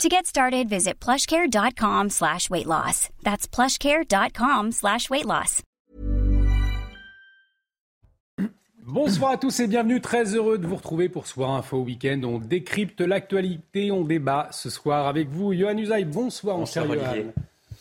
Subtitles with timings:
[0.00, 3.08] To get started, visit plushcare.com slash weight loss.
[3.22, 5.62] That's plushcare.com slash weight loss.
[8.84, 10.00] Bonsoir à tous et bienvenue.
[10.00, 12.20] Très heureux de vous retrouver pour Soir Info Week-end.
[12.24, 15.52] On décrypte l'actualité, on débat ce soir avec vous.
[15.52, 17.32] Johan Usaï, bonsoir, bonsoir mon cher Johan.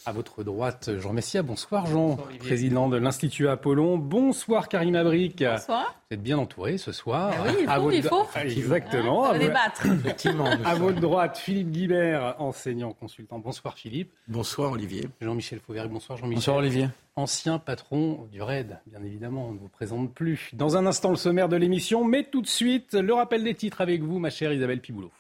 [0.03, 1.43] À votre droite, Jean Messia.
[1.43, 3.97] Bonsoir, Jean, président de l'Institut Apollon.
[3.99, 5.43] Bonsoir, Karim Abric.
[5.43, 5.95] Bonsoir.
[6.09, 7.31] Vous êtes bien entouré ce soir.
[7.37, 7.95] Ah oui, il faut, à votre...
[7.95, 8.27] il faut.
[8.35, 9.19] Exactement.
[9.19, 9.85] On va débattre.
[9.85, 10.45] Effectivement.
[10.65, 13.37] à votre droite, Philippe Guibert, enseignant, consultant.
[13.37, 14.11] Bonsoir, Philippe.
[14.27, 15.07] Bonsoir, Olivier.
[15.21, 15.91] Jean-Michel Fauvergue.
[15.91, 16.37] Bonsoir, Jean-Michel.
[16.37, 16.89] Bonsoir, Olivier.
[17.15, 20.49] Ancien patron du RAID, bien évidemment, on ne vous présente plus.
[20.53, 23.81] Dans un instant, le sommaire de l'émission, mais tout de suite, le rappel des titres
[23.81, 25.11] avec vous, ma chère Isabelle Piboulot.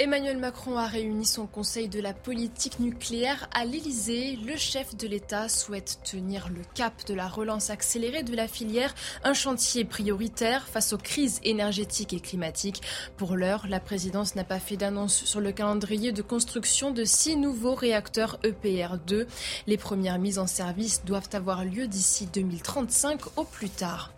[0.00, 4.38] Emmanuel Macron a réuni son conseil de la politique nucléaire à l'Elysée.
[4.46, 8.94] Le chef de l'État souhaite tenir le cap de la relance accélérée de la filière,
[9.24, 12.80] un chantier prioritaire face aux crises énergétiques et climatiques.
[13.16, 17.36] Pour l'heure, la présidence n'a pas fait d'annonce sur le calendrier de construction de six
[17.36, 19.26] nouveaux réacteurs EPR2.
[19.66, 24.12] Les premières mises en service doivent avoir lieu d'ici 2035 au plus tard.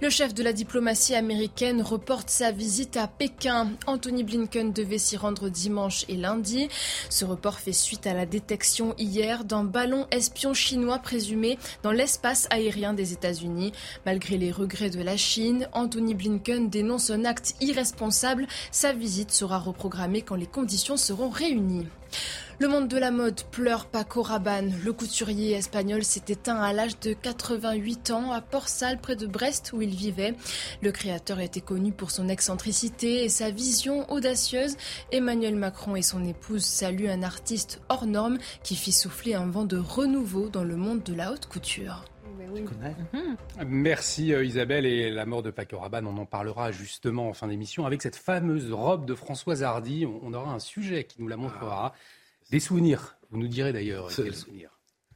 [0.00, 3.72] Le chef de la diplomatie américaine reporte sa visite à Pékin.
[3.86, 6.68] Anthony Blinken devait s'y rendre dimanche et lundi.
[7.10, 12.46] Ce report fait suite à la détection hier d'un ballon espion chinois présumé dans l'espace
[12.50, 13.72] aérien des États-Unis.
[14.06, 18.46] Malgré les regrets de la Chine, Anthony Blinken dénonce un acte irresponsable.
[18.70, 21.88] Sa visite sera reprogrammée quand les conditions seront réunies.
[22.60, 24.74] Le monde de la mode pleure Paco Rabanne.
[24.84, 29.72] Le couturier espagnol s'est éteint à l'âge de 88 ans à Port-Salle près de Brest
[29.72, 30.34] où il vivait.
[30.82, 34.76] Le créateur était connu pour son excentricité et sa vision audacieuse.
[35.12, 39.64] Emmanuel Macron et son épouse saluent un artiste hors norme qui fit souffler un vent
[39.64, 42.06] de renouveau dans le monde de la haute couture.
[43.66, 47.46] Merci euh, Isabelle et la mort de Paco Rabanne, on en parlera justement en fin
[47.46, 50.06] d'émission avec cette fameuse robe de Françoise Hardy.
[50.06, 51.94] On aura un sujet qui nous la montrera.
[52.50, 54.70] Des souvenirs, vous nous direz d'ailleurs quels souvenirs.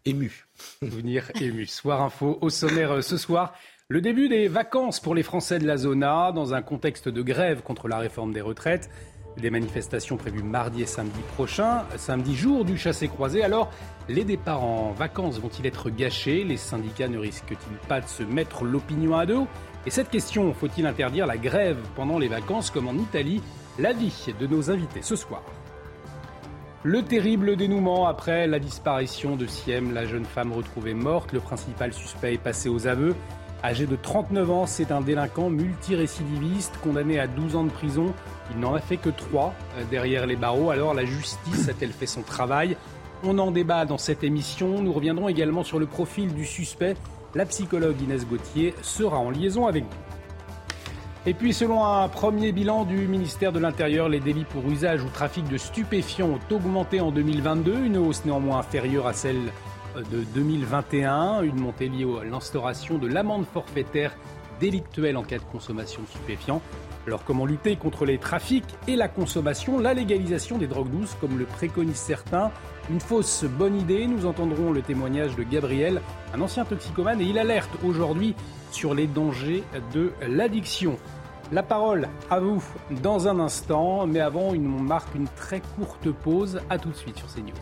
[0.04, 0.44] Ému.
[0.82, 1.66] Souvenirs émus.
[1.66, 3.54] Soir info au sommaire euh, ce soir.
[3.88, 7.62] Le début des vacances pour les Français de la zona dans un contexte de grève
[7.62, 8.90] contre la réforme des retraites.
[9.38, 13.42] Des manifestations prévues mardi et samedi prochain, samedi jour du chassé-croisé.
[13.42, 13.72] Alors,
[14.10, 16.44] les départs en vacances vont-ils être gâchés?
[16.44, 19.46] Les syndicats ne risquent-ils pas de se mettre l'opinion à dos?
[19.86, 23.40] Et cette question, faut-il interdire la grève pendant les vacances comme en Italie?
[23.78, 25.42] L'avis de nos invités ce soir.
[26.84, 31.32] Le terrible dénouement après la disparition de Siem, la jeune femme retrouvée morte.
[31.32, 33.14] Le principal suspect est passé aux aveux.
[33.62, 38.12] Âgé de 39 ans, c'est un délinquant multirécidiviste condamné à 12 ans de prison.
[38.52, 39.54] Il n'en a fait que 3
[39.92, 40.70] derrière les barreaux.
[40.70, 42.76] Alors la justice a-t-elle fait son travail?
[43.22, 44.82] On en débat dans cette émission.
[44.82, 46.96] Nous reviendrons également sur le profil du suspect.
[47.36, 50.11] La psychologue Inès Gauthier sera en liaison avec nous.
[51.24, 55.08] Et puis, selon un premier bilan du ministère de l'Intérieur, les délits pour usage ou
[55.08, 59.52] trafic de stupéfiants ont augmenté en 2022, une hausse néanmoins inférieure à celle
[59.96, 64.16] de 2021, une montée liée à l'instauration de l'amende forfaitaire
[64.58, 66.60] délictuelle en cas de consommation de stupéfiants.
[67.06, 71.38] Alors comment lutter contre les trafics et la consommation La légalisation des drogues douces, comme
[71.38, 72.50] le préconisent certains,
[72.90, 74.08] une fausse bonne idée.
[74.08, 76.00] Nous entendrons le témoignage de Gabriel,
[76.34, 78.34] un ancien toxicomane, et il alerte aujourd'hui
[78.72, 79.62] sur les dangers
[79.94, 80.96] de l'addiction.
[81.52, 82.64] La parole à vous
[83.02, 86.60] dans un instant, mais avant, on marque une très courte pause.
[86.70, 87.52] A tout de suite sur CNews.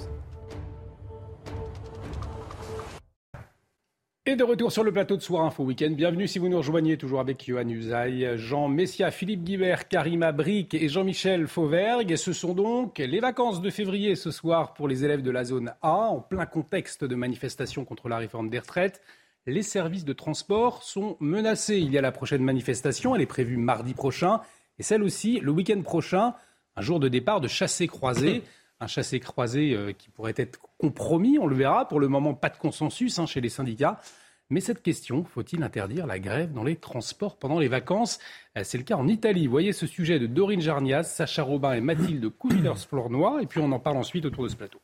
[4.26, 5.91] Et de retour sur le plateau de Soir Info Week-end.
[5.91, 10.72] Bienvenue si vous nous rejoignez, toujours avec Johan Usaï, Jean Messia, Philippe Guibert, Karima Bric
[10.75, 12.15] et Jean-Michel Fauvergue.
[12.15, 15.72] Ce sont donc les vacances de février ce soir pour les élèves de la zone
[15.82, 19.02] A, en plein contexte de manifestation contre la réforme des retraites
[19.50, 21.79] les services de transport sont menacés.
[21.79, 24.41] Il y a la prochaine manifestation, elle est prévue mardi prochain,
[24.79, 26.35] et celle aussi le week-end prochain,
[26.76, 28.43] un jour de départ de chassé-croisé.
[28.82, 31.87] un chassé-croisé euh, qui pourrait être compromis, on le verra.
[31.87, 34.00] Pour le moment, pas de consensus hein, chez les syndicats.
[34.49, 38.19] Mais cette question, faut-il interdire la grève dans les transports pendant les vacances?
[38.56, 39.47] Euh, C'est le cas en Italie.
[39.47, 43.43] Vous voyez ce sujet de Dorine Jarnias, Sacha Robin et Mathilde Couvillers-Flornois.
[43.43, 44.81] Et puis on en parle ensuite autour de ce plateau.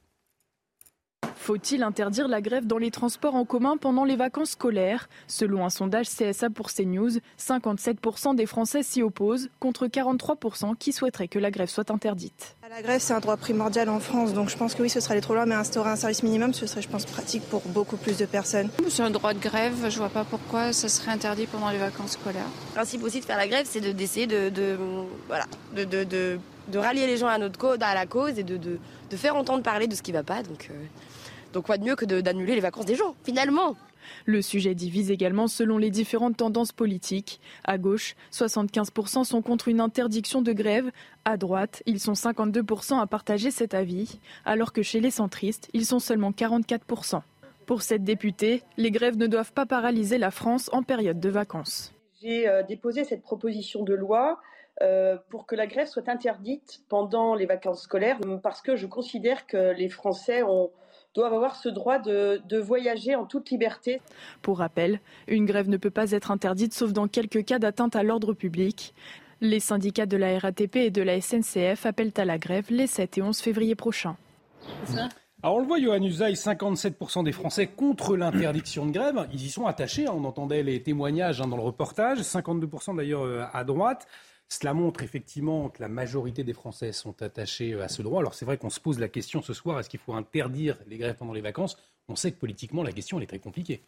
[1.47, 5.09] Faut-il interdire la grève dans les transports en commun pendant les vacances scolaires?
[5.29, 11.29] Selon un sondage CSA pour CNews, 57% des Français s'y opposent, contre 43% qui souhaiteraient
[11.29, 12.56] que la grève soit interdite.
[12.69, 15.13] La grève, c'est un droit primordial en France, donc je pense que oui, ce serait
[15.13, 17.97] aller trop loin, mais instaurer un service minimum, ce serait, je pense, pratique pour beaucoup
[17.97, 18.71] plus de personnes.
[18.89, 22.13] C'est un droit de grève, je vois pas pourquoi ça serait interdit pendant les vacances
[22.13, 22.49] scolaires.
[22.71, 24.77] Le principe aussi de faire la grève, c'est d'essayer de, de,
[25.29, 25.45] voilà,
[25.77, 29.17] de, de, de, rallier les gens à, notre cause, à la cause et de, de,
[29.17, 30.43] faire entendre parler de ce qui va pas.
[30.43, 30.85] Donc, euh,
[31.53, 33.77] donc quoi de mieux que d'annuler les vacances des gens, finalement?
[34.25, 37.41] Le sujet divise également selon les différentes tendances politiques.
[37.65, 40.91] À gauche, 75% sont contre une interdiction de grève.
[41.25, 45.87] À droite, ils sont 52% à partager cet avis, alors que chez les centristes, ils
[45.87, 47.23] sont seulement 44%.
[47.67, 51.93] Pour cette députée, les grèves ne doivent pas paralyser la France en période de vacances.
[52.23, 54.39] J'ai euh, déposé cette proposition de loi
[54.83, 59.47] euh, pour que la grève soit interdite pendant les vacances scolaires, parce que je considère
[59.47, 60.71] que les Français ont,
[61.17, 64.01] doivent avoir ce droit de, voyager en toute liberté.
[64.43, 68.03] Pour rappel, une grève ne peut pas être interdite sauf dans quelques cas d'atteinte à
[68.03, 68.95] l'ordre public.
[69.41, 73.19] Les syndicats de la RATP et de la SNCF appellent à la grève les 7
[73.19, 74.17] et 11 février prochains.
[75.43, 79.29] Alors on le voit, Johan Usaï, 57% des Français contre l'interdiction de grève.
[79.33, 80.15] Ils y sont attachés, hein.
[80.15, 84.09] on entendait les témoignages hein, dans le reportage, 52% d'ailleurs euh, à droite.
[84.49, 88.21] Cela montre effectivement que la majorité des Français sont attachés euh, à ce droit.
[88.21, 90.99] Alors c'est vrai qu'on se pose la question ce soir, est-ce qu'il faut interdire les
[90.99, 91.77] grèves pendant les vacances?
[92.09, 93.83] On sait que politiquement, la question elle est très compliquée.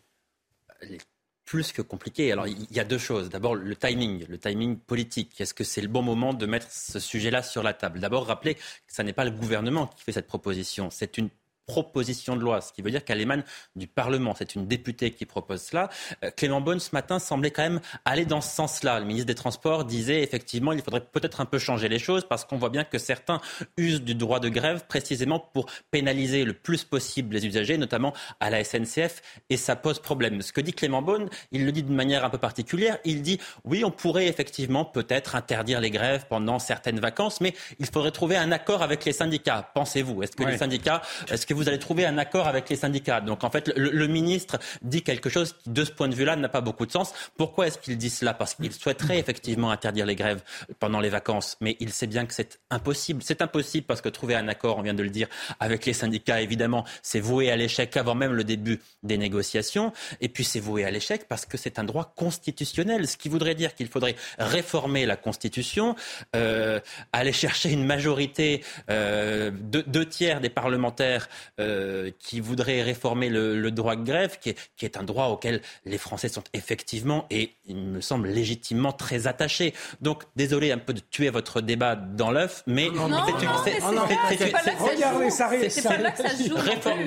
[0.81, 1.07] Elle est
[1.45, 2.33] plus que compliquée.
[2.33, 3.31] Alors il y a deux choses.
[3.31, 5.41] D'abord le timing, le timing politique.
[5.41, 8.01] Est-ce que c'est le bon moment de mettre ce sujet-là sur la table?
[8.01, 11.31] D'abord rappeler que ce n'est pas le gouvernement qui fait cette proposition, c'est une
[11.69, 13.45] proposition de loi, ce qui veut dire qu'elle émane
[13.77, 14.35] du Parlement.
[14.37, 15.91] C'est une députée qui propose cela.
[16.25, 18.99] Euh, Clément Beaune, ce matin, semblait quand même aller dans ce sens-là.
[18.99, 22.45] Le ministre des Transports disait effectivement il faudrait peut-être un peu changer les choses parce
[22.45, 23.41] qu'on voit bien que certains
[23.77, 28.51] usent du droit de grève précisément pour pénaliser le plus possible les usagers, notamment à
[28.51, 30.41] la SNCF, et ça pose problème.
[30.41, 32.99] Ce que dit Clément Beaune, il le dit d'une manière un peu particulière.
[33.05, 37.87] Il dit oui, on pourrait effectivement peut-être interdire les grèves pendant certaines vacances, mais il
[37.87, 39.71] faudrait trouver un accord avec les syndicats.
[39.75, 43.21] Pensez-vous Est-ce que les syndicats, est-ce que vous allez trouver un accord avec les syndicats.
[43.21, 46.49] Donc en fait, le, ministre dit quelque chose qui, de ce point de vue-là, n'a
[46.49, 47.13] pas beaucoup de sens.
[47.37, 48.33] Pourquoi est-ce qu'il dit cela?
[48.33, 50.43] Parce qu'il souhaiterait effectivement interdire les grèves
[50.79, 53.23] pendant les vacances, mais il sait bien que c'est impossible.
[53.23, 55.29] C'est impossible parce que trouver un accord, on vient de le dire,
[55.61, 59.93] avec les syndicats, évidemment, c'est voué à l'échec avant même le début des négociations.
[60.21, 63.55] Et puis c'est voué à l'échec parce que c'est un droit constitutionnel, ce qui voudrait
[63.55, 65.97] dire qu'il faudrait réformer la Constitution,
[66.37, 66.81] euh,
[67.13, 71.29] aller chercher une majorité euh, de deux tiers des parlementaires
[71.61, 76.29] euh, qui voudrait réformer le, droit de grève, qui est, un droit auquel les Français
[76.29, 79.75] sont effectivement et il me semble légitimement très attachés.
[80.01, 82.89] Donc désolé un peu de tuer votre débat dans l'œuf, mais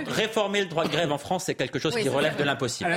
[0.07, 2.89] réformer le droit de grève en France, c'est quelque chose qui relève de l'impossible.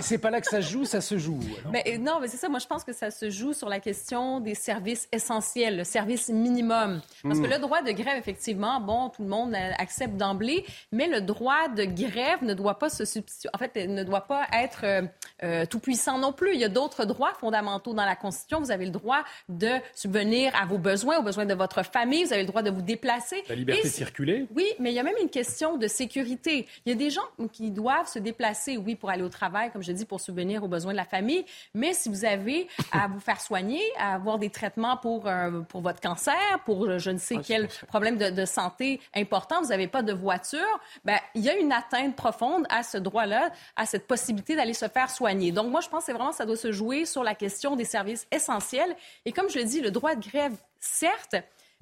[0.00, 1.40] c'est pas là que ça se joue, ça se joue.
[1.70, 2.48] Mais, non, mais c'est ça.
[2.48, 6.28] Moi, je pense que ça se joue sur la question des services essentiels, le service
[6.28, 7.00] minimum.
[7.22, 7.50] Parce que hmm.
[7.50, 11.84] le droit de grève, effectivement, bon, tout le monde accepte d'emblée, mais le droit de
[11.84, 15.02] grève ne doit pas se substituer, en fait, ne doit pas être euh,
[15.42, 16.54] euh, tout puissant non plus.
[16.54, 18.60] Il y a d'autres droits fondamentaux dans la Constitution.
[18.60, 22.24] Vous avez le droit de subvenir à vos besoins, aux besoins de votre famille.
[22.24, 23.42] Vous avez le droit de vous déplacer.
[23.48, 24.46] La liberté de circuler.
[24.54, 26.66] Oui, mais il y a même une question de sécurité.
[26.84, 27.22] Il y a des gens
[27.52, 30.68] qui doivent se déplacer, oui, pour aller au travail, comme je dis, pour subvenir aux
[30.68, 31.44] besoins de la famille.
[31.74, 35.80] Mais si vous avez à vous faire soigner, à avoir des traitements pour, euh, pour
[35.80, 36.34] votre cancer,
[36.64, 40.12] pour je ne sais ah, quel problème de, de santé important, vous n'avez pas de
[40.12, 44.74] voiture, ben, il y a une atteinte profonde à ce droit-là, à cette possibilité d'aller
[44.74, 45.52] se faire soigner.
[45.52, 48.26] Donc, moi, je pense que vraiment, ça doit se jouer sur la question des services
[48.30, 48.94] essentiels.
[49.24, 51.36] Et comme je le dis, le droit de grève, certes,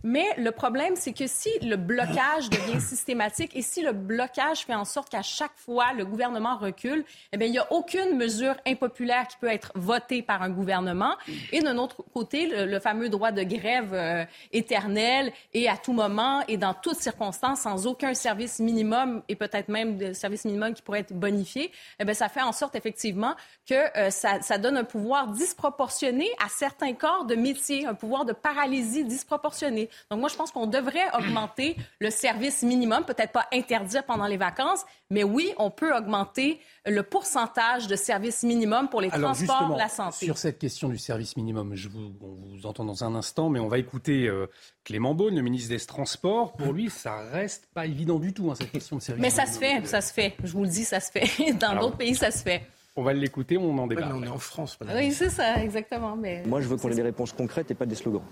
[0.05, 4.75] mais le problème, c'est que si le blocage devient systématique et si le blocage fait
[4.75, 8.55] en sorte qu'à chaque fois le gouvernement recule, eh bien, il n'y a aucune mesure
[8.67, 11.17] impopulaire qui peut être votée par un gouvernement.
[11.51, 16.43] Et d'un autre côté, le, fameux droit de grève euh, éternel et à tout moment
[16.47, 20.83] et dans toutes circonstances, sans aucun service minimum et peut-être même de service minimum qui
[20.83, 23.35] pourrait être bonifié, eh bien, ça fait en sorte effectivement
[23.67, 28.25] que euh, ça, ça donne un pouvoir disproportionné à certains corps de métier, un pouvoir
[28.27, 29.86] de paralysie disproportionné.
[30.11, 34.37] Donc moi, je pense qu'on devrait augmenter le service minimum, peut-être pas interdire pendant les
[34.37, 39.89] vacances, mais oui, on peut augmenter le pourcentage de service minimum pour les transports, la
[39.89, 40.27] santé.
[40.27, 43.61] Sur cette question du service minimum, je vous, on vous entend dans un instant, mais
[43.61, 44.47] on va écouter euh,
[44.85, 46.53] Clément Beaune, le ministre des Transports.
[46.53, 49.47] Pour lui, ça reste pas évident du tout, hein, cette question de service Mais ça
[49.47, 50.37] se fait, ça se fait.
[50.43, 51.53] Je vous le dis, ça se fait.
[51.61, 52.67] Dans d'autres pays, ça se fait.
[52.99, 54.11] On va l'écouter, on en débat.
[54.15, 54.79] on est en France.
[54.95, 56.17] Oui, c'est ça, exactement.
[56.17, 56.43] Mais...
[56.47, 58.23] Moi, je veux qu'on ait des réponses concrètes et pas des slogans.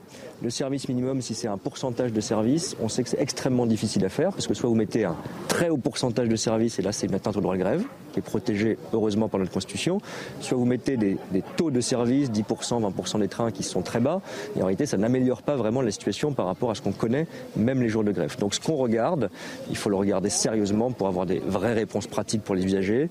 [0.43, 4.03] Le service minimum, si c'est un pourcentage de services, on sait que c'est extrêmement difficile
[4.07, 5.17] à faire parce que soit vous mettez un
[5.49, 8.21] très haut pourcentage de services et là, c'est une atteinte au droit de grève qui
[8.21, 10.01] est protégé heureusement par notre Constitution,
[10.41, 14.01] soit vous mettez des, des taux de service, 10%, 20% des trains qui sont très
[14.01, 14.23] bas
[14.57, 17.27] et en réalité, ça n'améliore pas vraiment la situation par rapport à ce qu'on connaît,
[17.55, 18.39] même les jours de grève.
[18.39, 19.31] Donc, ce qu'on regarde,
[19.69, 23.11] il faut le regarder sérieusement pour avoir des vraies réponses pratiques pour les usagers.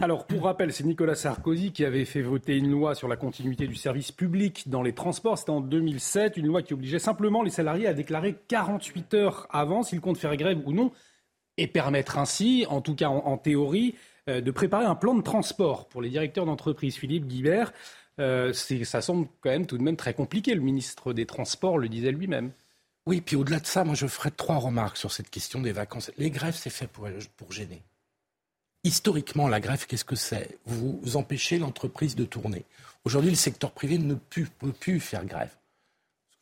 [0.00, 3.68] Alors, pour rappel, c'est Nicolas Sarkozy qui avait fait voter une loi sur la continuité
[3.68, 5.38] du service public dans les transports.
[5.38, 9.84] C'était en 2007, une loi qui obligeait simplement les salariés à déclarer 48 heures avant
[9.84, 10.90] s'ils comptent faire grève ou non,
[11.58, 13.94] et permettre ainsi, en tout cas en, théorie,
[14.28, 16.96] euh, de préparer un plan de transport pour les directeurs d'entreprise.
[16.96, 17.72] Philippe Guibert,
[18.18, 20.54] euh, ça semble quand même tout de même très compliqué.
[20.56, 22.50] Le ministre des Transports le disait lui-même.
[23.06, 26.10] Oui, puis au-delà de ça, moi je ferai trois remarques sur cette question des vacances.
[26.18, 27.82] Les grèves, c'est fait pour, pour gêner.
[28.84, 30.58] Historiquement, la grève, qu'est-ce que c'est?
[30.66, 32.66] Vous empêchez l'entreprise de tourner.
[33.04, 34.46] Aujourd'hui, le secteur privé ne peut,
[34.78, 35.56] plus faire grève.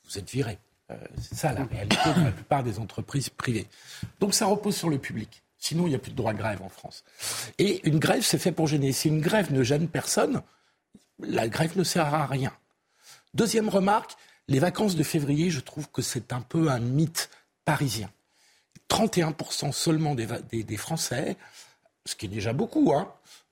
[0.04, 0.58] Vous êtes viré.
[0.90, 3.68] Euh, c'est ça la réalité de la plupart des entreprises privées.
[4.18, 5.44] Donc ça repose sur le public.
[5.56, 7.04] Sinon, il n'y a plus de droit de grève en France.
[7.58, 8.90] Et une grève, c'est fait pour gêner.
[8.90, 10.42] Si une grève ne gêne personne,
[11.20, 12.52] la grève ne sert à rien.
[13.34, 14.16] Deuxième remarque,
[14.48, 17.30] les vacances de février, je trouve que c'est un peu un mythe
[17.64, 18.10] parisien.
[18.90, 20.26] 31% seulement des,
[20.64, 21.36] des Français
[22.04, 23.08] ce qui est déjà beaucoup, hein,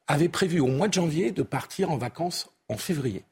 [0.07, 3.25] avait prévu au mois de janvier de partir en vacances en février.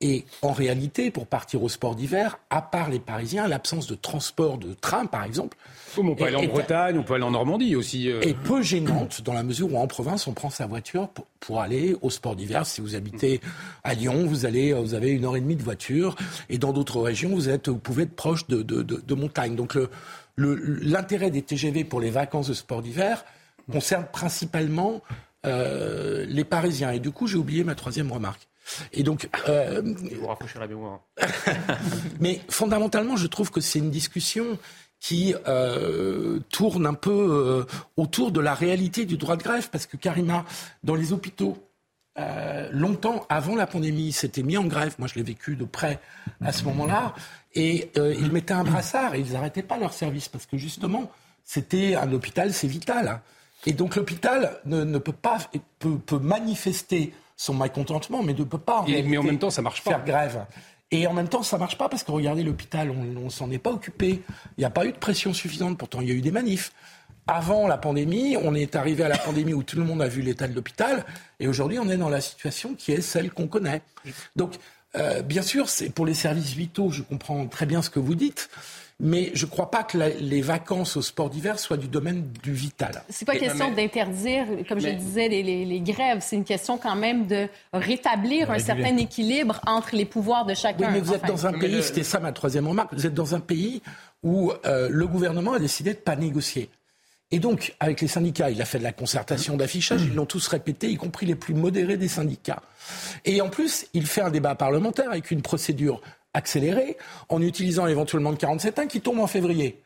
[0.00, 4.58] Et en réalité, pour partir au sport d'hiver, à part les Parisiens, l'absence de transport
[4.58, 5.56] de train, par exemple.
[5.96, 8.10] on peut aller en Bretagne, on peut aller en Normandie aussi.
[8.10, 8.20] Euh.
[8.20, 11.08] Est peu gênante dans la mesure où en province, on prend sa voiture
[11.40, 12.66] pour, aller au sport d'hiver.
[12.66, 13.40] Si vous habitez
[13.84, 16.16] à Lyon, vous, allez, vous avez une heure et demie de voiture.
[16.50, 19.54] Et dans d'autres régions, vous, êtes, vous pouvez être proche de, de, de, montagne.
[19.54, 19.78] Donc
[20.36, 23.24] l'intérêt des TGV pour les vacances de sport d'hiver,
[23.70, 25.02] concerne principalement
[25.46, 26.92] euh, les Parisiens.
[26.92, 28.48] Et du coup, j'ai oublié ma troisième remarque.
[28.92, 29.82] Et donc, euh,
[30.18, 31.00] vous rafraîchir la mémoire.
[32.20, 34.58] mais fondamentalement, je trouve que c'est une discussion
[35.00, 37.64] qui euh, tourne un peu euh,
[37.98, 40.46] autour de la réalité du droit de grève, parce que Karima,
[40.82, 41.58] dans les hôpitaux,
[42.18, 44.94] euh, longtemps avant la pandémie, s'étaient mis en grève.
[44.98, 46.00] Moi, je l'ai vécu de près
[46.40, 47.14] à ce moment-là,
[47.54, 51.10] et euh, ils mettaient un brassard et ils n'arrêtaient pas leur service parce que justement,
[51.44, 53.20] c'était un hôpital, c'est vital.
[53.66, 55.38] Et donc l'hôpital ne, peut pas
[55.78, 59.82] peut, manifester son mécontentement, mais ne peut pas en mais en même temps, ça marche
[59.82, 59.90] pas.
[59.90, 60.46] faire grève.
[60.90, 63.58] Et en même temps, ça marche pas parce que regardez l'hôpital, on, ne s'en est
[63.58, 64.22] pas occupé.
[64.56, 65.76] Il n'y a pas eu de pression suffisante.
[65.76, 66.72] Pourtant, il y a eu des manifs.
[67.26, 70.20] Avant la pandémie, on est arrivé à la pandémie où tout le monde a vu
[70.20, 71.06] l'état de l'hôpital,
[71.40, 73.80] et aujourd'hui, on est dans la situation qui est celle qu'on connaît.
[74.36, 74.56] Donc,
[74.96, 78.14] euh, bien sûr, c'est pour les services vitaux, je comprends très bien ce que vous
[78.14, 78.50] dites.
[79.00, 82.52] Mais je ne crois pas que les vacances au sport d'hiver soient du domaine du
[82.52, 83.02] vital.
[83.08, 86.18] C'est pas question d'interdire, comme je disais, les, grèves.
[86.20, 90.86] C'est une question quand même de rétablir un certain équilibre entre les pouvoirs de chacun.
[90.86, 93.34] Oui, mais vous êtes dans un pays, c'était ça ma troisième remarque, vous êtes dans
[93.34, 93.82] un pays
[94.22, 96.70] où euh, le gouvernement a décidé de ne pas négocier.
[97.30, 100.46] Et donc, avec les syndicats, il a fait de la concertation d'affichage, ils l'ont tous
[100.46, 102.62] répété, y compris les plus modérés des syndicats.
[103.24, 106.00] Et en plus, il fait un débat parlementaire avec une procédure
[106.34, 106.96] accéléré
[107.28, 109.82] en utilisant éventuellement le 47.1 qui tombe en février.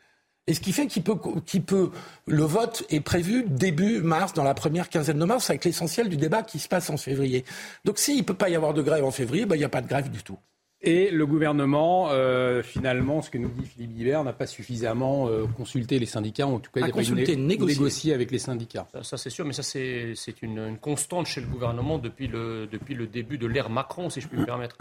[0.47, 1.91] Et ce qui fait qu'il peut, peut,
[2.25, 6.17] le vote est prévu début mars, dans la première quinzaine de mars, avec l'essentiel du
[6.17, 7.45] débat qui se passe en février.
[7.85, 9.69] Donc s'il ne peut pas y avoir de grève en février, ben, il n'y a
[9.69, 10.39] pas de grève du tout.
[10.81, 15.45] Et le gouvernement, euh, finalement, ce que nous dit Philippe Guibert, n'a pas suffisamment euh,
[15.57, 18.13] consulté les syndicats, en tout cas, il a négocié.
[18.13, 18.87] avec les syndicats.
[19.03, 23.07] Ça, c'est sûr, mais ça c'est une, constante chez le gouvernement depuis le, depuis le
[23.07, 24.77] début de l'ère Macron, si je puis me permettre.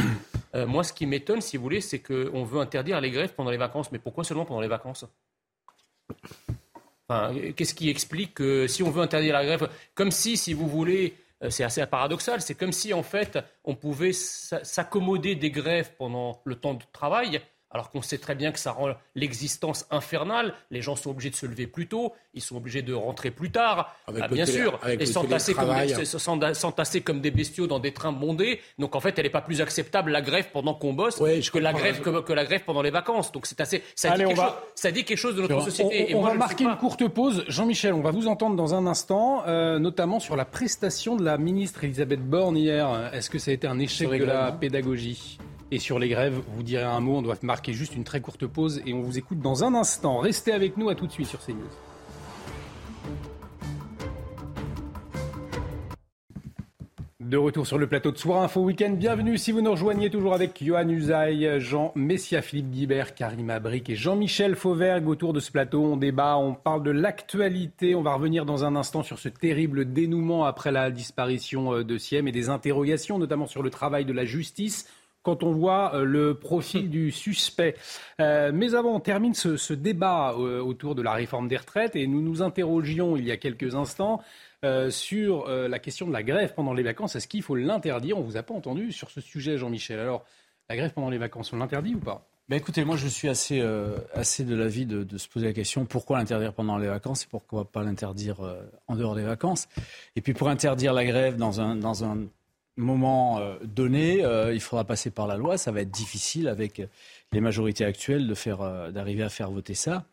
[0.54, 3.50] Euh, moi, ce qui m'étonne, si vous voulez, c'est qu'on veut interdire les grèves pendant
[3.50, 3.92] les vacances.
[3.92, 5.04] Mais pourquoi seulement pendant les vacances?
[7.56, 11.14] Qu'est-ce qui explique que si on veut interdire la grève, comme si, si vous voulez,
[11.42, 12.40] euh, c'est assez paradoxal.
[12.40, 17.40] C'est comme si, en fait, on pouvait s'accommoder des grèves pendant le temps de travail
[17.70, 20.54] alors qu'on sait très bien que ça rend l'existence infernale.
[20.70, 23.50] Les gens sont obligés de se lever plus tôt, ils sont obligés de rentrer plus
[23.50, 25.54] tard, ah, bien sûr, et s'entasser
[27.02, 28.60] comme, des bestiaux dans des trains bondés.
[28.78, 31.72] Donc en fait, elle n'est pas plus acceptable la grève pendant qu'on bosse que, la
[31.72, 33.32] grève, que, la grève pendant les vacances.
[33.32, 33.82] Donc c'est assez.
[33.94, 34.24] Ça, dit
[34.74, 36.14] ça, dit quelque chose de notre société.
[36.14, 37.44] On, va marquer une courte pause.
[37.48, 41.38] Jean-Michel, on va vous entendre dans un instant, euh, notamment sur la prestation de la
[41.38, 43.10] ministre Elisabeth Borne hier.
[43.12, 45.38] Est-ce que ça a été un échec de la pédagogie?
[45.70, 48.46] Et sur les grèves, vous direz un mot, on doit marquer juste une très courte
[48.46, 50.18] pause et on vous écoute dans un instant.
[50.18, 51.58] Restez avec nous, à tout de suite sur CNews.
[57.20, 58.94] De retour sur le plateau de Soir Info Week-end.
[58.98, 63.90] Bienvenue si vous nous rejoignez toujours avec Johan Usaï, Jean Messia, Philippe Guibert, Karim Abric
[63.90, 65.84] et Jean-Michel Fauvergue autour de ce plateau.
[65.84, 67.94] On débat, on parle de l'actualité.
[67.94, 71.98] On va revenir dans un instant sur ce terrible dénouement après la disparition euh, de
[71.98, 74.86] Siem et des interrogations, notamment sur le travail de la justice
[75.28, 77.76] quand on voit euh, le profil du suspect.
[78.18, 82.22] Euh, mais avant, on termine ce, débat autour de la réforme des retraites et nous
[82.22, 84.22] nous interrogions il y a quelques instants
[84.64, 87.14] euh, sur euh, la question de la grève pendant les vacances.
[87.14, 88.16] Est-ce qu'il faut l'interdire?
[88.16, 90.00] On ne vous a pas entendu sur ce sujet, Jean-Michel.
[90.00, 90.24] Alors,
[90.70, 92.26] la grève pendant les vacances, on l'interdit ou pas?
[92.48, 95.52] Ben écoutez, moi je suis assez, euh, assez de l'avis de, de, se poser la
[95.52, 98.36] question pourquoi l'interdire pendant les vacances et pourquoi pas l'interdire
[98.86, 99.68] en dehors des vacances?
[100.16, 102.24] Et puis pour interdire la grève dans un, dans un
[102.80, 105.58] moment donné, il faudra passer par la loi.
[105.58, 106.82] Ça va être difficile avec
[107.32, 110.04] les majorités actuelles de faire, d'arriver à faire voter ça.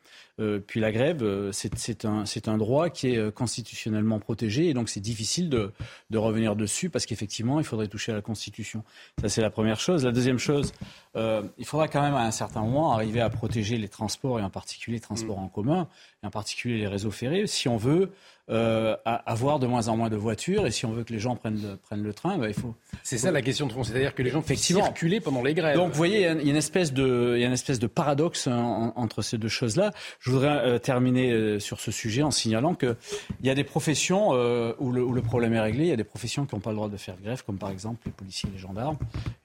[0.42, 4.74] Euh, puis la grève, euh, c'est un, un, droit qui est euh, constitutionnellement protégé et
[4.74, 5.72] donc c'est difficile de,
[6.10, 8.84] de, revenir dessus parce qu'effectivement, il faudrait toucher à la Constitution.
[9.22, 10.04] Ça, c'est la première chose.
[10.04, 10.74] La deuxième chose,
[11.16, 14.44] euh, il faudra quand même à un certain moment arriver à protéger les transports et
[14.44, 15.44] en particulier les transports mm.
[15.44, 15.88] en commun,
[16.22, 18.12] et en particulier les réseaux ferrés, si on veut
[18.52, 21.36] euh, avoir de moins en moins de voitures et si on veut que les gens
[21.36, 22.76] prennent le, prennent le train, bah, il faut.
[23.02, 25.76] C'est ça la question de fond, c'est-à-dire que les gens peuvent circuler pendant les grèves.
[25.76, 27.88] Donc vous voyez, il y a une espèce de, il y a une espèce de
[27.88, 29.94] paradoxe entre ces deux choses-là.
[30.20, 32.96] Je voudrais euh, terminer euh, sur ce sujet en signalant qu'il
[33.42, 36.04] y a des professions où le, où, le, problème est réglé, il y a des
[36.04, 38.54] professions qui n'ont pas le droit de faire grève, comme par exemple les policiers et
[38.54, 38.98] les gendarmes,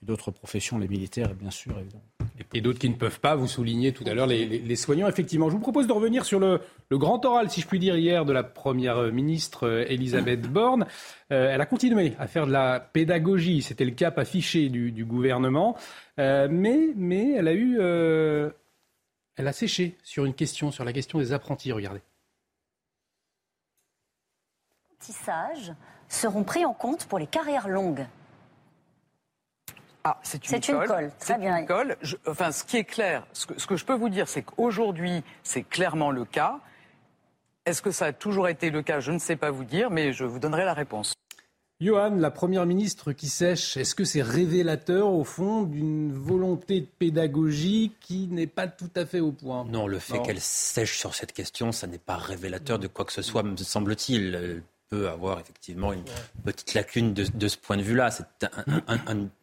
[0.03, 2.05] d'autres professions, les militaires, bien sûr, évidemment.
[2.53, 5.49] Et d'autres qui ne peuvent pas, vous soulignez tout à l'heure les, les, soignants, effectivement.
[5.49, 8.25] Je vous propose de revenir sur le, le grand oral, si je puis dire, hier
[8.25, 10.87] de la première ministre euh, Elisabeth Borne.
[11.33, 15.05] Euh, elle a continué à faire de la pédagogie, c'était le cap affiché du, du
[15.05, 15.77] gouvernement,
[16.19, 18.51] euh, mais, mais elle a eu, euh,
[19.37, 21.73] elle a séché sur une question, sur la question des apprentis.
[21.73, 22.01] Regardez.
[24.69, 25.73] Les apprentissages
[26.09, 28.07] seront pris en compte pour les carrières longues.
[30.03, 31.13] Ah, c'est une, une, colle.
[31.19, 31.59] Très bien.
[31.59, 31.97] Une colle.
[32.27, 35.23] enfin, ce qui est clair, ce que, ce que je peux vous dire, c'est qu'aujourd'hui,
[35.43, 36.59] c'est clairement le cas.
[37.71, 38.99] Est-ce que ça a toujours été le cas?
[38.99, 41.15] Je ne sais pas vous dire, mais je vous donnerai la réponse.
[41.81, 46.89] Johan, la Première ministre qui sèche, est-ce que c'est révélateur au fond d'une volonté de
[46.99, 49.65] pédagogie qui n'est pas tout à fait au point?
[49.67, 53.13] Non, le fait qu'elle sèche sur cette question, ça n'est pas révélateur de quoi que
[53.13, 56.03] ce soit, me semble-t-il peut avoir effectivement une
[56.45, 58.11] petite lacune de, ce point de vue-là.
[58.11, 58.25] C'est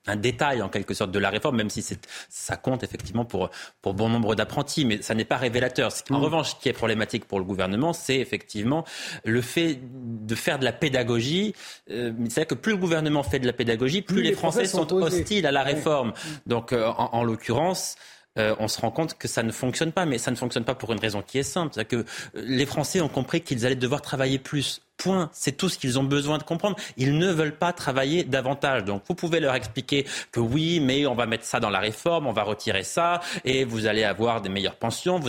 [0.06, 1.86] un, détail en quelque sorte de la réforme, même si
[2.30, 3.50] ça compte effectivement pour,
[3.82, 5.92] pour bon nombre d'apprentis, mais ça n'est pas révélateur.
[6.10, 6.24] En mm.
[6.24, 8.84] revanche, ce qui est problématique pour le gouvernement, c'est effectivement
[9.24, 11.54] le fait de faire de la pédagogie.
[11.89, 15.46] Euh, C'est-à-dire que plus le gouvernement fait de la pédagogie, plus, les, Français, sont, hostiles
[15.46, 16.12] à la réforme.
[16.46, 17.96] Donc, euh, en, en l'occurrence,
[18.38, 20.05] euh, on se rend compte que ça ne fonctionne pas.
[20.05, 21.74] Mais ça ne fonctionne pas pour une raison qui est simple.
[21.74, 24.81] C'est que les Français ont compris qu'ils allaient devoir travailler plus.
[24.98, 25.29] Point.
[25.33, 26.75] C'est tout ce qu'ils ont besoin de comprendre.
[26.98, 28.83] Ils ne veulent pas travailler davantage.
[28.83, 32.27] Donc vous pouvez leur expliquer que oui, mais on va mettre ça dans la réforme,
[32.27, 35.20] on va retirer ça, et vous allez avoir des meilleures pensions.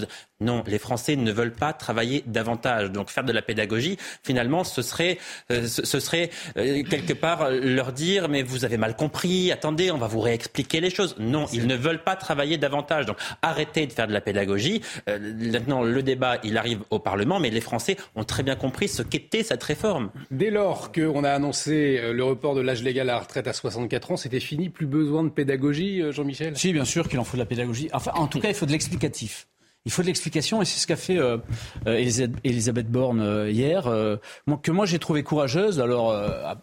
[0.41, 2.93] Non, les Français ne veulent pas travailler davantage.
[2.93, 5.19] Donc faire de la pédagogie, finalement, ce serait,
[5.51, 9.51] euh, ce, serait euh, quelque part leur dire mais vous avez mal compris.
[9.51, 11.17] Attendez, on va vous réexpliquer les choses.
[11.19, 13.07] Non, ils ne veulent pas travailler davantage.
[13.07, 14.81] Donc arrêtez de faire de la pédagogie.
[15.09, 15.19] Euh,
[15.53, 19.03] maintenant, le débat, il arrive au Parlement, mais les Français ont très bien compris ce
[19.03, 20.11] qu'était cette réforme.
[20.31, 24.13] Dès lors qu'on a annoncé le report de l'âge légal à la retraite à 64
[24.13, 24.69] ans, c'était fini.
[24.69, 26.57] Plus besoin de pédagogie, Jean-Michel?
[26.57, 27.89] Si, bien sûr qu'il en faut de la pédagogie.
[27.93, 29.47] Enfin, en tout cas, il faut de l'explicatif.
[29.89, 31.39] Il faut de l'explication et c'est ce qu'a fait euh,
[31.87, 34.19] euh Elisabeth Borne euh, hier, euh,
[34.63, 35.81] que moi j'ai trouvé courageuse.
[35.81, 36.15] Alors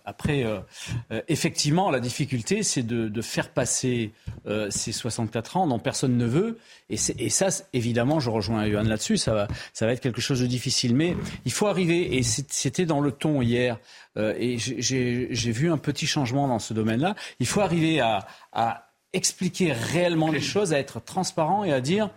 [0.05, 0.45] après,
[1.27, 4.11] effectivement, la difficulté c'est de, de, faire passer
[4.69, 6.59] ces 64 ans dont personne ne veut.
[6.91, 10.41] Et, et ça, évidemment, je rejoins Johan là-dessus, ça va, ça va être quelque chose
[10.41, 10.95] de difficile.
[10.95, 13.79] Mais il faut arriver, et c'était dans le ton hier,
[14.17, 19.71] et j'ai vu un petit changement dans ce domaine-là, il faut arriver à, à expliquer
[19.71, 22.11] réellement les choses, à être transparent et à dire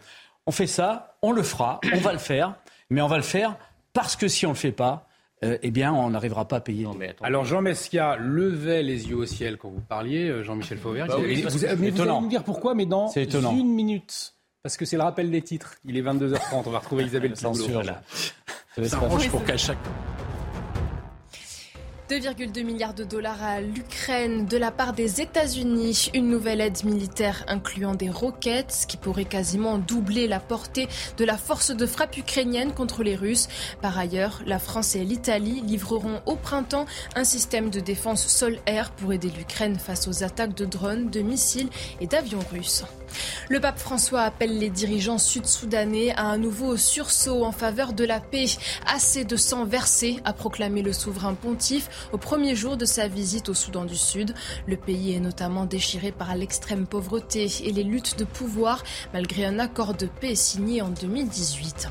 [0.49, 2.55] on fait ça, on le fera, on va le faire,
[2.89, 3.57] mais on va le faire
[3.93, 5.07] parce que si on ne le fait pas,
[5.45, 6.87] euh, eh bien, on n'arrivera pas à payer.
[7.21, 11.07] Alors, Jean Messia levait les yeux au ciel quand vous parliez, euh, Jean-Michel Fauvert.
[11.07, 14.35] Bah vous, allez me dire pourquoi, mais dans une minute.
[14.63, 15.75] Parce que c'est le rappel des titres.
[15.85, 16.63] Il est 22h30.
[16.65, 17.85] On va retrouver Isabelle Piboulot.
[18.85, 18.99] Ça
[19.31, 19.79] pour qu'à chaque
[22.09, 26.11] 2,2 milliards de dollars à l'Ukraine de la part des États-Unis.
[26.15, 31.37] Une nouvelle aide militaire incluant des roquettes qui pourrait quasiment doubler la portée de la
[31.37, 33.49] force de frappe ukrainienne contre les Russes.
[33.83, 39.13] Par ailleurs, la France et l'Italie livreront au printemps un système de défense sol-air pour
[39.13, 41.69] aider l'Ukraine face aux attaques de drones, de missiles
[42.01, 42.85] et d'avions russes.
[43.49, 48.21] Le pape François appelle les dirigeants sud-soudanais à un nouveau sursaut en faveur de la
[48.21, 48.47] paix.
[48.87, 53.49] Assez de sang versé, a proclamé le souverain pontife au premier jour de sa visite
[53.49, 54.35] au Soudan du Sud.
[54.67, 59.59] Le pays est notamment déchiré par l'extrême pauvreté et les luttes de pouvoir, malgré un
[59.59, 61.89] accord de paix signé en 2018.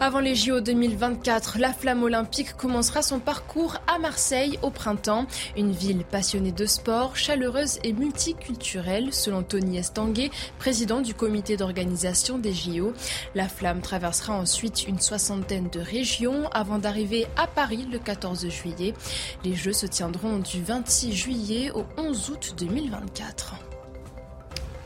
[0.00, 5.26] Avant les JO 2024, la flamme olympique commencera son parcours à Marseille au printemps.
[5.56, 10.30] Une ville passionnée de sport, chaleureuse et multiculturelle, selon Tony Estanguet,
[10.60, 12.92] président du comité d'organisation des JO.
[13.34, 18.94] La flamme traversera ensuite une soixantaine de régions avant d'arriver à Paris le 14 juillet.
[19.42, 23.56] Les Jeux se tiendront du 26 juillet au 11 août 2024.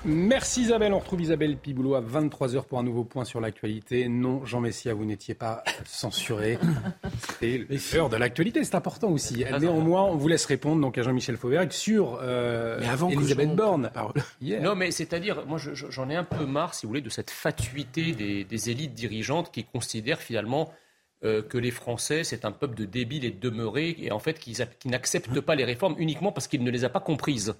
[0.05, 0.93] Merci Isabelle.
[0.93, 4.09] On retrouve Isabelle Piboulot à 23h pour un nouveau point sur l'actualité.
[4.09, 6.59] Non, Jean Messia, vous n'étiez pas censuré.
[7.41, 9.45] C'est l'heure de l'actualité, c'est important aussi.
[9.61, 13.91] Néanmoins, on vous laisse répondre donc à Jean-Michel Fauvergue sur euh, Elisabeth Borne.
[14.43, 18.12] Non, mais c'est-à-dire, moi j'en ai un peu marre, si vous voulez, de cette fatuité
[18.12, 20.73] des, élites dirigeantes qui considèrent finalement
[21.25, 24.38] euh, que les Français, c'est un peuple de débiles et de demeurés, et en fait
[24.38, 27.55] qui, qui n'acceptent pas les réformes uniquement parce qu'ils ne les a pas comprises.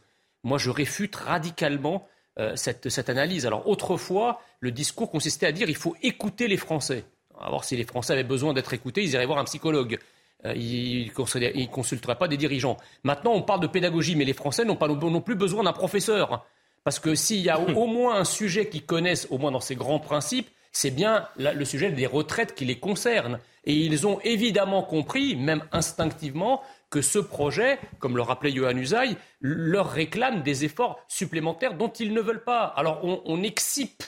[0.45, 2.07] Moi, je réfute radicalement
[2.39, 3.47] euh, cette, analyse.
[3.47, 7.05] Alors autrefois, le discours consistait à dire il faut écouter les Français.
[7.41, 9.99] Alors si les Français avaient besoin d'être écoutés, ils iraient voir un psychologue.
[10.47, 12.77] Euh, ils ne consulteraient pas des dirigeants.
[13.05, 16.47] Maintenant, on parle de pédagogie, mais les Français n'ont pas non plus besoin d'un professeur.
[16.85, 19.77] Parce que s'il y a au, moins un sujet qu'ils connaissent, au moins dans ces
[19.77, 23.39] grands principes, c'est bien le sujet des retraites qui les concerne.
[23.65, 26.63] Et ils ont évidemment compris, même instinctivement,
[26.93, 32.13] que ce projet, comme le rappelait Johan Usaï, leur réclame des efforts supplémentaires dont ils
[32.13, 32.65] ne veulent pas.
[32.77, 34.05] Alors on, excipe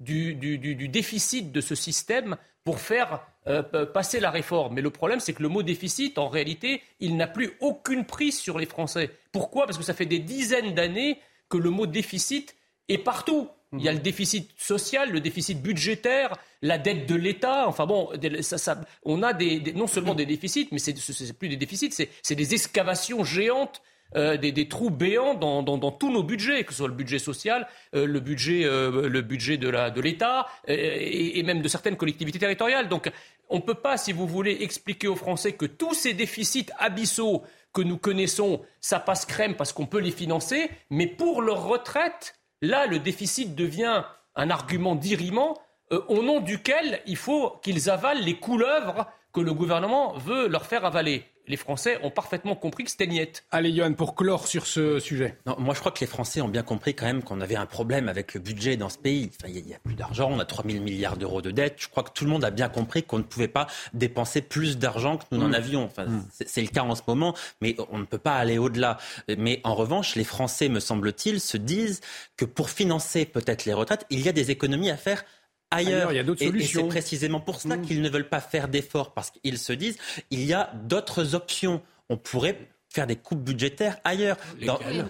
[0.00, 0.34] du,
[0.88, 4.74] déficit de ce système pour faire euh, passer la réforme.
[4.74, 8.38] Mais le problème, c'est que le mot déficit, en réalité, il n'a plus aucune prise
[8.38, 9.10] sur les Français.
[9.30, 9.66] Pourquoi?
[9.66, 12.56] Parce que ça fait des dizaines d'années que le mot déficit
[12.88, 13.48] est partout.
[13.78, 17.66] Il y a le déficit social, le déficit budgétaire, la dette de l'État.
[17.68, 18.10] Enfin bon,
[19.04, 19.32] on a
[19.74, 21.90] non seulement des déficits, mais ce n'est plus des déficits,
[22.22, 23.82] c'est des excavations géantes
[24.16, 28.06] euh, des, trous béants dans, tous nos budgets, que ce soit le budget social, euh,
[28.06, 32.88] le budget, euh, le budget de l'État et, et, même de certaines collectivités territoriales.
[32.88, 33.10] Donc
[33.48, 37.42] on ne peut pas, si vous voulez, expliquer aux Français que tous ces déficits abyssaux
[37.72, 42.36] que nous connaissons, ça passe crème parce qu'on peut les financer, mais pour leur retraite,
[42.64, 44.04] Là, le déficit devient
[44.36, 45.54] un argument d'irriment
[45.92, 50.64] euh, au nom duquel il faut qu'ils avalent les couleuvres que le gouvernement veut leur
[50.64, 53.44] faire avaler les Français ont parfaitement compris que c'était niette.
[53.50, 55.36] Allez, Johan, pour clore sur ce sujet.
[55.46, 57.66] Non, moi, je crois que les Français ont bien compris quand même qu'on avait un
[57.66, 59.30] problème avec le budget dans ce pays.
[59.46, 61.76] il n'y a, plus d'argent, on a 3 000 milliards d'euros de dettes.
[61.78, 64.78] Je crois que tout le monde a bien compris qu'on ne pouvait pas dépenser plus
[64.78, 65.54] d'argent que nous n'en mm.
[65.54, 65.84] avions.
[65.84, 66.24] Enfin, mm.
[66.46, 68.98] C'est le cas en ce moment, mais on ne peut pas aller au-delà.
[69.36, 72.00] Mais en revanche, les Français, me semble-t-il, se disent
[72.36, 75.24] que pour financer peut-être les retraites, il y a des économies à faire
[75.74, 76.12] ailleurs.
[76.12, 76.80] il y a d'autres solutions.
[76.80, 77.82] Et, c'est précisément pour cela mm.
[77.82, 79.96] qu'ils ne veulent pas faire d'efforts, parce qu'ils se disent,
[80.30, 81.82] il y a d'autres options.
[82.08, 84.36] On pourrait faire des coupes budgétaires ailleurs,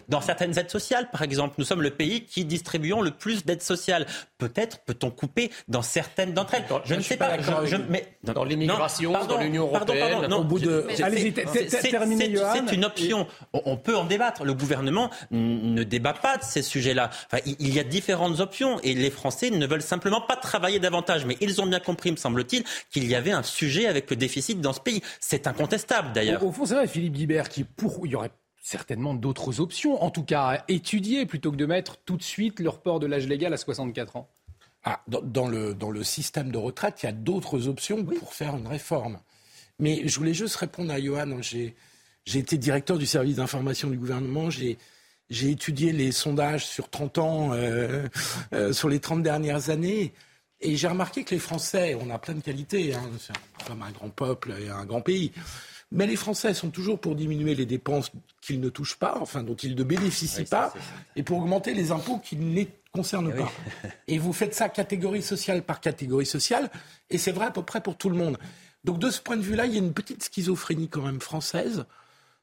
[0.08, 1.56] dans, certaines aides sociales, par exemple.
[1.58, 4.06] Nous sommes le pays qui distribuons le plus d'aides sociales.
[4.38, 6.64] Peut-être peut-on couper dans certaines d'entre elles.
[6.84, 7.36] Je, ne sais pas.
[7.88, 10.32] mais, dans l'immigration, dans l'Union européenne.
[10.32, 10.86] au bout de...
[10.94, 13.26] C'est une option.
[13.52, 14.44] On peut en débattre.
[14.44, 17.10] Le gouvernement ne débat pas de ces sujets-là.
[17.46, 21.26] Il y a différentes options et les Français ne veulent simplement pas travailler davantage.
[21.26, 24.60] Mais ils ont bien compris, me semble-t-il, qu'il y avait un sujet avec le déficit
[24.60, 25.02] dans ce pays.
[25.20, 26.42] C'est incontestable, d'ailleurs.
[26.44, 27.64] Au, fond, c'est vrai, Philippe Guibert, qui
[28.04, 31.98] il y aurait certainement d'autres options, en tout cas à étudier, plutôt que de mettre
[31.98, 34.30] tout de suite le report de l'âge légal à 64 ans.
[34.84, 38.56] Ah, dans, le, dans, le, système de retraite, il y a d'autres options pour faire
[38.56, 39.18] une réforme.
[39.78, 41.40] Mais je voulais juste répondre à Johan.
[41.40, 41.74] J'ai
[42.38, 44.50] été directeur du service d'information du gouvernement.
[44.50, 44.78] J'ai
[45.30, 48.06] étudié les sondages sur 30 ans, euh,
[48.52, 50.12] euh, sur les 30 dernières années.
[50.60, 53.10] Et j'ai remarqué que les Français, on a plein de qualités, hein,
[53.66, 55.32] comme un grand peuple et un grand pays.
[55.92, 59.54] Mais les Français sont toujours pour diminuer les dépenses qu'ils ne touchent pas, enfin dont
[59.54, 60.72] ils ne bénéficient pas,
[61.16, 63.52] et pour augmenter les impôts qui ne les concernent eh pas.
[64.08, 66.70] Et vous faites ça catégorie sociale par catégorie sociale,
[67.10, 68.38] et c'est vrai à peu près pour tout le monde.
[68.84, 71.86] Donc de ce point de vue-là, il y a une petite schizophrénie quand même française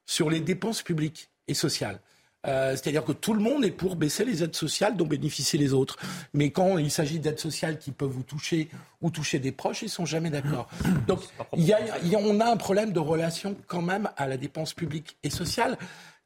[0.04, 2.00] sur les dépenses publiques et sociales.
[2.46, 5.72] Euh, c'est-à-dire que tout le monde est pour baisser les aides sociales dont bénéficient les
[5.72, 5.96] autres.
[6.34, 8.68] Mais quand il s'agit d'aides sociales qui peuvent vous toucher
[9.00, 10.68] ou toucher des proches, ils sont jamais d'accord.
[11.06, 11.20] Donc
[11.56, 11.78] il y, a,
[12.18, 15.78] on a un problème de relation quand même à la dépense publique et sociale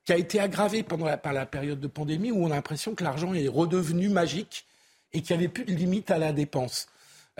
[0.04, 3.04] qui a été aggravé pendant par la période de pandémie où on a l'impression que
[3.04, 4.64] l'argent est redevenu magique
[5.12, 6.88] et qu'il n'y avait plus de limite à la dépense.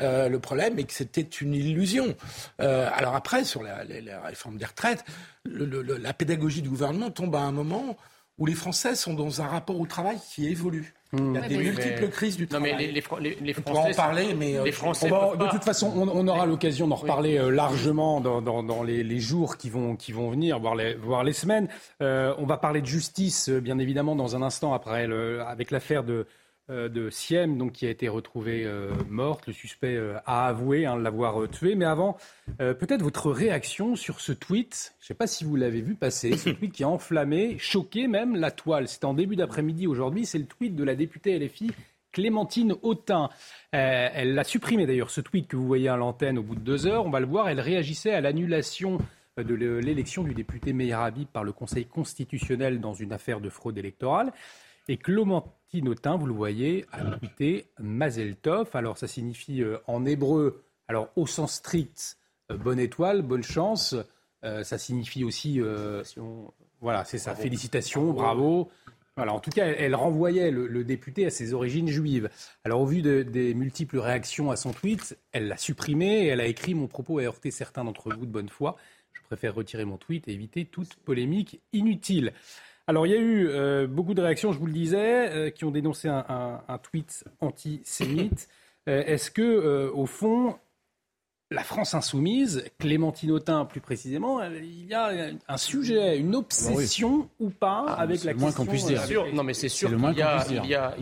[0.01, 2.15] Euh, le problème est que c'était une illusion.
[2.61, 3.83] Euh, alors après, sur la,
[4.25, 5.05] réforme des retraites,
[5.47, 7.97] la pédagogie du gouvernement tombe à un moment
[8.39, 10.95] où les Français sont dans un rapport au travail qui évolue.
[11.13, 12.73] Il y a des multiples crises du travail.
[12.73, 13.71] Non, mais les, les, les, Français.
[13.71, 14.63] On peut en parler, mais.
[14.63, 15.09] Les Français.
[15.09, 19.57] de toute façon, on, aura l'occasion d'en reparler largement dans, dans, dans les, les, jours
[19.57, 21.69] qui vont, qui vont venir, voire les, voire les semaines.
[22.03, 26.05] Euh, on va parler de justice, bien évidemment, dans un instant, après, le, avec l'affaire
[26.05, 26.25] de euh,
[26.69, 29.47] de Siem, donc, qui a été retrouvée euh, morte.
[29.47, 31.75] Le suspect euh, a avoué hein, l'avoir tué.
[31.75, 32.17] Mais avant,
[32.59, 34.95] peut-être votre réaction sur ce tweet.
[35.01, 36.37] Je ne sais pas si vous l'avez vu passer.
[36.37, 38.89] Ce tweet qui a enflammé, choqué même la toile.
[38.89, 40.27] C'était en début d'après-midi aujourd'hui.
[40.27, 41.71] C'est le tweet de la députée LFI
[42.13, 43.29] Clémentine Autain.
[43.73, 46.87] elle l'a supprimé d'ailleurs, ce tweet que vous voyez à l'antenne au bout de deux
[46.87, 47.05] heures.
[47.05, 47.49] On va le voir.
[47.49, 48.99] Elle réagissait à l'annulation
[49.37, 53.77] de l'élection du député Meir Habib par le Conseil constitutionnel dans une affaire de fraude
[53.77, 54.33] électorale.
[54.89, 54.97] Et
[55.87, 58.71] Autain, vous le voyez, a tweeté Mazel Tov.
[58.75, 62.17] Alors ça signifie euh, en hébreu, alors au sens strict,
[62.51, 63.95] euh, bonne étoile, bonne chance.
[64.45, 65.61] Euh, ça signifie aussi,
[66.81, 68.71] voilà, c'est ça, félicitations, bravo.
[69.17, 72.29] Voilà, en tout cas, elle, renvoyait le, député à ses origines juives.
[72.65, 76.47] Alors, au vu des multiples réactions à son tweet, elle l'a supprimé et elle a
[76.47, 78.77] écrit Mon propos a heurté certains d'entre vous de bonne foi.
[79.15, 82.35] Je préfère retirer mon tweet et éviter toute polémique inutile.
[82.89, 85.65] Alors, il y a eu euh, beaucoup de réactions, je vous le disais, euh, qui
[85.65, 88.49] ont dénoncé un, tweet antisémite.
[88.89, 90.57] Euh, est-ce que, au fond,
[91.51, 97.51] la France insoumise, Clémentine Autain plus précisément, il y a un sujet, une obsession ou
[97.51, 98.49] pas ah, avec la question.
[98.49, 99.27] moins qu'on puisse dire.
[99.33, 100.95] non, mais c'est sûr qu'il y, a, il y a,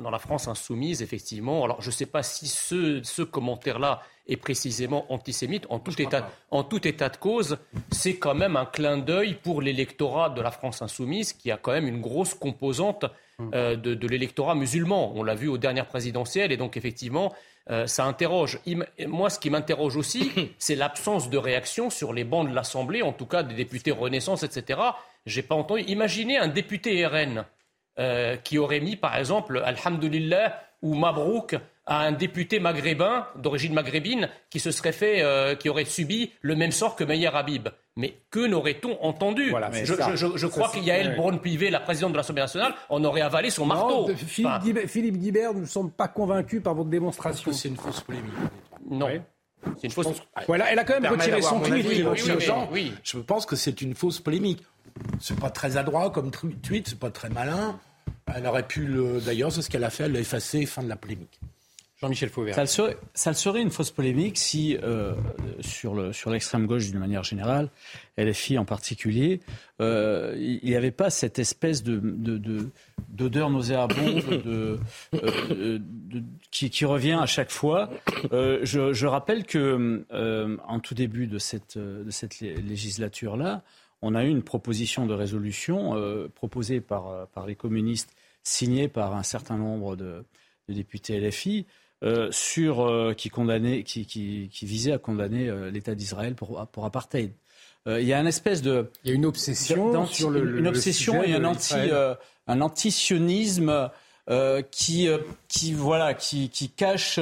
[0.00, 1.64] dans la France insoumise, effectivement.
[1.64, 5.66] Alors, je ne sais pas si ce, ce commentaire-là est précisément antisémite.
[5.70, 7.58] En tout, état, en tout état de cause,
[7.90, 11.72] c'est quand même un clin d'œil pour l'électorat de la France insoumise, qui a quand
[11.72, 13.06] même une grosse composante.
[13.40, 15.12] Euh, de, de l'électorat musulman.
[15.14, 17.32] On l'a vu aux dernières présidentielles, et donc effectivement,
[17.70, 18.60] euh, ça interroge.
[19.06, 23.12] moi, ce qui m'interroge aussi, c'est l'absence de réaction sur les bancs de l'Assemblée, en
[23.12, 24.80] tout cas des députés Renaissance, etc.
[25.24, 25.82] J'ai pas entendu.
[25.86, 27.44] Imaginez un député RN
[27.98, 34.28] euh, qui aurait mis, par exemple, Alhamdulillah ou Mabrouk à un député maghrébin d'origine maghrébine
[34.50, 37.68] qui se serait fait, euh, qui aurait subi le même sort que Meyer Habib.
[37.96, 39.52] Mais que n'aurait-on entendu
[39.84, 43.50] Je, crois qu'il y a El Braun-Pivet, la présidente de l'Assemblée nationale, on aurait avalé
[43.50, 44.10] son marteau.
[44.16, 47.52] Philippe, Guibert, nous ne sommes pas convaincus par votre démonstration.
[47.52, 48.32] C'est une fausse polémique.
[48.90, 49.08] Non.
[49.76, 50.08] C'est une fausse.
[50.46, 51.86] Voilà, elle a quand même retiré son tweet.
[52.72, 54.62] Oui, Je pense que c'est une fausse polémique.
[55.20, 57.78] C'est pas très adroit comme tweet, c'est pas très malin.
[58.34, 59.20] Elle aurait pu le.
[59.20, 61.40] D'ailleurs, c'est ce qu'elle a fait, elle l'a effacé, fin de la polémique.
[62.00, 62.54] Jean-Michel Fauvert.
[62.56, 65.14] Ça serait, ça serait, une fausse polémique si, euh,
[65.60, 67.70] sur, le, l'extrême gauche d'une manière générale,
[68.18, 69.40] LFI en particulier,
[69.80, 72.70] euh, il n'y avait pas cette espèce de, de,
[73.08, 74.80] d'odeur nauséabonde de,
[75.14, 75.78] euh,
[76.50, 77.90] qui, revient à chaque fois.
[78.32, 80.04] Je, rappelle que
[80.66, 83.62] en tout début de cette, législature-là,
[84.02, 85.94] on a eu une proposition de résolution
[86.34, 90.24] proposée par, les communistes, signée par un certain nombre de
[90.68, 91.66] députés LFI,
[92.04, 96.66] euh, sur, euh, qui, condamnait, qui, qui, qui, visait à condamner euh, l'État d'Israël pour,
[96.70, 97.32] pour apartheid.
[97.86, 98.90] Il y a une espèce de.
[99.04, 100.58] Il y a une obsession sur le.
[100.58, 101.74] Une obsession et un, anti,
[102.46, 103.90] un antisionisme
[104.70, 105.08] qui,
[105.48, 107.20] qui, voilà, qui, qui, cache,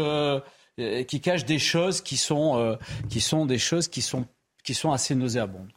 [0.78, 4.24] qui cache des choses qui sont, qui sont des choses qui sont,
[4.62, 5.72] qui sont assez nauséabondes.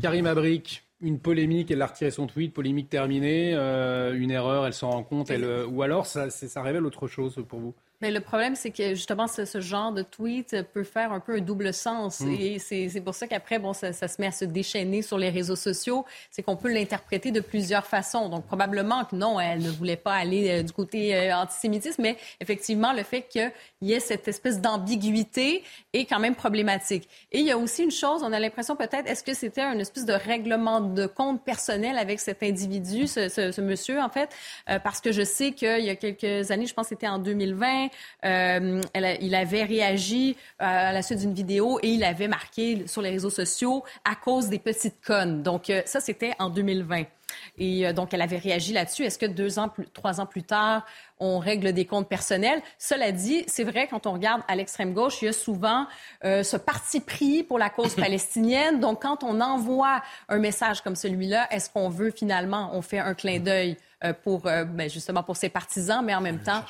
[0.00, 4.90] Karim Abrik, une polémique, elle a retiré son tweet, polémique terminée, une erreur, elle s'en
[4.90, 7.74] rend compte, elle, ou alors ça, ça révèle autre chose pour vous?
[8.00, 11.40] Mais le problème, c'est que justement, ce, genre de tweet peut faire un peu un
[11.40, 12.20] double sens.
[12.20, 12.36] Mm.
[12.40, 15.28] Et c'est pour ça qu'après, bon, ça, ça, se met à se déchaîner sur les
[15.28, 16.04] réseaux sociaux.
[16.30, 18.28] C'est qu'on peut l'interpréter de plusieurs façons.
[18.28, 22.16] Donc, probablement que non, elle ne voulait pas aller euh, du côté euh, antisémitisme, mais
[22.40, 27.08] effectivement, le fait qu'il y ait cette espèce d'ambiguïté est quand même problématique.
[27.32, 29.80] Et il y a aussi une chose, on a l'impression peut-être, est-ce que c'était une
[29.80, 34.30] espèce de règlement de compte personnel avec cet individu, ce, ce, monsieur, en fait?
[34.68, 37.18] Euh, parce que je sais qu'il y a quelques années, je pense que c'était en
[37.18, 37.89] 2020,
[38.24, 38.80] euh,
[39.20, 43.10] il avait réagi euh, à la suite d'une vidéo et il avait marqué sur les
[43.10, 45.42] réseaux sociaux à cause des petites connes.
[45.42, 47.04] Donc euh, ça, c'était en 2020.
[47.58, 49.04] Et donc, elle avait réagi là-dessus.
[49.04, 50.84] Est-ce que deux ans, trois ans plus tard,
[51.20, 52.60] on règle des comptes personnels?
[52.76, 55.86] Cela dit, c'est vrai, quand on regarde à l'extrême gauche, il y a souvent
[56.24, 58.80] ce parti pris pour la cause palestinienne.
[58.80, 63.14] Donc, quand on envoie un message comme celui-là, est-ce qu'on veut finalement, on fait un
[63.14, 63.76] clin d'œil
[64.24, 66.64] pour, ben, justement, pour ses partisans, mais en même temps...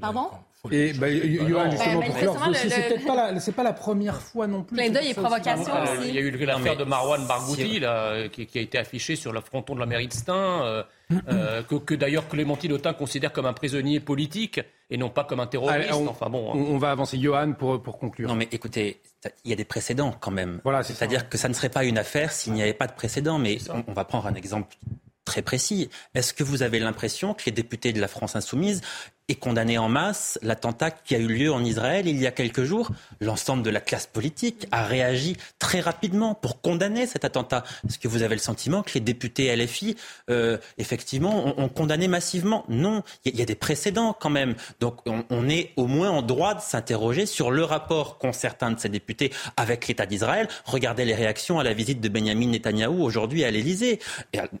[0.00, 0.30] Pardon?
[0.72, 4.62] Et bah, Johan, justement, pour clore c'est peut-être pas, la, pas la première fois non
[4.62, 4.76] plus.
[4.76, 6.08] Plein d'œil et provocation aussi.
[6.08, 9.32] Il y a eu l'affaire de Marwan Barghouti, là, qui, qui, a été affichée sur
[9.32, 10.82] le fronton de la mairie de Stein, euh,
[11.28, 15.40] euh, que, que d'ailleurs Clémentine Autain considère comme un prisonnier politique et non pas comme
[15.40, 15.90] un terroriste.
[15.92, 16.56] on, enfin, bon, hein.
[16.56, 17.18] on, va avancer.
[17.18, 18.28] Johan, pour, pour conclure.
[18.28, 19.00] Non, mais écoutez,
[19.44, 20.60] il y a des précédents quand même.
[20.64, 23.38] Voilà, C'est-à-dire que ça ne serait pas une affaire s'il n'y avait pas de précédent.
[23.38, 24.76] Mais on, va prendre un exemple
[25.24, 25.90] très précis.
[26.14, 28.80] Est-ce que vous avez l'impression que les députés de la France insoumise
[29.28, 32.64] et condamné en masse l'attentat qui a eu lieu en Israël il y a quelques
[32.64, 32.90] jours.
[33.20, 37.64] L'ensemble de la classe politique a réagi très rapidement pour condamner cet attentat.
[37.88, 39.96] Est-ce que vous avez le sentiment que les députés LFI,
[40.30, 42.64] euh, effectivement, ont, condamné massivement?
[42.68, 44.54] Non, il y, a des précédents quand même.
[44.80, 48.78] Donc on, est au moins en droit de s'interroger sur le rapport qu'ont certains de
[48.78, 50.48] ces députés avec l'État d'Israël.
[50.64, 53.98] Regardez les réactions à la visite de Benjamin Netanyahou aujourd'hui à l'Élysée.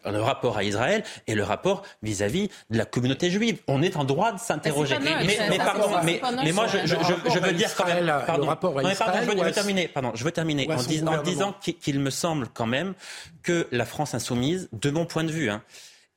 [0.04, 3.58] Le rapport à Israël et le rapport vis-à-vis de la communauté juive.
[3.68, 4.96] On est en droit de s'interroger s'interroger.
[5.00, 8.12] Mais, pardon, mais, moi, je, veux dire quand même.
[8.26, 9.88] Pardon, je veux, terminer.
[9.88, 12.94] Pardon, je veux terminer en, disant qu'il me semble quand même
[13.42, 15.62] que la France insoumise, de mon point de vue, hein,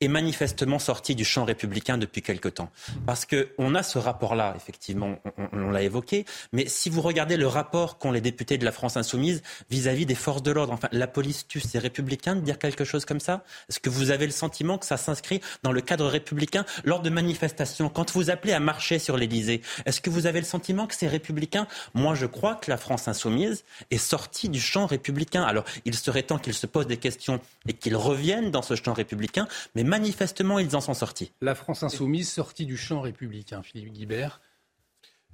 [0.02, 2.72] est manifestement sorti du champ républicain depuis quelque temps.
[3.06, 5.18] Parce qu'on a ce rapport-là, effectivement,
[5.52, 8.96] on, l'a évoqué, mais si vous regardez le rapport qu'ont les députés de la France
[8.96, 12.86] insoumise vis-à-vis des forces de l'ordre, enfin, la police tue, c'est républicain de dire quelque
[12.86, 13.44] chose comme ça?
[13.68, 17.10] Est-ce que vous avez le sentiment que ça s'inscrit dans le cadre républicain lors de
[17.10, 17.90] manifestations?
[17.90, 21.08] Quand vous appelez à marcher sur l'Élysée, est-ce que vous avez le sentiment que c'est
[21.08, 25.44] républicain Moi, je crois que la France insoumise est sortie du champ républicain.
[25.44, 28.94] Alors, il serait temps qu'ils se posent des questions et qu'ils reviennent dans ce champ
[28.94, 31.34] républicain, mais manifestement, ils en sont sortis.
[31.42, 34.40] La France insoumise sortie du champ républicain, Philippe Guibert.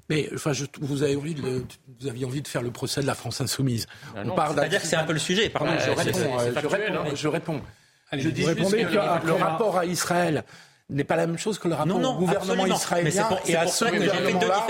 [0.09, 1.65] Mais enfin, vous, avez envie de,
[1.99, 3.87] vous aviez envie de faire le procès de la France insoumise.
[4.15, 5.49] Ah c'est-à-dire que c'est un peu le sujet.
[5.49, 7.61] Pardon, je, réponds, je, réponds.
[8.13, 10.43] je dis juste que le rapport à Israël
[10.89, 13.85] n'est pas la même chose que le rapport au gouvernement israélien pour, et à ce
[13.85, 14.67] gouvernement-là.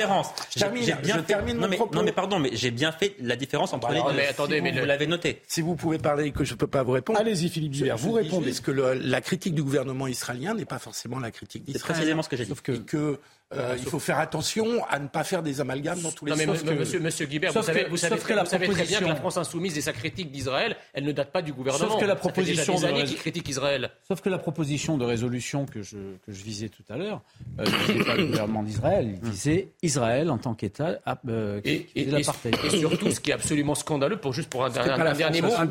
[0.49, 3.73] Je termine, je termine non, mais, non mais pardon, mais j'ai bien fait la différence
[3.73, 4.13] entre les deux.
[4.15, 5.41] Mais attendez, mais vous l'avez noté.
[5.47, 7.19] Si vous pouvez parler et que je ne peux pas vous répondre.
[7.19, 8.47] Allez-y, Philippe Guibert, vous répondez.
[8.47, 11.81] Parce que la critique du gouvernement israélien n'est pas forcément la critique d'Israël.
[11.85, 12.49] C'est précisément ce que j'ai dit.
[12.49, 13.19] Sauf que
[13.53, 16.63] euh, il faut faire attention à ne pas faire des amalgames dans tous les sens.
[16.63, 19.93] monsieur, monsieur Guibert, vous savez, vous savez, très, bien que la France insoumise et sa
[19.93, 21.91] critique d'Israël, elle ne date pas du gouvernement.
[21.91, 23.91] Sauf que la proposition Ça fait des années qui critique Israël.
[24.07, 27.21] Sauf que la proposition de résolution que je, que je visais tout à l'heure
[27.59, 32.09] euh, ne pas le gouvernement d'Israël, il disait Israël en tant qu'État euh, et, et,
[32.09, 32.23] et,
[32.71, 35.65] surtout, ce qui est absolument scandaleux, pour juste pour un, dernier mot, un,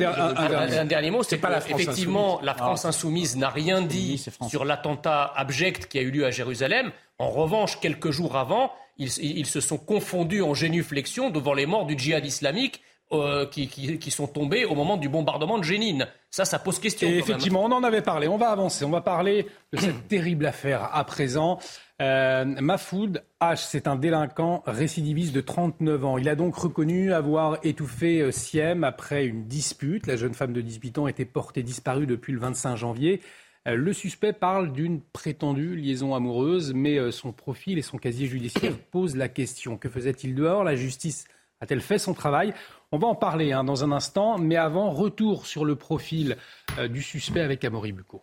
[0.85, 5.99] dernier mot, c'est pas effectivement la France insoumise n'a rien dit sur l'attentat abject qui
[5.99, 6.93] a eu lieu à Jérusalem.
[7.19, 11.99] En revanche, quelques jours avant, ils, se sont confondus en génuflexion devant les morts du
[11.99, 16.09] djihad islamique euh, qui, sont tombés au moment du bombardement de Jénine.
[16.31, 17.09] Ça, ça pose question.
[17.09, 18.27] effectivement, on en avait parlé.
[18.27, 18.85] On va avancer.
[18.85, 21.59] On va parler de cette terrible affaire à présent.
[22.03, 26.19] Euh, Mafoud H, c'est un délinquant récidiviste de 39 ans.
[26.19, 30.09] Il a donc reconnu avoir étouffé euh, Siem après une dispute.
[30.09, 33.21] La jeune femme de 18 ans était portée disparue depuis le 25 janvier.
[33.67, 38.27] Euh, le suspect parle d'une prétendue liaison amoureuse, mais euh, son profil et son casier
[38.27, 39.79] judiciaire posent la question.
[39.79, 40.65] Que faisait-il dehors?
[40.65, 41.27] La justice
[41.61, 42.53] a-t-elle fait son travail?
[42.93, 46.37] On va en parler hein, dans un instant, mais avant, retour sur le profil
[46.79, 48.23] euh, du suspect avec Amaury Bucco.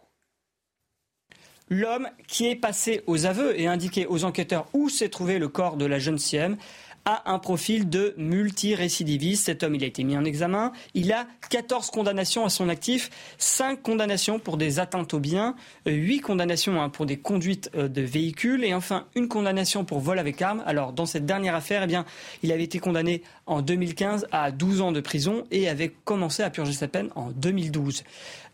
[1.69, 5.77] L'homme qui est passé aux aveux et indiqué aux enquêteurs où s'est trouvé le corps
[5.77, 6.57] de la jeune Siem
[7.05, 9.45] a un profil de multirécidiviste.
[9.45, 10.71] Cet homme, il a été mis en examen.
[10.93, 16.21] Il a 14 condamnations à son actif, 5 condamnations pour des atteintes aux biens, 8
[16.21, 20.41] condamnations hein, pour des conduites euh, de véhicules et enfin une condamnation pour vol avec
[20.41, 20.63] arme.
[20.65, 21.97] Alors, dans cette dernière affaire, eh
[22.43, 26.49] il avait été condamné en 2015 à 12 ans de prison et avait commencé à
[26.49, 28.03] purger sa peine en 2012.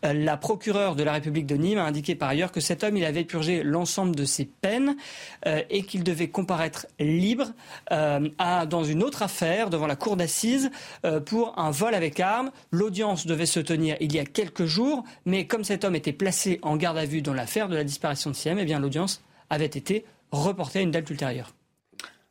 [0.06, 2.98] Euh, la procureure de la République de Nîmes a indiqué par ailleurs que cet homme,
[2.98, 4.96] avait purgé l'ensemble de ses peines
[5.46, 7.52] euh, et qu'il devait comparaître libre
[7.92, 8.28] euh,
[8.68, 10.72] dans une autre affaire devant la cour d'assises
[11.26, 12.50] pour un vol avec arme.
[12.72, 16.60] L'audience devait se tenir il y a quelques jours, mais comme cet homme était placé
[16.64, 19.66] en garde à vue dans l'affaire de la disparition de Siem, eh bien l'audience avait
[19.66, 21.54] été reportée à une date ultérieure.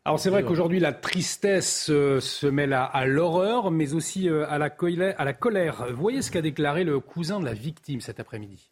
[0.07, 4.57] Alors c'est vrai qu'aujourd'hui la tristesse euh, se mêle à, l'horreur, mais aussi euh, à
[4.57, 5.85] la, colère, à la colère.
[5.97, 8.71] Voyez ce qu'a déclaré le cousin de la victime cet après-midi.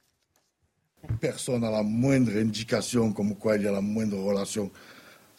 [1.21, 4.71] Personne n'a la moindre indication comme quoi il y a la moindre relation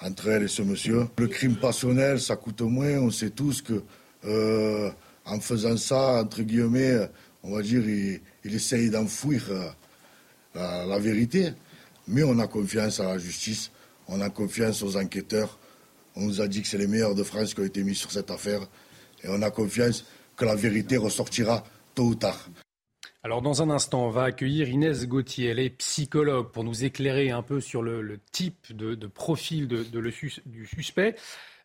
[0.01, 1.07] entre elle et ce monsieur.
[1.17, 2.97] Le crime passionnel, ça coûte moins.
[2.97, 3.81] On sait tous que
[4.25, 4.91] euh,
[5.23, 7.09] en faisant ça, entre guillemets,
[7.41, 9.43] on va dire, il, essaye d'enfouir
[10.55, 11.53] la vérité.
[12.09, 13.71] Mais on a confiance à la justice,
[14.09, 15.57] on a confiance aux enquêteurs
[16.15, 18.11] on nous a dit que c'est les meilleurs de France qui ont été mis sur
[18.11, 18.61] cette affaire.
[19.23, 22.49] Et on a confiance que la vérité ressortira tôt ou tard.
[23.23, 25.49] Alors dans un instant, on va accueillir Inès Gauthier.
[25.49, 31.15] Elle est psychologue pour nous éclairer un peu sur le, type de, profil du suspect.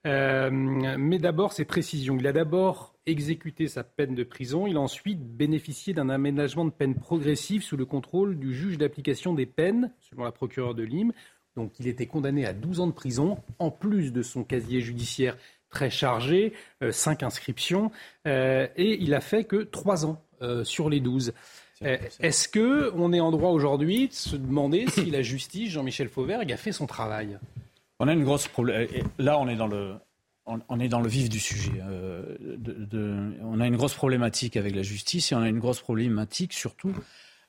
[0.06, 2.16] Euh, mais d'abord, ces précisions.
[2.18, 4.66] Il a d'abord exécuté sa peine de prison.
[4.66, 9.34] Il a ensuite bénéficié d'un aménagement de peine progressive sous le contrôle du juge d'application
[9.34, 11.12] des peines, selon la procureure de Lime.
[11.56, 15.36] Donc il était condamné à 12 ans de prison, en plus de son casier judiciaire
[15.68, 16.52] très chargé,
[16.90, 17.92] 5 euh, inscriptions,
[18.26, 20.22] euh, et il a fait que 3 ans
[20.64, 21.34] sur les 12.
[21.82, 26.50] Est-ce que on est en droit aujourd'hui de se demander si la justice, Jean-Michel Fauvergue,
[26.50, 27.38] a fait son travail?
[27.98, 28.88] On a une grosse problème.
[29.18, 29.96] Là, on est dans le
[30.46, 31.82] on est dans le vif du sujet.
[33.42, 36.94] on a une grosse problématique avec la justice et on a une grosse problématique surtout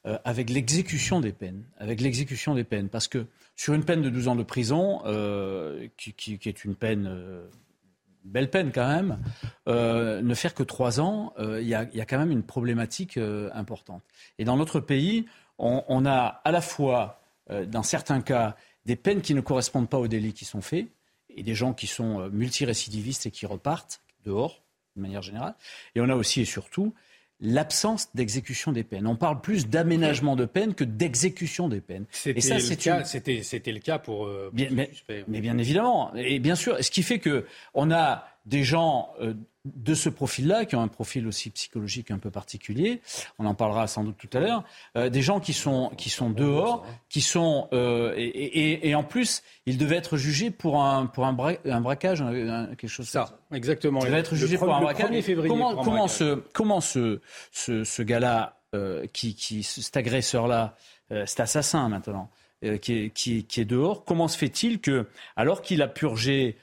[0.08, 1.64] euh, avec l'exécution des peines.
[1.78, 2.90] Avec l'exécution des peines.
[2.90, 7.06] Parce que sur une peine de 12 ans de prison, euh, qui, est une peine,
[7.08, 7.48] euh,
[8.24, 9.20] belle peine quand même,
[9.68, 13.20] ne faire que 3 ans, il y, a quand même une problématique
[13.54, 14.02] importante.
[14.40, 15.28] Et dans notre pays,
[15.60, 17.22] on, a à la fois,
[17.68, 20.88] dans certains cas, des peines qui ne correspondent pas aux délits qui sont faits,
[21.30, 24.64] et des gens qui sont multirécidivistes et qui repartent dehors,
[24.96, 25.56] de manière générale.
[25.96, 26.94] Et on a aussi et surtout
[27.42, 29.08] l'absence d'exécution des peines.
[29.08, 32.06] On parle plus d'aménagement de peine que d'exécution des peines.
[32.12, 32.42] C'était
[33.72, 34.26] le, cas pour.
[34.26, 34.92] Euh, bien, mais,
[35.28, 36.14] bien évidemment.
[36.16, 39.34] Et bien sûr, ce qui fait que on a des gens euh,
[39.66, 43.02] de ce profil-là, qui ont un profil aussi psychologique un peu particulier,
[43.38, 44.64] on en parlera sans doute tout à l'heure,
[44.98, 47.68] euh, des gens qui sont, qui sont dehors, qui sont...
[47.72, 52.20] Euh, et, et, en plus, ils devaient être jugés pour un, pour un, un braquage,
[52.20, 53.28] quelque chose ça.
[53.28, 53.40] ça.
[53.56, 54.00] Exactement.
[54.02, 55.24] Ils devaient être jugés pour un braquage.
[55.48, 60.76] comment, comment, ce, comment ce, ce, ce gars-là, euh, qui, qui, cet agresseur-là,
[61.26, 62.30] cet assassin maintenant,
[62.82, 66.58] qui est, qui, qui, est, dehors, comment se fait-il que, alors qu'il a purgé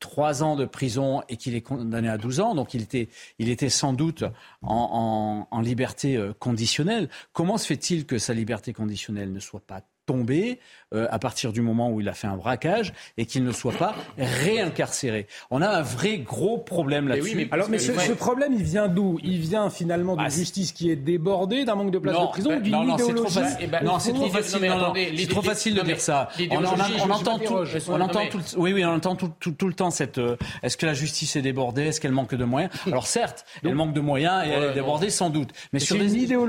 [0.00, 3.92] trois ans de prison et qu'il est condamné à 12 ans, donc il était, sans
[3.92, 4.24] doute
[4.62, 7.10] en, liberté euh, conditionnelle.
[7.32, 10.58] Comment se fait-il que sa liberté conditionnelle ne soit pas tomber
[10.94, 13.72] euh, à partir du moment où il a fait un braquage et qu'il ne soit
[13.72, 15.26] pas réincarcéré.
[15.50, 17.36] On a un vrai gros problème là-dessus.
[17.36, 19.18] mais Alors, mais ce, problème, il vient d'où?
[19.22, 22.60] Il vient finalement d'une bah, justice qui est débordée, d'un manque de place de prison,
[22.60, 23.14] d'une non, idéologie.
[23.14, 24.72] Non, c'est trop, non, c'est trop facile.
[25.16, 26.28] c'est trop facile de dire ça.
[26.50, 27.54] On, on, entend tout,
[27.88, 30.18] on entend tout, oui, oui, on entend tout, tout, tout le temps cette.
[30.18, 31.84] Euh, est-ce que la justice est débordée?
[31.84, 32.72] Est-ce qu'elle manque de moyens?
[32.86, 35.50] Alors certes, elle manque de moyens et elle est débordée sans doute.
[35.72, 36.08] Mais sur des,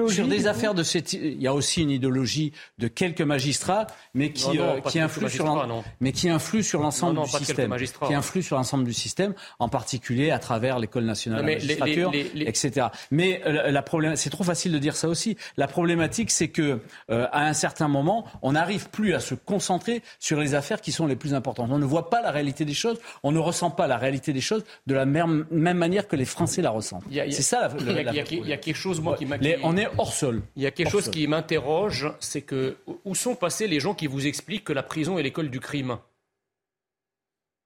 [0.10, 4.31] sur des affaires de cette, il y a aussi une idéologie de quelques magistrats mais
[4.32, 7.76] qui, euh, qui influe sur mais qui influe sur l'ensemble du système,
[8.06, 12.12] qui influe sur l'ensemble du système, en particulier à travers l'école nationale de la magistrature,
[12.36, 12.88] etc.
[13.12, 15.38] Mais euh, la problème, c'est trop facile de dire ça aussi.
[15.58, 16.80] La problématique, c'est que
[17.10, 20.92] euh, à un certain moment, on n'arrive plus à se concentrer sur les affaires qui
[20.92, 21.70] sont les plus importantes.
[21.72, 24.42] On ne voit pas la réalité des choses, on ne ressent pas la réalité des
[24.42, 27.04] choses de la même, manière que les Français la ressentent.
[27.12, 28.02] C'est ça la,
[28.32, 29.38] Il y, a quelque chose moi qui m'a.
[29.64, 30.42] On est hors sol.
[30.56, 34.08] Il y a quelque chose qui m'interroge, c'est que où sont passer les gens qui
[34.08, 36.00] vous expliquent que la prison est l'école du crime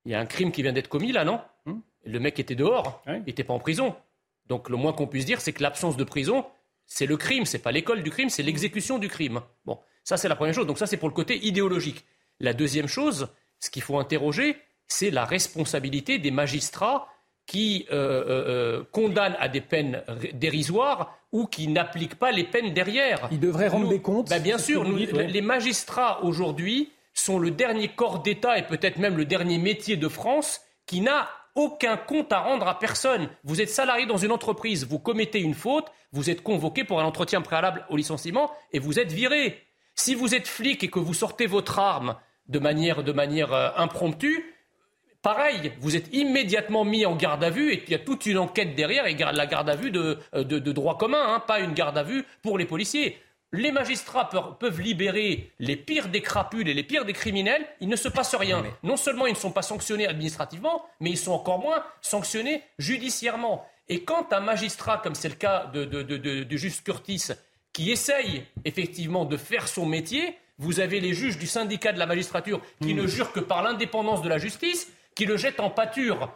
[0.06, 2.56] Il y a un crime qui vient d'être commis là, non hmm Le mec était
[2.56, 3.96] dehors, il n'était pas en prison.
[4.48, 6.46] Donc le moins qu'on puisse dire, c'est que l'absence de prison,
[6.86, 9.42] c'est le crime, c'est pas l'école du crime, c'est l'exécution du crime.
[9.66, 10.68] Bon, ça c'est la première chose.
[10.68, 12.06] Donc ça c'est pour le côté idéologique.
[12.40, 13.30] La deuxième chose,
[13.60, 17.08] ce qu'il faut interroger, c'est la responsabilité des magistrats
[17.46, 22.74] qui euh, euh, euh, condamnent à des peines dérisoires ou qui n'appliquent pas les peines
[22.74, 23.28] derrière.
[23.32, 28.20] Ils devraient rendre des comptes ben, Bien sûr, les magistrats aujourd'hui sont le dernier corps
[28.20, 32.68] d'État et peut-être même le dernier métier de France qui n'a aucun compte à rendre
[32.68, 33.30] à personne.
[33.44, 37.06] Vous êtes salarié dans une entreprise, vous commettez une faute, vous êtes convoqué pour un
[37.06, 39.64] entretien préalable au licenciement et vous êtes viré.
[39.94, 42.18] Si vous êtes flic et que vous sortez votre arme
[42.48, 44.55] de manière, de manière impromptue,
[45.26, 48.38] Pareil, vous êtes immédiatement mis en garde à vue et il y a toute une
[48.38, 51.98] enquête derrière et la garde à vue de, euh, droit commun, hein, pas une garde
[51.98, 53.18] à vue pour les policiers.
[53.52, 57.96] Les magistrats peuvent libérer les pires des crapules et les pires des criminels, il ne
[57.96, 58.64] se passe rien.
[58.84, 63.68] Non seulement ils ne sont pas sanctionnés administrativement, mais ils sont encore moins sanctionnés judiciairement.
[63.90, 67.30] Et quand un magistrat, comme c'est le cas de, de, Juste Curtis,
[67.74, 72.06] qui essaye effectivement de faire son métier, vous avez les juges du syndicat de la
[72.06, 72.98] magistrature qui mmh.
[72.98, 76.30] ne jurent que par l'indépendance de la justice, qui le jette en pâture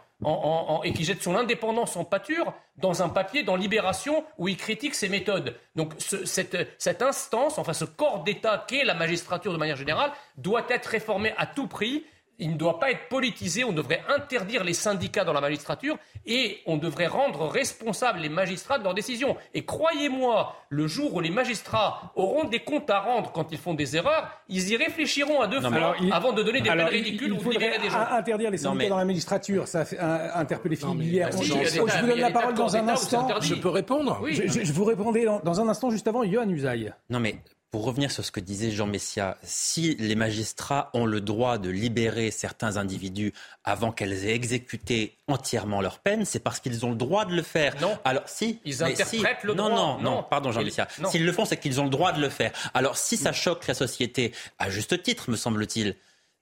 [0.84, 4.94] et qui jette son indépendance en pâture dans un papier dans Libération où il critique
[4.94, 5.56] ses méthodes.
[5.76, 10.66] Donc cette, cette instance, enfin ce corps d'État qu'est la magistrature de manière générale, doit
[10.68, 12.04] être réformé à tout prix
[12.40, 16.58] il ne doit pas être politisé, on devrait interdire les syndicats dans la magistrature et
[16.66, 19.36] on devrait rendre responsables les magistrats de leurs décisions.
[19.54, 23.74] Et croyez-moi, le jour où les magistrats auront des comptes à rendre quand ils font
[23.74, 27.36] des erreurs, ils y réfléchiront à deux fois avant de donner des peines ridicules ou
[27.36, 28.00] de libérer des gens.
[28.10, 31.30] Interdire les syndicats dans la magistrature, ça a fait interpeller Philippe Billière.
[31.32, 33.28] je, vous donne la parole dans un instant.
[33.40, 36.92] Je peux répondre je, vous répondais dans, un instant juste avant, Yohann Usaï.
[37.10, 37.36] Non mais
[37.70, 41.70] pour revenir sur ce que disait Jean Messia, si les magistrats ont le droit de
[41.70, 43.32] libérer certains individus
[43.64, 47.42] avant qu'elles aient exécuté entièrement leur peine, c'est parce qu'ils ont le droit de le
[47.42, 47.80] faire.
[47.80, 47.96] Non.
[48.04, 49.76] Alors si ils interprètent le non, droit.
[49.76, 50.88] Non, non, non, pardon Jean Messia.
[51.10, 52.50] S'ils le font, c'est qu'ils ont le droit de le faire.
[52.74, 55.94] Alors si ça choque la société, à juste titre, me semble-t-il,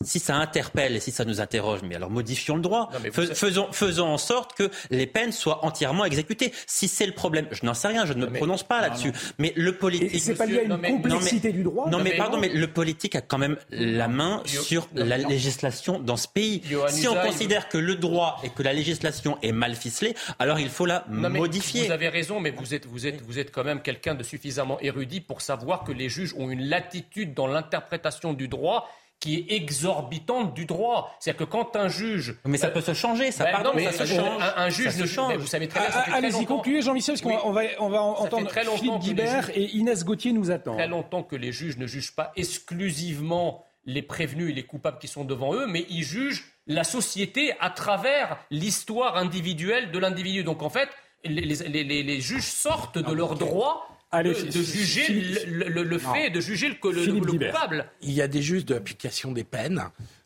[0.05, 2.89] si ça interpelle et si ça nous interroge, mais alors modifions le droit.
[3.13, 6.53] faisons, faisons en sorte que les peines soient entièrement exécutées.
[6.69, 9.11] Si c'est le problème, je n'en sais rien, je ne me prononce pas là-dessus.
[9.39, 10.21] Mais le politique.
[10.21, 11.91] C'est pas lié à une complexité du droit.
[11.91, 16.17] Non, mais, pardon, mais le politique a quand même la main sur la législation dans
[16.17, 16.63] ce pays.
[16.89, 20.69] Si on considère que le droit et que la législation est mal ficelée, alors il
[20.69, 21.87] faut la modifier.
[21.87, 24.79] Vous avez raison, mais vous êtes, vous êtes, vous êtes quand même quelqu'un de suffisamment
[24.79, 28.89] érudit pour savoir que les juges ont une latitude dans l'interprétation du droit
[29.21, 31.17] qui est exorbitante du droit.
[31.19, 32.37] C'est-à-dire que quand un juge...
[32.45, 34.43] Mais ça peut se changer, ça, ben pardon, mais ça se change.
[34.57, 35.37] Un, juge ne change.
[35.37, 39.01] Vous savez très bien, ah, Allez-y, concluez Jean-Michel, parce qu'on va, on va entendre Philippe
[39.01, 40.77] Guibert et Inès Gauthier nous attendent.
[40.77, 45.09] Très longtemps que les juges ne jugent pas exclusivement les prévenus et les coupables qui
[45.09, 50.45] sont devant eux, mais ils jugent la société à travers l'histoire individuelle de l'individu.
[50.45, 50.91] Donc en fait,
[51.25, 56.75] les, les, les, juges sortent de leurs droits de, juger le, fait, de juger le,
[56.75, 57.91] coupable.
[58.01, 59.83] Il y a des juges d'application des peines.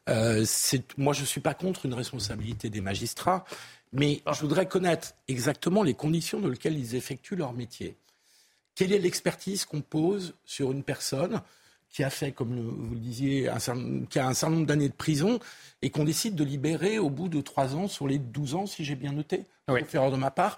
[0.08, 0.44] Euh,
[0.96, 3.44] moi, je ne suis pas contre une responsabilité des magistrats,
[3.92, 7.96] mais je voudrais connaître exactement les conditions dans lesquelles ils effectuent leur métier.
[8.74, 11.42] Quelle est l'expertise qu'on pose sur une personne
[11.93, 13.59] qui a fait, comme vous le disiez, un,
[14.09, 15.38] qui a un certain nombre d'années de prison
[15.82, 18.84] et qu'on décide de libérer au bout de trois ans sur les 12 ans, si
[18.84, 19.80] j'ai bien noté, oui.
[19.93, 20.57] erreur de ma part,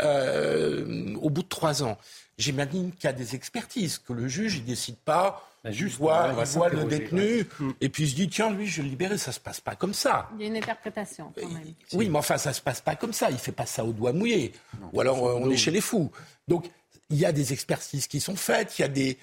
[0.00, 1.98] euh, au bout de trois ans.
[2.38, 6.32] J'imagine qu'il y a des expertises, que le juge, il décide pas, bah, il voit,
[6.44, 7.70] voit le détenu, mm.
[7.80, 9.74] et puis il se dit, tiens, lui, je vais le libérer, ça se passe pas
[9.74, 10.28] comme ça.
[10.36, 11.74] Il y a une interprétation, quand même.
[11.94, 14.12] Oui, mais enfin, ça se passe pas comme ça, il fait pas ça au doigt
[14.12, 14.52] mouillé.
[14.92, 16.12] Ou alors, on est chez les fous.
[16.46, 16.70] Donc,
[17.10, 19.18] il y a des expertises qui sont faites, il y a des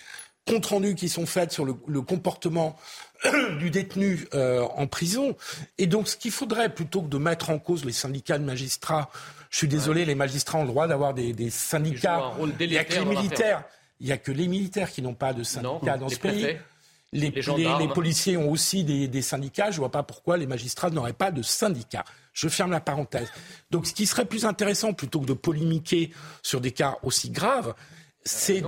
[0.46, 2.78] comptes rendus qui sont faits sur le, comportement
[3.60, 5.36] du détenu euh, en prison.
[5.78, 9.10] Et donc, ce qu'il faudrait, plutôt que de mettre en cause les syndicats de magistrats,
[9.50, 12.34] je suis désolé, les magistrats ont le droit d'avoir des, syndicats.
[12.60, 13.64] Il n'y a que les militaires.
[14.00, 16.58] Il n'y a que les militaires qui n'ont pas de syndicats dans ce pays.
[17.14, 17.32] Les,
[17.94, 19.70] policiers ont aussi des, des, syndicats.
[19.70, 22.04] Je ne vois pas pourquoi les magistrats n'auraient pas de syndicats.
[22.34, 23.32] Je ferme la parenthèse.
[23.70, 27.76] Donc, ce qui serait plus intéressant, plutôt que de polémiquer sur des cas aussi graves,
[28.26, 28.64] c'est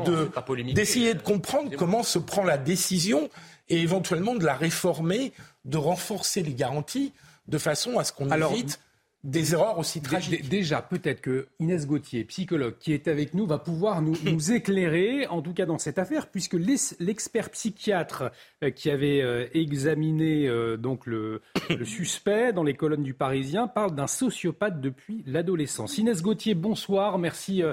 [0.73, 3.29] d'essayer de comprendre comment se prend la décision
[3.69, 5.33] et éventuellement de la réformer,
[5.65, 7.13] de renforcer les garanties
[7.47, 8.79] de façon à ce qu'on évite
[9.25, 10.47] des erreurs aussi tragiques.
[10.47, 14.15] Déjà, peut-être que Inès Gauthier, psychologue qui est avec nous, va pouvoir nous,
[14.51, 18.31] éclairer, en tout cas dans cette affaire, puisque l'expert psychiatre
[18.63, 21.41] euh, qui avait euh, examiné euh, donc le,
[21.83, 25.97] suspect dans les colonnes du Parisien parle d'un sociopathe depuis l'adolescence.
[25.97, 27.63] Inès Gauthier, bonsoir, merci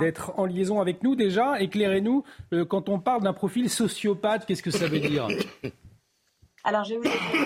[0.00, 1.16] d'être en liaison avec nous.
[1.16, 2.22] Déjà, éclairez-nous,
[2.68, 5.26] quand on parle d'un profil sociopathe, qu'est-ce que ça veut dire?
[6.66, 7.44] alors, je vais vous expliquer.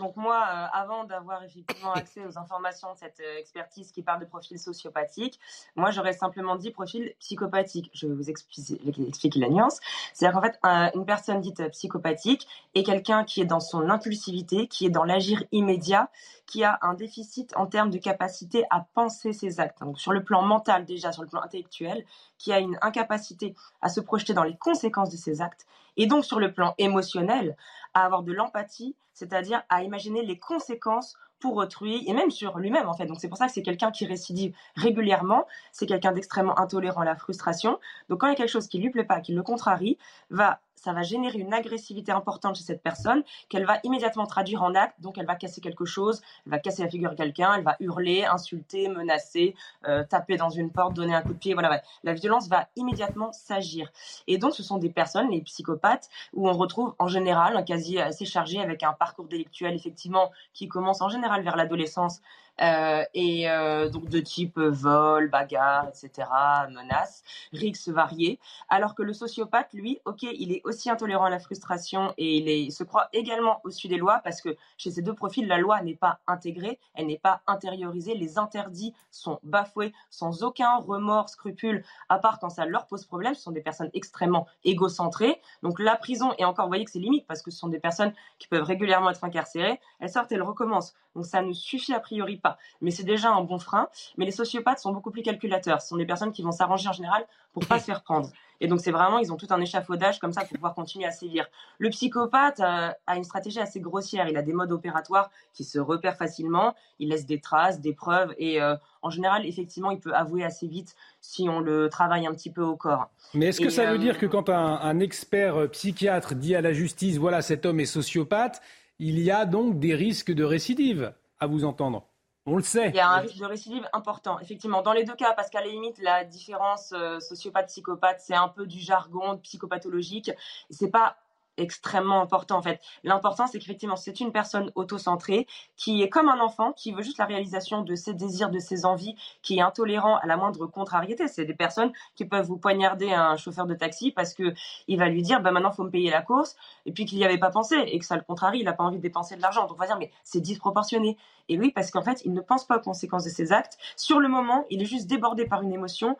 [0.00, 4.20] Donc, moi, euh, avant d'avoir effectivement accès aux informations de cette euh, expertise qui parle
[4.20, 5.38] de profil sociopathique,
[5.76, 7.90] moi, j'aurais simplement dit profil psychopathique.
[7.92, 9.80] Je vais vous expliquer, expliquer la nuance.
[10.14, 10.58] C'est-à-dire qu'en fait,
[10.96, 15.44] une personne dite psychopathique est quelqu'un qui est dans son impulsivité, qui est dans l'agir
[15.52, 16.08] immédiat,
[16.46, 19.80] qui a un déficit en termes de capacité à penser ses actes.
[19.80, 22.04] Donc, sur le plan mental, déjà, sur le plan intellectuel,
[22.38, 25.66] qui a une incapacité à se projeter dans les conséquences de ses actes.
[25.96, 27.56] Et donc, sur le plan émotionnel,
[27.94, 32.88] à avoir de l'empathie, c'est-à-dire à imaginer les conséquences pour autrui et même sur lui-même
[32.88, 33.06] en fait.
[33.06, 37.04] Donc c'est pour ça que c'est quelqu'un qui récidive régulièrement, c'est quelqu'un d'extrêmement intolérant à
[37.04, 37.78] la frustration.
[38.08, 39.98] Donc quand il y a quelque chose qui lui plaît pas, qui le contrarie,
[40.30, 44.74] va ça va générer une agressivité importante chez cette personne qu'elle va immédiatement traduire en
[44.74, 45.00] acte.
[45.00, 47.76] Donc, elle va casser quelque chose, elle va casser la figure de quelqu'un, elle va
[47.80, 49.54] hurler, insulter, menacer,
[49.86, 51.54] euh, taper dans une porte, donner un coup de pied.
[51.54, 53.90] Voilà, la violence va immédiatement s'agir.
[54.26, 58.00] Et donc, ce sont des personnes, les psychopathes, où on retrouve en général un casier
[58.00, 62.20] assez chargé avec un parcours délictuel, effectivement, qui commence en général vers l'adolescence
[62.58, 66.28] et euh, donc de type vol, bagarre, etc.,
[66.70, 68.38] menaces, risques variés.
[68.68, 72.72] Alors que le sociopathe, lui, ok, il est aussi intolérant à la frustration et il,
[72.72, 75.94] se croit également au-dessus des lois parce que chez ces deux profils, la loi n'est
[75.94, 82.18] pas intégrée, elle n'est pas intériorisée, les interdits sont bafoués sans aucun remords, scrupule, à
[82.18, 83.34] part quand ça leur pose problème.
[83.34, 85.40] Ce sont des personnes extrêmement égocentrées.
[85.62, 87.80] Donc la prison, et encore, vous voyez que c'est limite parce que ce sont des
[87.80, 89.80] personnes qui peuvent régulièrement être incarcérées.
[90.00, 90.94] Elles sortent, elles recommencent.
[91.14, 92.58] Donc ça ne suffit a priori pas.
[92.80, 93.88] Mais c'est déjà un bon frein.
[94.16, 95.80] Mais les sociopathes sont beaucoup plus calculateurs.
[95.80, 98.28] Ce sont des personnes qui vont s'arranger en général pour pas se faire prendre.
[98.60, 101.10] Et donc c'est vraiment, ils ont tout un échafaudage comme ça pour pouvoir continuer à
[101.10, 101.46] sévir.
[101.78, 104.28] Le psychopathe euh, a une stratégie assez grossière.
[104.28, 106.74] Il a des modes opératoires qui se repèrent facilement.
[106.98, 108.34] Il laisse des traces, des preuves.
[108.38, 112.34] Et euh, en général, effectivement, il peut avouer assez vite si on le travaille un
[112.34, 113.10] petit peu au corps.
[113.34, 116.60] Mais est-ce que ça veut euh, dire que quand un, un expert psychiatre dit à
[116.60, 118.60] la justice, voilà, cet homme est sociopathe,
[118.98, 122.06] il y a donc des risques de récidive, à vous entendre?
[122.46, 122.90] On le sait.
[122.90, 124.82] Il y a un risque de récidive important, effectivement.
[124.82, 128.66] Dans les deux cas, parce qu'à la limite, la différence euh, sociopathe-psychopathe, c'est un peu
[128.66, 130.30] du jargon psychopathologique.
[130.68, 131.16] C'est pas
[131.56, 132.80] extrêmement important en fait.
[133.02, 135.46] L'important c'est qu'effectivement c'est une personne autocentrée
[135.76, 138.84] qui est comme un enfant qui veut juste la réalisation de ses désirs, de ses
[138.84, 141.28] envies, qui est intolérant à la moindre contrariété.
[141.28, 144.54] C'est des personnes qui peuvent vous poignarder un chauffeur de taxi parce que
[144.88, 147.24] il va lui dire bah maintenant faut me payer la course et puis qu'il n'y
[147.24, 149.42] avait pas pensé et que ça le contrarie, il n'a pas envie de dépenser de
[149.42, 149.62] l'argent.
[149.66, 151.16] Donc on va dire mais c'est disproportionné.
[151.48, 153.78] Et oui parce qu'en fait il ne pense pas aux conséquences de ses actes.
[153.96, 156.16] Sur le moment il est juste débordé par une émotion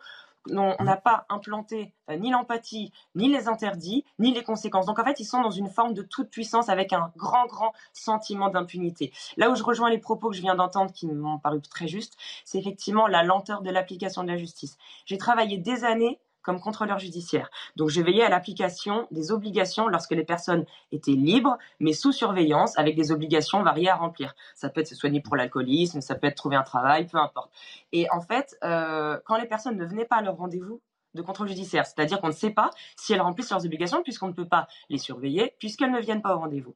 [0.51, 4.85] on n'a pas implanté euh, ni l'empathie, ni les interdits, ni les conséquences.
[4.85, 7.73] Donc en fait, ils sont dans une forme de toute puissance avec un grand, grand
[7.93, 9.11] sentiment d'impunité.
[9.37, 12.15] Là où je rejoins les propos que je viens d'entendre qui m'ont paru très justes,
[12.43, 14.77] c'est effectivement la lenteur de l'application de la justice.
[15.05, 17.49] J'ai travaillé des années comme contrôleur judiciaire.
[17.75, 22.77] Donc j'ai veillé à l'application des obligations lorsque les personnes étaient libres, mais sous surveillance,
[22.77, 24.35] avec des obligations variées à remplir.
[24.53, 27.51] Ça peut être se soigner pour l'alcoolisme, ça peut être trouver un travail, peu importe.
[27.91, 30.81] Et en fait, euh, quand les personnes ne venaient pas à leur rendez-vous,
[31.15, 34.33] de contrôle judiciaire, c'est-à-dire qu'on ne sait pas si elles remplissent leurs obligations puisqu'on ne
[34.33, 36.75] peut pas les surveiller, puisqu'elles ne viennent pas au rendez-vous.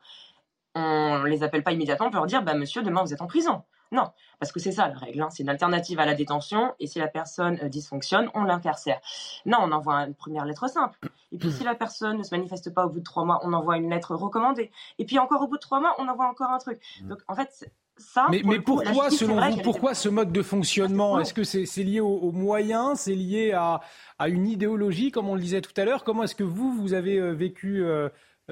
[0.76, 3.28] On ne les appelle pas immédiatement pour leur dire, bah, monsieur, demain vous êtes en
[3.28, 3.64] prison.
[3.92, 5.22] Non, parce que c'est ça la règle.
[5.22, 5.30] Hein.
[5.32, 9.00] C'est une alternative à la détention et si la personne euh, dysfonctionne, on l'incarcère.
[9.46, 11.00] Non, on envoie une première lettre simple.
[11.32, 13.54] Et puis si la personne ne se manifeste pas au bout de trois mois, on
[13.54, 14.72] envoie une lettre recommandée.
[15.00, 16.80] Et puis encore au bout de trois mois, on envoie encore un truc.
[17.02, 17.10] Mm.
[17.10, 21.20] Donc en fait, ça, mais, mais pourquoi, selon vous, pourquoi ce mode de fonctionnement?
[21.20, 23.82] Est-ce que c'est lié aux, moyens C'est lié à,
[24.28, 26.04] une idéologie, comme on le disait tout à l'heure?
[26.04, 28.08] Comment est-ce que vous, vous avez euh, vécu euh,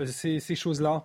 [0.06, 1.04] ces choses-là?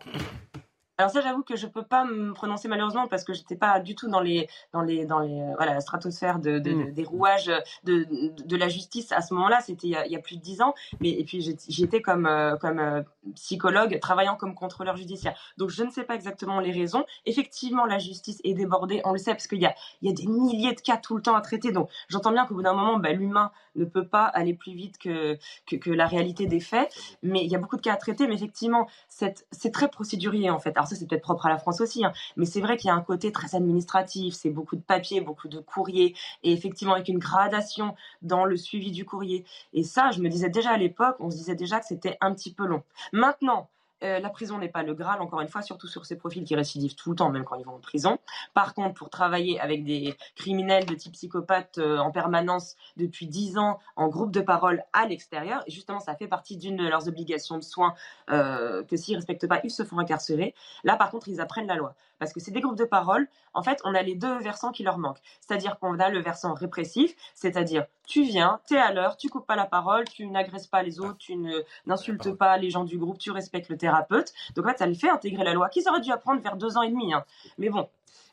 [1.02, 3.96] Alors ça, j'avoue que je peux pas me prononcer malheureusement parce que j'étais pas du
[3.96, 6.92] tout dans les dans les dans les euh, voilà la stratosphère de, mm.
[6.92, 7.50] des rouages
[7.82, 8.06] de,
[8.46, 9.60] de, la justice à ce moment-là.
[9.60, 10.74] C'était il, y a plus de dix ans.
[11.00, 13.02] Mais et puis j'étais comme euh, comme euh,
[13.34, 15.38] psychologue travaillant comme contrôleur judiciaire.
[15.56, 17.04] Donc je ne sais pas exactement les raisons.
[17.26, 19.00] Effectivement, la justice est débordée.
[19.04, 21.16] On le sait parce qu'il y a il y a des milliers de cas tout
[21.16, 21.72] le temps à traiter.
[21.72, 24.98] Donc j'entends bien qu'au bout d'un moment, bah, l'humain ne peut pas aller plus vite
[24.98, 26.92] que, que, la réalité des faits.
[27.22, 28.26] Mais il y a beaucoup de cas à traiter.
[28.26, 30.76] Mais effectivement, c'est très procédurier en fait.
[30.76, 32.12] Alors ça, c'est peut-être propre à la France aussi, hein.
[32.36, 35.48] mais c'est vrai qu'il y a un côté très administratif, c'est beaucoup de papiers, beaucoup
[35.48, 39.44] de courriers, et effectivement avec une gradation dans le suivi du courrier.
[39.72, 42.34] Et ça, je me disais déjà à l'époque, on se disait déjà que c'était un
[42.34, 42.82] petit peu long.
[43.12, 43.68] Maintenant,
[44.02, 46.54] euh, la prison n'est pas le Graal, encore une fois, surtout sur ces profils qui
[46.54, 48.18] récidivent tout le temps, même quand ils vont en prison.
[48.54, 53.58] Par contre, pour travailler avec des criminels de type psychopathe euh, en permanence depuis 10
[53.58, 57.58] ans en groupe de parole à l'extérieur, justement, ça fait partie d'une de leurs obligations
[57.58, 57.94] de soins
[58.30, 60.54] euh, que s'ils ne respectent pas, ils se font incarcérer.
[60.84, 61.94] Là, par contre, ils apprennent la loi.
[62.22, 64.84] Parce que c'est des groupes de parole, en fait, on a les deux versants qui
[64.84, 65.18] leur manquent.
[65.40, 69.44] C'est-à-dire qu'on a le versant répressif, c'est-à-dire tu viens, tu es à l'heure, tu coupes
[69.44, 71.36] pas la parole, tu n'agresses pas les autres, tu
[71.84, 74.32] n'insultes pas les gens du groupe, tu respectes le thérapeute.
[74.54, 76.76] Donc en fait, ça le fait intégrer la loi, qu'ils auraient dû apprendre vers deux
[76.76, 77.12] ans et demi.
[77.12, 77.24] Hein.
[77.58, 77.88] Mais bon,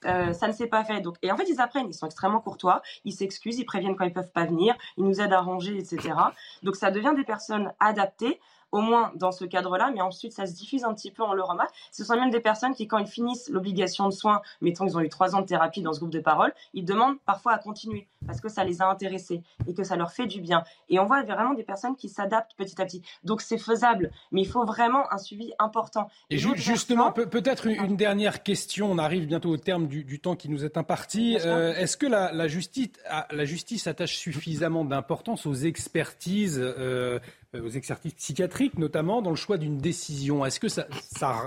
[0.05, 1.01] euh, ça ne s'est pas fait.
[1.01, 4.05] Donc, et en fait, ils apprennent, ils sont extrêmement courtois, ils s'excusent, ils préviennent quand
[4.05, 6.13] ils peuvent pas venir, ils nous aident à ranger, etc.
[6.61, 8.39] Donc, ça devient des personnes adaptées
[8.71, 11.43] au moins dans ce cadre-là, mais ensuite ça se diffuse un petit peu, on le
[11.43, 11.73] remarque.
[11.91, 15.01] Ce sont même des personnes qui, quand ils finissent l'obligation de soins, mettons ils ont
[15.01, 18.07] eu trois ans de thérapie dans ce groupe de parole, ils demandent parfois à continuer
[18.25, 20.63] parce que ça les a intéressés et que ça leur fait du bien.
[20.89, 23.01] Et on voit vraiment des personnes qui s'adaptent petit à petit.
[23.23, 26.09] Donc c'est faisable, mais il faut vraiment un suivi important.
[26.29, 28.91] Et, justement, peut-être une, dernière question.
[28.91, 31.37] On arrive bientôt au terme du, temps qui nous est imparti.
[31.43, 32.89] Euh, est-ce que la, justice,
[33.31, 37.19] la justice attache suffisamment d'importance aux expertises euh,
[37.53, 40.45] aux exercices psychiatriques, notamment dans le choix d'une décision.
[40.45, 40.87] Est-ce que ça,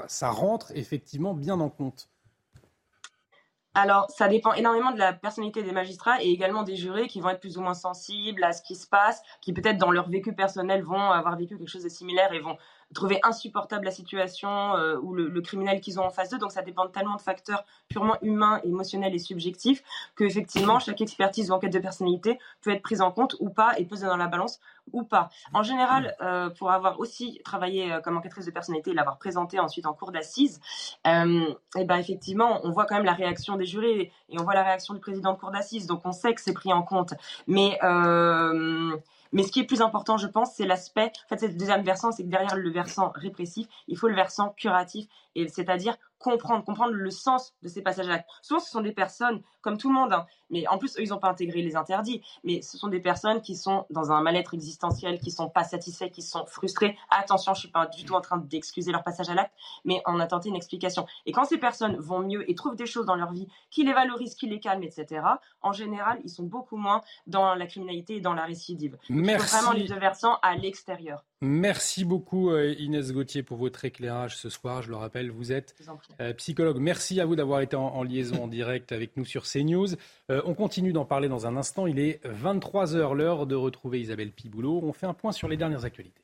[0.08, 2.08] ça, rentre effectivement bien en compte?
[3.74, 7.30] Alors, ça dépend énormément de la personnalité des magistrats et également des jurés qui vont
[7.30, 10.34] être plus ou moins sensibles à ce qui se passe, qui peut-être dans leur vécu
[10.34, 12.58] personnel vont avoir vécu quelque chose de similaire et vont
[12.92, 16.38] trouver insupportable la situation euh, ou le, criminel qu'ils ont en face d'eux.
[16.38, 19.82] Donc ça dépend tellement de facteurs purement humains, émotionnels et subjectifs
[20.14, 23.78] que effectivement chaque expertise ou enquête de personnalité peut être prise en compte ou pas
[23.78, 24.60] et pesée dans la balance
[24.92, 25.30] ou pas.
[25.52, 29.58] En général, euh, pour avoir aussi travaillé euh, comme enquêtrice de personnalité et l'avoir présenté
[29.58, 30.60] ensuite en cours d'assises,
[31.04, 34.62] et ben effectivement on voit quand même la réaction des jurés et on voit la
[34.62, 35.86] réaction du président de cour d'assises.
[35.86, 37.14] Donc on sait que c'est pris en compte,
[37.46, 37.78] mais
[39.32, 41.12] mais ce qui est plus important, je pense, c'est l'aspect.
[41.26, 44.14] En fait, c'est le deuxième versant, c'est que derrière le versant répressif, il faut le
[44.14, 48.28] versant curatif, et c'est-à-dire comprendre, comprendre le sens de ces passages à l'acte.
[48.42, 51.08] Souvent, ce sont des personnes, comme tout le monde, hein, mais en plus, eux, ils
[51.08, 54.54] n'ont pas intégré les interdits, mais ce sont des personnes qui sont dans un mal-être
[54.54, 56.96] existentiel, qui sont pas satisfaits, qui sont frustrés.
[57.10, 60.20] Attention, je suis pas du tout en train d'excuser leur passage à l'acte, mais on
[60.20, 61.06] a tenté une explication.
[61.26, 63.92] Et quand ces personnes vont mieux et trouvent des choses dans leur vie qui les
[63.92, 65.22] valorisent, qui les calment, etc.,
[65.62, 68.98] en général, ils sont beaucoup moins dans la criminalité et dans la récidive.
[69.08, 69.56] Merci.
[69.56, 71.24] vraiment les deux versants à l'extérieur.
[71.44, 74.80] Merci beaucoup euh, Inès Gauthier pour votre éclairage ce soir.
[74.82, 75.74] Je le rappelle, vous êtes
[76.20, 76.78] euh, psychologue.
[76.78, 79.88] Merci à vous d'avoir été en, liaison en direct avec nous sur CNews.
[80.42, 81.86] Euh, on continue d'en parler dans un instant.
[81.86, 84.80] Il est 23h, l'heure de retrouver Isabelle Piboulot.
[84.82, 86.21] On fait un point sur les dernières actualités.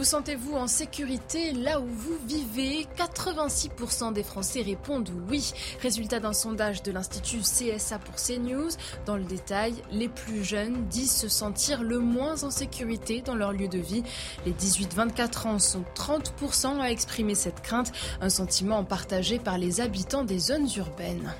[0.00, 2.86] Vous sentez-vous en sécurité là où vous vivez?
[2.96, 5.52] 86% des Français répondent oui.
[5.82, 8.70] Résultat d'un sondage de l'Institut CSA pour CNews.
[9.04, 13.52] Dans le détail, les plus jeunes disent se sentir le moins en sécurité dans leur
[13.52, 14.02] lieu de vie.
[14.46, 17.92] Les 18-24 ans sont 30% à exprimer cette crainte,
[18.22, 21.30] un sentiment partagé par les habitants des zones urbaines.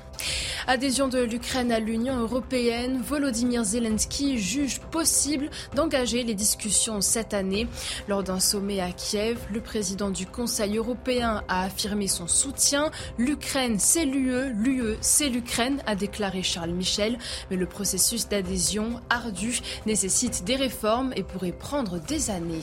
[0.67, 7.67] Adhésion de l'Ukraine à l'Union européenne, Volodymyr Zelensky juge possible d'engager les discussions cette année.
[8.07, 12.91] Lors d'un sommet à Kiev, le président du Conseil européen a affirmé son soutien.
[13.17, 17.17] L'Ukraine, c'est l'UE, l'UE, c'est l'Ukraine, a déclaré Charles Michel.
[17.49, 22.61] Mais le processus d'adhésion ardu nécessite des réformes et pourrait prendre des années.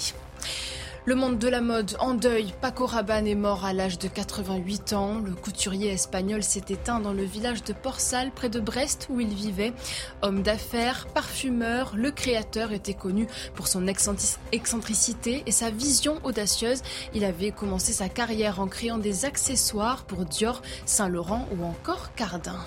[1.08, 2.52] Le monde de la mode en deuil.
[2.60, 5.20] Paco Rabanne est mort à l'âge de 88 ans.
[5.24, 9.32] Le couturier espagnol s'est éteint dans le village de Port-Salle, près de Brest, où il
[9.32, 9.72] vivait.
[10.20, 16.82] Homme d'affaires, parfumeur, le créateur était connu pour son excentricité et sa vision audacieuse.
[17.14, 22.58] Il avait commencé sa carrière en créant des accessoires pour Dior, Saint-Laurent ou encore Cardin.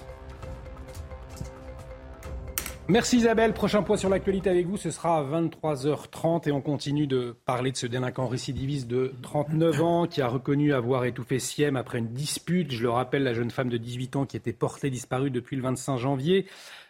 [2.92, 3.54] Merci Isabelle.
[3.54, 7.72] Prochain point sur l'actualité avec vous, ce sera à 23h30 et on continue de parler
[7.72, 12.10] de ce délinquant récidiviste de 39 ans qui a reconnu avoir étouffé Siem après une
[12.10, 12.74] dispute.
[12.74, 15.62] Je le rappelle, la jeune femme de 18 ans qui était portée disparue depuis le
[15.62, 16.48] 25 janvier.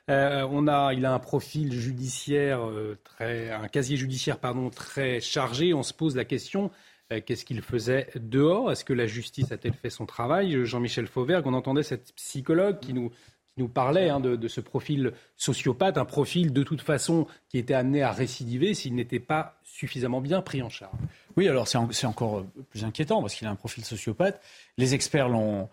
[0.09, 5.19] Euh, on a, il a un profil judiciaire euh, très, un casier judiciaire pardon très
[5.19, 5.75] chargé.
[5.75, 6.71] On se pose la question
[7.11, 8.71] euh, qu'est-ce qu'il faisait dehors?
[8.71, 10.65] Est-ce que la justice a-t-elle fait son travail?
[10.65, 13.11] Jean-Michel Fauvergue, on entendait cette psychologue qui nous
[13.61, 18.01] nous parlait hein, de, ce profil sociopathe, un profil de toute façon qui était amené
[18.01, 20.97] à récidiver s'il n'était pas suffisamment bien pris en charge.
[21.37, 24.41] Oui, alors c'est encore plus inquiétant parce qu'il a un profil sociopathe.
[24.77, 25.69] Les experts l'ont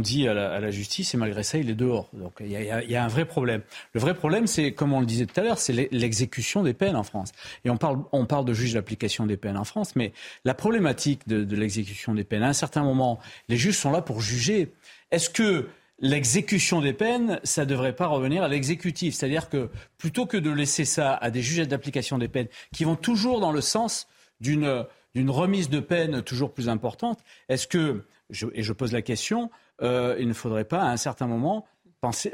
[0.00, 2.10] dit à la, justice et malgré ça, il est dehors.
[2.12, 3.62] Donc il y, a, un vrai problème.
[3.92, 6.96] Le vrai problème, c'est, comme on le disait tout à l'heure, c'est l'exécution des peines
[6.96, 7.30] en France.
[7.64, 10.12] Et on parle, de juge d'application des peines en France, mais
[10.44, 14.20] la problématique de l'exécution des peines, à un certain moment, les juges sont là pour
[14.20, 14.72] juger.
[15.10, 15.68] Est-ce que
[15.98, 19.14] l'exécution des peines, ça ne devrait pas revenir à l'exécutif.
[19.14, 22.96] C'est-à-dire que plutôt que de laisser ça à des juges d'application des peines qui vont
[22.96, 24.06] toujours dans le sens
[24.40, 24.86] d'une
[25.30, 28.04] remise de peine toujours plus importante, est-ce que,
[28.52, 29.50] et je pose la question,
[29.82, 31.66] euh, il ne faudrait pas à un certain moment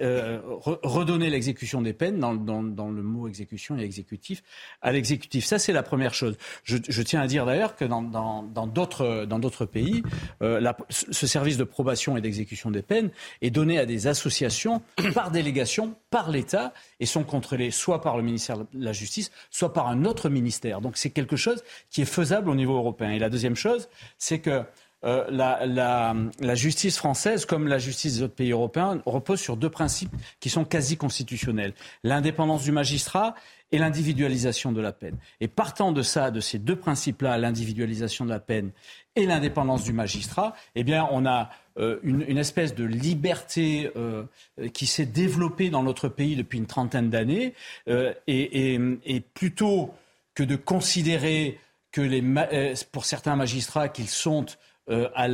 [0.02, 4.42] euh, redonner l'exécution des peines, dans, le mot exécution et exécutif,
[4.82, 5.46] à l'exécutif.
[5.46, 6.36] Ça, c'est la première chose.
[6.64, 8.02] Je, tiens à dire d'ailleurs que dans,
[8.66, 10.02] d'autres pays,
[10.42, 13.10] euh, ce service de probation et d'exécution des peines
[13.40, 14.82] est donné à des associations
[15.14, 19.72] par délégation, par l'État, et sont contrôlés soit par le ministère de la Justice, soit
[19.72, 20.82] par un autre ministère.
[20.82, 23.12] Donc c'est quelque chose qui est faisable au niveau européen.
[23.12, 23.88] Et la deuxième chose,
[24.18, 24.62] c'est que
[25.05, 30.14] euh, la, justice française, comme la justice des autres pays européens, repose sur deux principes
[30.40, 31.74] qui sont quasi constitutionnels.
[32.05, 33.34] L'indépendance du magistrat
[33.70, 35.16] et l'individualisation de la peine.
[35.40, 38.70] Et partant de ça, de ces deux principes-là, l'individualisation de la peine
[39.16, 44.24] et l'indépendance du magistrat, eh bien, on a euh, une, espèce de liberté euh,
[44.72, 47.55] qui s'est développée dans notre pays depuis une trentaine d'années.
[48.26, 49.92] et, plutôt
[50.34, 51.59] que de considérer
[51.92, 54.46] que pour certains magistrats qu'ils sont
[54.91, 55.28] euh, à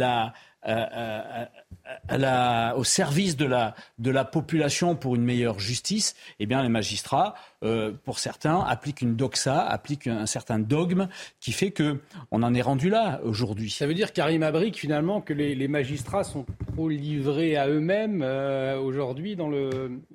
[2.18, 6.68] la, au service de la, de la population pour une meilleure justice, eh bien, les
[6.68, 7.34] magistrats,
[7.64, 11.08] euh, pour certains, appliquent une doxa, appliquent un certain dogme
[11.40, 13.70] qui fait que on en est rendu là aujourd'hui.
[13.70, 18.22] Ça veut dire, Karim Abrik, finalement, que les, les magistrats sont trop livrés à eux-mêmes
[18.22, 19.50] euh, aujourd'hui dans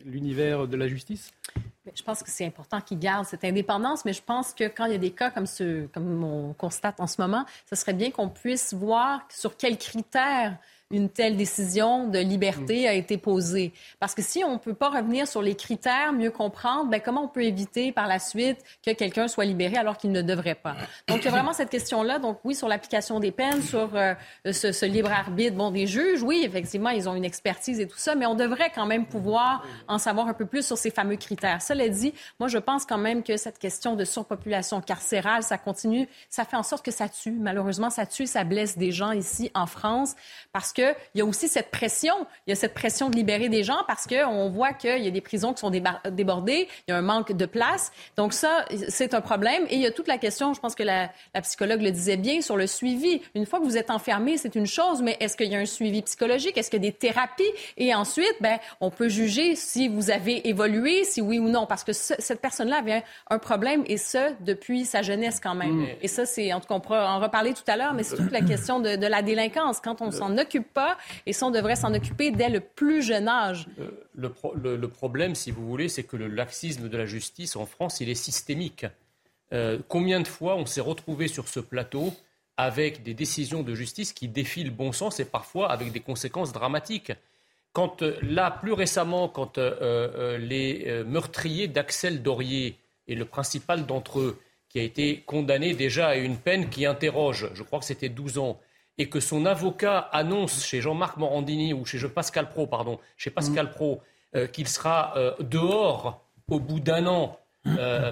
[0.06, 1.32] l'univers de la justice?
[1.94, 4.94] Je pense que c'est important qu'ils gardent cette indépendance, mais je pense que quand il
[4.94, 8.12] y a des cas comme ceux, comme on constate en ce moment, ce serait bien
[8.12, 10.58] qu'on puisse voir sur quels critères
[10.92, 13.74] une telle décision de liberté a été posée.
[14.00, 17.24] Parce que si on ne peut pas revenir sur les critères, mieux comprendre, ben comment
[17.24, 20.76] on peut éviter par la suite que quelqu'un soit libéré alors qu'il ne devrait pas?
[21.08, 22.20] Donc, il y a vraiment cette question-là.
[22.20, 24.14] Donc, oui, sur l'application des peines, sur euh,
[24.46, 28.14] ce, libre arbitre, bon, des juges, oui, effectivement, ils ont une expertise et tout ça,
[28.14, 31.64] mais on devrait quand même pouvoir en savoir un peu plus sur ces fameux critères.
[31.64, 36.08] Cela dit, moi, je pense quand même que cette question de surpopulation carcérale, ça continue,
[36.30, 37.32] ça fait en sorte que ça tue.
[37.32, 40.16] Malheureusement, ça tue, ça blesse des gens ici en France
[40.54, 42.14] parce qu'il y a aussi cette pression.
[42.46, 45.12] Il y a cette pression de libérer des gens parce qu'on voit qu'il y a
[45.12, 47.92] des prisons qui sont débordées, il y a un manque de place.
[48.18, 49.66] Donc ça, c'est un problème.
[49.70, 51.10] Et il y a toute la question, je pense que la,
[51.42, 53.22] psychologue le disait bien, sur le suivi.
[53.34, 55.66] Une fois que vous êtes enfermé, c'est une chose, mais est-ce qu'il y a un
[55.66, 56.58] suivi psychologique?
[56.58, 57.44] Est-ce qu'il y a des thérapies?
[57.78, 61.84] Et ensuite, ben, on peut juger si vous avez évolué, si oui ou non, parce
[61.84, 65.82] que cette personne-là avait un, problème, et ce, depuis sa jeunesse quand même.
[65.82, 65.88] Mm.
[66.02, 68.16] Et ça, c'est, en tout cas, on pourra en reparler tout à l'heure, mais c'est
[68.16, 69.80] toute la question de, de la délinquance.
[69.80, 73.28] Quand on s'en occupe pas et ça, on devrait s'en occuper dès le plus jeune
[73.28, 73.68] âge.
[73.80, 78.02] Euh, le, problème, si vous voulez, c'est que le laxisme de la justice en France,
[78.02, 78.86] il est systémique.
[79.54, 82.14] Euh, combien de fois on s'est retrouvé sur ce plateau
[82.58, 86.54] avec des décisions de justice qui défient le bon sens et parfois avec des conséquences
[86.54, 87.12] dramatiques?
[87.74, 94.40] Quand, euh, là, plus récemment, quand les meurtriers d'Axel Dorier et le principal d'entre eux,
[94.76, 98.40] qui a été condamné déjà à une peine qui interroge, je crois que c'était 12
[98.40, 98.60] ans,
[98.98, 103.72] et que son avocat annonce chez Jean-Marc Morandini ou chez Pascal Pro, pardon, chez Pascal
[103.72, 104.02] Pro,
[104.54, 107.38] qu'il sera dehors au bout d'un an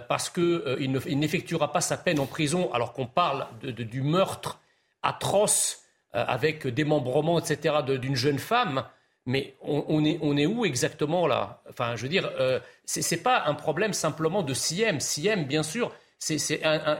[0.07, 4.59] parce qu'il n'effectuera pas sa peine en prison, alors qu'on parle du meurtre
[5.03, 8.84] atroce avec démembrement, etc., d'une jeune femme.
[9.25, 11.61] Mais on, est, on, est, où exactement là?
[11.69, 14.99] Enfin, je veux dire, euh, ce n'est pas un problème simplement de Siem.
[14.99, 15.93] Siem, bien sûr,
[16.24, 16.99] c'est un,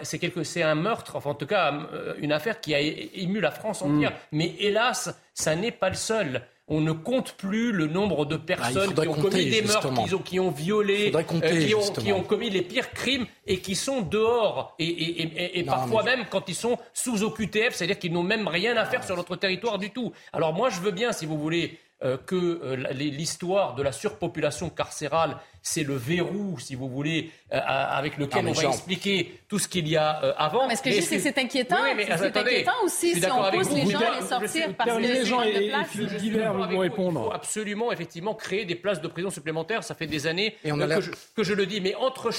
[0.68, 4.12] un, meurtre, enfin en tout cas euh, une affaire qui a ému la France entière.
[4.12, 4.16] Mm.
[4.34, 6.42] Mais hélas, ça n'est pas le seul.
[6.68, 10.16] On ne compte plus le nombre de ah, personnes qui ont commis des meurtres, qui
[10.16, 13.76] ont, qui ont violé, euh, qui, ont, qui, ont, commis les pires crimes et qui
[13.76, 14.76] sont dehors.
[14.80, 18.78] Et, et, et parfois même quand ils sont sous OQTF, c'est-à-dire qu'ils n'ont même rien
[18.78, 20.14] à faire sur notre territoire du tout.
[20.32, 21.80] Alors moi, je veux bien, si vous voulez,
[22.26, 28.18] que euh, l'histoire de la surpopulation carcérale, c'est le verrou, si vous voulez, euh, avec
[28.18, 30.68] lequel on va expliquer tout ce qu'il y a avant.
[30.68, 31.78] mais ce que je dis, c'est que c'est inquiétant.
[31.84, 35.26] Oui, c'est inquiétant aussi si on pousse les gens à les sortir parce que les
[35.26, 37.22] gens et Philippe Guibert vous répondre.
[37.22, 39.84] Il faut absolument, effectivement, créer des places de prison supplémentaires.
[39.84, 41.82] Ça fait des années que, je, que, je, le dis.
[41.82, 42.32] Mais entre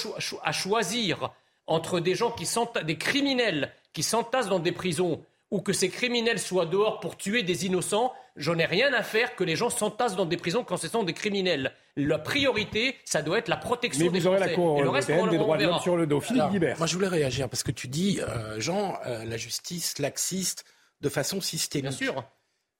[0.42, 1.30] à choisir
[1.66, 5.24] entre des gens qui sont des criminels qui s'entassent dans des prisons
[5.54, 9.36] ou que ces criminels soient dehors pour tuer des innocents, j'en ai rien à faire
[9.36, 11.72] que les gens s'entassent dans des prisons quand ce sont des criminels.
[11.96, 15.56] La priorité, ça doit être la protection Mais vous aurez la Cour européenne des droits
[15.56, 16.20] de l'homme sur le dos.
[16.20, 16.76] Philippe Guibert.
[16.78, 20.64] Moi, je voulais réagir parce que tu dis, euh, Jean, euh, la justice laxiste
[21.00, 21.90] de façon systémique.
[21.90, 22.24] Bien sûr.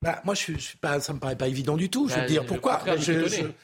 [0.03, 2.09] Bah, moi, je, je, pas, ça me paraît pas évident du tout.
[2.09, 2.83] Je veux bah, dire pourquoi.
[2.97, 3.55] Je, je, vais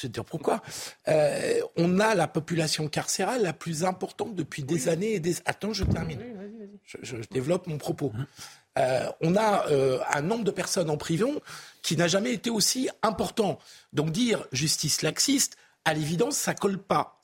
[0.00, 0.62] te dire pourquoi.
[1.08, 5.38] Euh, on a la population carcérale la plus importante depuis des années et des.
[5.44, 6.20] Attends, je termine.
[7.02, 8.12] Je, développe mon propos.
[8.16, 8.26] Hein.
[8.78, 11.40] Euh, on a euh, un nombre de personnes en prison
[11.82, 13.58] qui n'a jamais été aussi important.
[13.92, 17.20] Donc dire justice laxiste, à l'évidence, ça colle pas.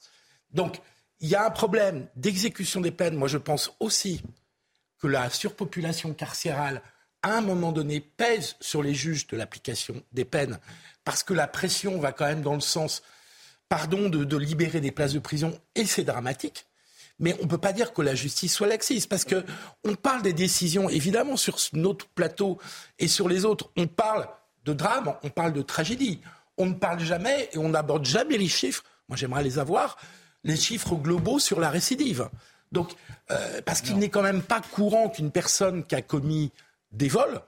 [0.51, 0.81] Donc
[1.21, 3.17] il y a un problème d'exécution des peines.
[3.17, 4.23] Moi, je pense aussi
[4.99, 6.83] que la surpopulation carcérale,
[7.23, 10.59] à un moment donné, pèse sur les juges de l'application des peines,
[11.05, 13.03] parce que la pression va quand même dans le sens,
[13.69, 16.67] pardon, de libérer des places de prison, et c'est dramatique
[17.19, 19.45] mais on ne peut pas dire que la justice soit laxiste, parce que
[19.85, 22.59] on parle des décisions, évidemment, sur notre plateau
[22.99, 24.29] et sur les autres, on parle
[24.65, 26.21] de drame, on parle de tragédie.
[26.57, 28.83] On ne parle jamais et on n'aborde jamais les chiffres.
[29.09, 29.97] Moi, j'aimerais les avoir,
[30.45, 32.29] les chiffres globaux sur la récidive.
[32.73, 32.93] Donc,
[33.31, 36.53] euh, parce qu'il n'est quand même pas courant qu'une personne qui a commis
[36.93, 37.41] des vols,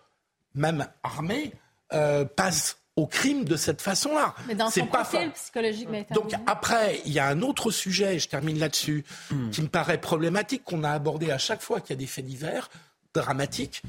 [0.55, 1.53] même armée,
[1.93, 4.35] euh, passe au crime de cette façon-là.
[4.49, 5.89] Mais dans son pas profil psychologique.
[6.13, 9.51] Donc après, il y a un autre sujet, je termine là-dessus, hmm.
[9.51, 12.25] qui me paraît problématique, qu'on a abordé à chaque fois qu'il y a des faits
[12.25, 12.71] divers
[13.13, 13.83] dramatiques,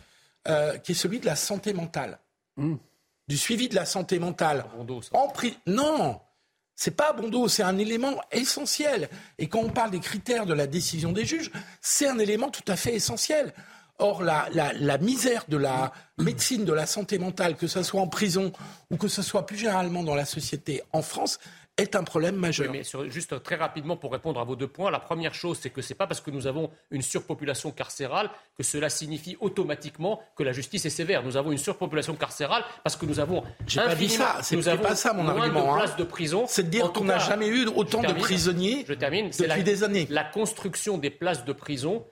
[0.47, 2.20] euh, qui est celui de la santé mentale.
[2.58, 2.76] Hmm.
[3.28, 4.66] Du suivi de la santé mentale.
[4.78, 5.58] Bon en pri...
[5.66, 6.20] Non,
[6.76, 9.10] c'est pas bon dos, c'est un élément essentiel.
[9.38, 11.51] Et quand on parle des critères de la décision des juges,
[11.82, 13.53] c'est un élément tout à fait essentiel.
[14.00, 18.08] Or, la, la, misère de la médecine, de la santé mentale, que ce soit en
[18.08, 18.52] prison
[18.91, 21.39] ou que ce soit plus généralement dans la société en France,
[21.78, 22.72] est un problème majeur.
[22.72, 25.82] mais juste très rapidement pour répondre à vos deux points, la première chose, c'est que
[25.82, 30.43] ce n'est pas parce que nous avons une surpopulation carcérale que cela signifie automatiquement que
[30.43, 31.24] la justice est sévère.
[31.24, 33.43] Nous avons une surpopulation carcérale parce que nous avons.
[33.68, 34.39] J'ai pas dit ça.
[34.41, 35.74] C'est pas ça mon argument.
[35.74, 36.45] De places de prison.
[36.48, 38.84] C'est de dire qu'on n'a jamais eu autant de prisonniers.
[38.88, 39.30] Je termine.
[39.30, 40.08] Depuis des années.
[40.10, 42.06] La construction des places de prison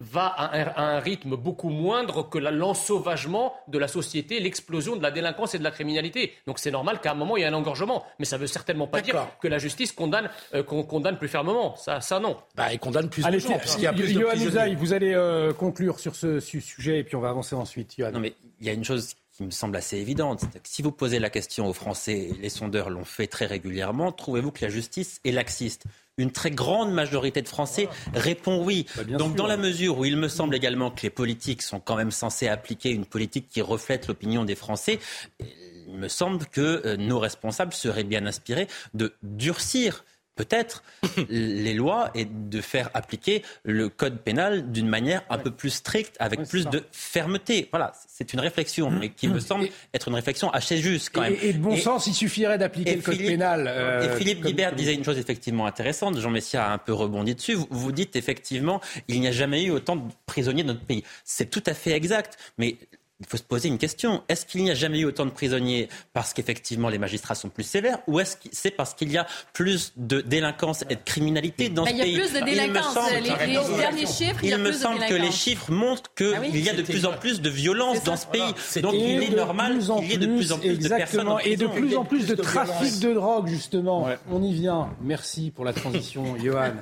[0.00, 5.54] va à un, rythme beaucoup moindre que l'ensauvagement de la société, l'explosion de la délinquance
[5.54, 6.34] et de la criminalité.
[6.46, 8.46] Donc c'est normal qu'à un moment il y ait un engorgement, mais ça ne veut
[8.46, 11.76] certainement pas dire que la justice condamne, euh, condamne plus fermement.
[11.76, 12.36] Ça, ça non.
[12.54, 13.58] Bah, il condamne plus gens.
[13.58, 17.20] Puisqu'il y a plus de vous allez euh, conclure sur ce sujet et puis on
[17.20, 17.98] va avancer ensuite.
[17.98, 20.42] Non mais il y a une chose qui me semble assez évidente.
[20.64, 24.64] si vous posez la question aux Français, les sondeurs l'ont fait très régulièrement, trouvez-vous que
[24.64, 25.84] la justice est laxiste?
[26.18, 28.86] Une très grande majorité de Français répond oui.
[28.96, 31.96] Bah, Donc dans la mesure où il me semble également que les politiques sont quand
[31.96, 34.98] même censés appliquer une politique qui reflète l'opinion des Français,
[35.40, 40.04] il me semble que euh, nos responsables seraient bien inspirés de durcir
[40.38, 40.84] peut-être
[41.28, 46.16] les lois et de faire appliquer le code pénal d'une manière un peu plus stricte,
[46.20, 47.68] avec plus de fermeté.
[47.72, 51.36] Voilà, c'est une réflexion, mais qui me semble être une réflexion assez juste quand même.
[51.42, 53.66] Et, de bon sens, il suffirait d'appliquer le code pénal.
[53.68, 57.34] Euh, et Philippe Guibert disait une chose effectivement intéressante, Jean Messia a un peu rebondi
[57.34, 57.54] dessus.
[57.54, 61.02] Vous, vous dites effectivement, il n'y a jamais eu autant de prisonniers dans notre pays.
[61.24, 62.76] C'est tout à fait exact, mais
[63.20, 64.22] il faut se poser une question.
[64.28, 67.64] Est-ce qu'il n'y a jamais eu autant de prisonniers parce qu'effectivement les magistrats sont plus
[67.64, 71.68] sévères ou est-ce que c'est parce qu'il y a plus de délinquance et de criminalité
[71.68, 72.96] dans bah, ce pays Il y a plus de délinquance.
[73.12, 75.72] Les, les, derniers chiffres, il, il, y a me plus semble de que les chiffres
[75.72, 78.80] montrent qu'il ah oui, y a de plus en plus de violence dans ce pays.
[78.82, 81.56] Donc il est normal qu'il y ait de plus en plus exactement, de personnes Et
[81.56, 84.08] de plus en plus de trafic de drogue, justement.
[84.30, 84.90] On y vient.
[85.02, 86.74] Merci pour la transition, Johan.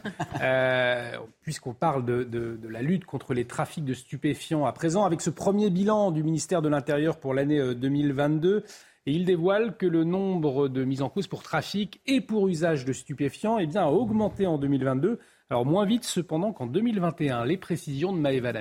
[0.43, 5.05] Euh, puisqu'on parle de, de, de la lutte contre les trafics de stupéfiants à présent,
[5.05, 8.49] avec ce premier bilan du ministère de l'Intérieur pour l'année 2022.
[8.49, 8.61] Euh,
[9.07, 12.85] et il dévoile que le nombre de mises en cause pour trafic et pour usage
[12.85, 15.21] de stupéfiants eh bien, a augmenté en 2022.
[15.49, 17.45] Alors moins vite cependant qu'en 2021.
[17.45, 18.53] Les précisions de Maëva.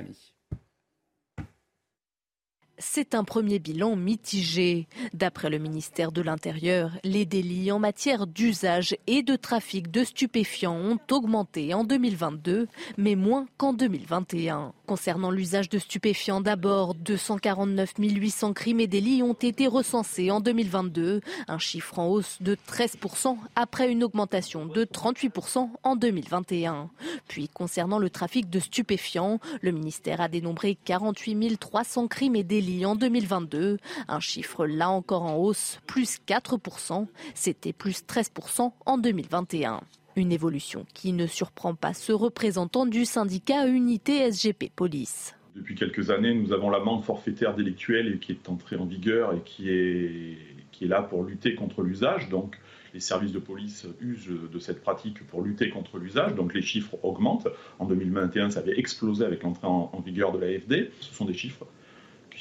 [2.78, 4.88] C'est un premier bilan mitigé.
[5.13, 10.76] D'après le ministère de l'Intérieur, les délits en matière d'usage et de trafic de stupéfiants
[10.76, 12.67] ont augmenté en 2022,
[12.97, 14.73] mais moins qu'en 2021.
[14.88, 21.21] Concernant l'usage de stupéfiants, d'abord, 249 800 crimes et délits ont été recensés en 2022,
[21.47, 26.89] un chiffre en hausse de 13% après une augmentation de 38% en 2021.
[27.30, 32.64] Puis, concernant le trafic de stupéfiants, le ministère a dénombré 48 300 crimes et délits
[32.86, 33.78] en 2022.
[34.07, 37.07] Un chiffre là encore en hausse, plus 4%.
[37.34, 39.82] C'était plus 13% en 2021.
[40.16, 45.36] Une évolution qui ne surprend pas ce représentant du syndicat Unité SGP Police.
[45.55, 49.70] Depuis quelques années, nous avons l'amende forfaitaire délictuelle qui est entrée en vigueur et qui
[49.70, 50.38] est,
[50.82, 52.30] là pour lutter contre l'usage.
[52.30, 52.57] Donc,
[52.93, 56.97] les services de police usent de cette pratique pour lutter contre l'usage, donc les chiffres
[57.03, 57.47] augmentent.
[57.80, 60.91] En 2021, ça avait explosé avec l'entrée en, vigueur de l'AFD.
[61.01, 61.66] Ce sont des chiffres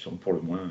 [0.04, 0.70] sont pour le moins,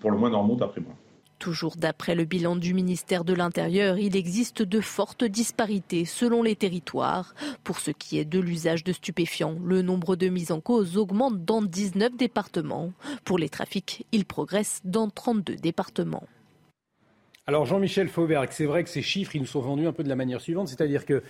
[0.00, 0.94] pour le moins normaux d'après moi.
[1.38, 6.56] Toujours d'après le bilan du ministère de l'Intérieur, il existe de fortes disparités selon les
[6.56, 7.34] territoires.
[7.62, 11.44] Pour ce qui est de l'usage de stupéfiants, le nombre de mises en cause augmente
[11.44, 12.92] dans 19 départements.
[13.24, 16.26] Pour les trafics, il progresse dans 32 départements.
[17.46, 20.08] Alors Jean-Michel Fauberg, c'est vrai que ces chiffres, ils nous sont vendus un peu de
[20.08, 21.22] la manière suivante, c'est-à-dire que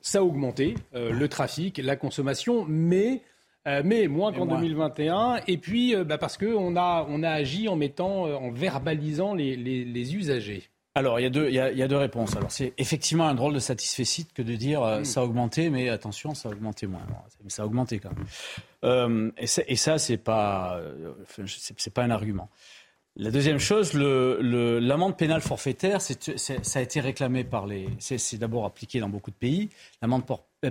[0.00, 3.22] ça a augmenté, euh, le trafic, la consommation, mais
[3.66, 5.40] euh, mais moins qu'en 2021.
[5.46, 9.34] Et puis, euh, bah, parce qu'on a, on a agi en mettant, euh, en verbalisant
[9.34, 10.70] les, les, usagers.
[10.94, 12.34] Alors, il y, a deux, il, y a, il y a deux réponses.
[12.36, 14.04] Alors, c'est effectivement un drôle de satisfait
[14.34, 15.04] que de dire hmm.
[15.04, 17.02] ça a augmenté, mais attention, ça a augmenté moins.
[17.44, 18.10] Mais ça a augmenté quand
[18.82, 19.32] même.
[19.38, 20.80] et, et, ça, c'est pas,
[21.46, 22.48] c'est pas un argument.
[23.16, 27.88] La deuxième chose, l'amende le, pénale forfaitaire, ça a été réclamé par les.
[27.98, 29.68] C'est d'abord appliqué dans beaucoup de pays.
[30.00, 30.22] L'amende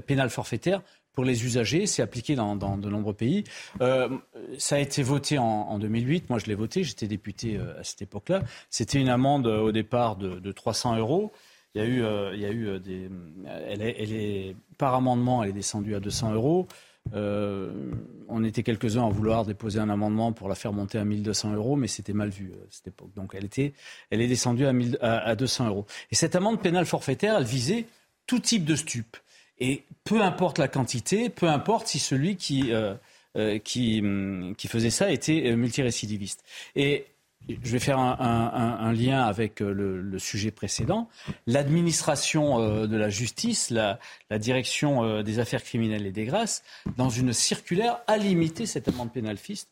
[0.05, 0.81] pénale forfaitaire
[1.13, 1.87] pour les usagers.
[1.87, 3.43] C'est appliqué dans, de nombreux pays.
[3.81, 4.09] Euh,
[4.57, 6.29] ça a été voté en, 2008.
[6.29, 6.83] Moi, je l'ai voté.
[6.83, 8.43] J'étais député euh, à cette époque-là.
[8.69, 11.31] C'était une amende euh, au départ de, 300 euros.
[11.75, 12.03] Il y a eu,
[12.33, 13.09] il y a eu des.
[13.45, 16.67] Elle est, par amendement, elle est descendue à 200 euros.
[17.13, 21.75] on était quelques-uns à vouloir déposer un amendement pour la faire monter à 1200 euros,
[21.75, 23.11] mais c'était mal vu à cette époque.
[23.15, 23.73] Donc elle, était,
[24.09, 25.85] elle est descendue à, 1000, à 200 euros.
[26.11, 27.85] Et cette amende pénale forfaitaire, elle visait
[28.25, 29.17] tout type de stupes.
[29.59, 32.95] Et peu importe la quantité, peu importe si celui qui, euh,
[33.37, 33.59] euh,
[34.01, 36.43] hum, qui, faisait ça était euh, multirécidiviste.
[36.75, 37.05] Et
[37.47, 41.09] je vais faire un, lien avec le, sujet précédent.
[41.47, 43.97] L'administration de la justice, la,
[44.37, 46.63] direction des affaires criminelles et des grâces,
[46.97, 49.67] dans une circulaire, a limité cette amende pénale fixe,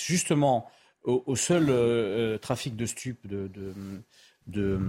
[0.00, 0.70] justement
[1.02, 3.74] au, au seul trafic de stupes, de, de,
[4.48, 4.80] de,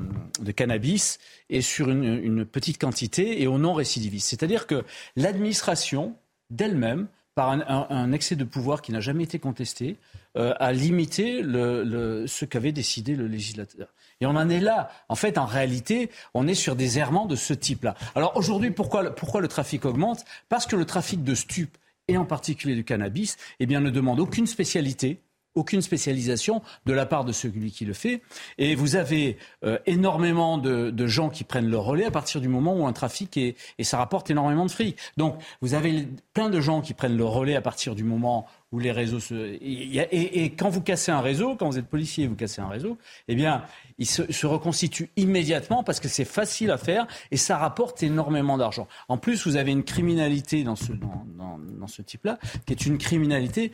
[0.55, 4.29] cannabis et sur une, petite quantité et au non-récidiviste.
[4.29, 4.83] C'est-à-dire que
[5.15, 6.15] l'administration
[6.49, 9.97] d'elle-même, par un, excès de pouvoir qui n'a jamais été contesté,
[10.37, 13.87] euh, a limité ce qu'avait décidé le législateur.
[14.21, 14.89] Et on en est là.
[15.07, 17.95] En fait, en réalité, on est sur des errements de ce type-là.
[18.15, 20.25] Alors aujourd'hui, pourquoi, pourquoi le trafic augmente?
[20.49, 21.77] Parce que le trafic de stupes,
[22.09, 25.21] et en particulier du cannabis, eh bien, ne demande aucune spécialité
[25.55, 28.21] aucune spécialisation de la part de celui qui le fait.
[28.57, 32.75] Et vous avez euh, énormément de, gens qui prennent le relais à partir du moment
[32.75, 34.97] où un trafic est, et ça rapporte énormément de fric.
[35.17, 38.77] Donc vous avez plein de gens qui prennent le relais à partir du moment où
[38.77, 39.33] les réseaux se...
[39.33, 42.99] Et, quand vous cassez un réseau, quand vous êtes policier et vous cassez un réseau,
[43.27, 43.63] eh bien,
[43.97, 48.87] il se, reconstitue immédiatement parce que c'est facile à faire et ça rapporte énormément d'argent.
[49.07, 52.37] En plus, vous avez une criminalité dans ce type-là,
[52.67, 53.71] qui est une criminalité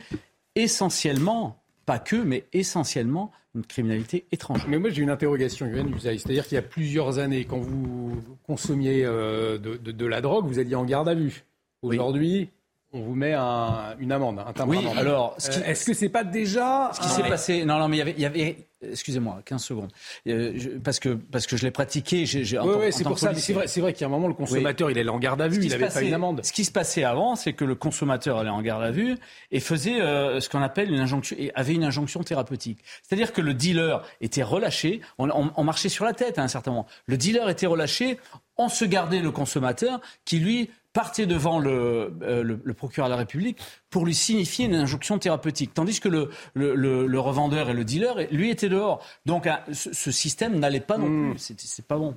[0.54, 4.68] essentiellement pas que, mais essentiellement une criminalité étrangère.
[4.68, 9.56] Mais moi j'ai une interrogation, C'est-à-dire qu'il y a plusieurs années, quand vous consommiez euh,
[9.56, 11.44] de, la drogue, vous alliez en garde à vue.
[11.82, 12.50] Aujourd'hui,
[12.92, 16.90] on vous met une amende, un timbre Oui, alors, euh, est-ce que c'est pas déjà
[16.94, 19.92] ce qui s'est passé Non, non, mais il y avait, excusez-moi, 15 secondes,
[20.28, 22.26] euh, parce que parce que je l'ai pratiqué.
[22.26, 23.32] J'ai, oui, oui, c'est pour ça.
[23.32, 25.48] Mais c'est vrai, c'est vrai qu'à un moment, le consommateur, il est en garde à
[25.48, 26.44] vue, il n'avait pas une amende.
[26.44, 29.16] Ce qui se passait avant, c'est que le consommateur allait en garde à vue
[29.50, 32.78] et faisait euh, ce qu'on appelle une injonction, et avait une injonction thérapeutique.
[33.02, 35.00] C'est-à-dire que le dealer était relâché.
[35.18, 36.86] On, on marchait sur la tête à un certain moment.
[37.06, 38.18] Le dealer était relâché.
[38.58, 43.18] On se gardait le consommateur qui lui partait devant euh, le, le, procureur de la
[43.18, 43.58] République
[43.90, 45.74] pour lui signifier une injonction thérapeutique.
[45.74, 49.04] Tandis que le, le revendeur et le dealer, lui, étaient dehors.
[49.26, 51.34] Donc ce, système n'allait pas non hmm.
[51.34, 51.52] plus.
[51.58, 52.14] C'est pas bon.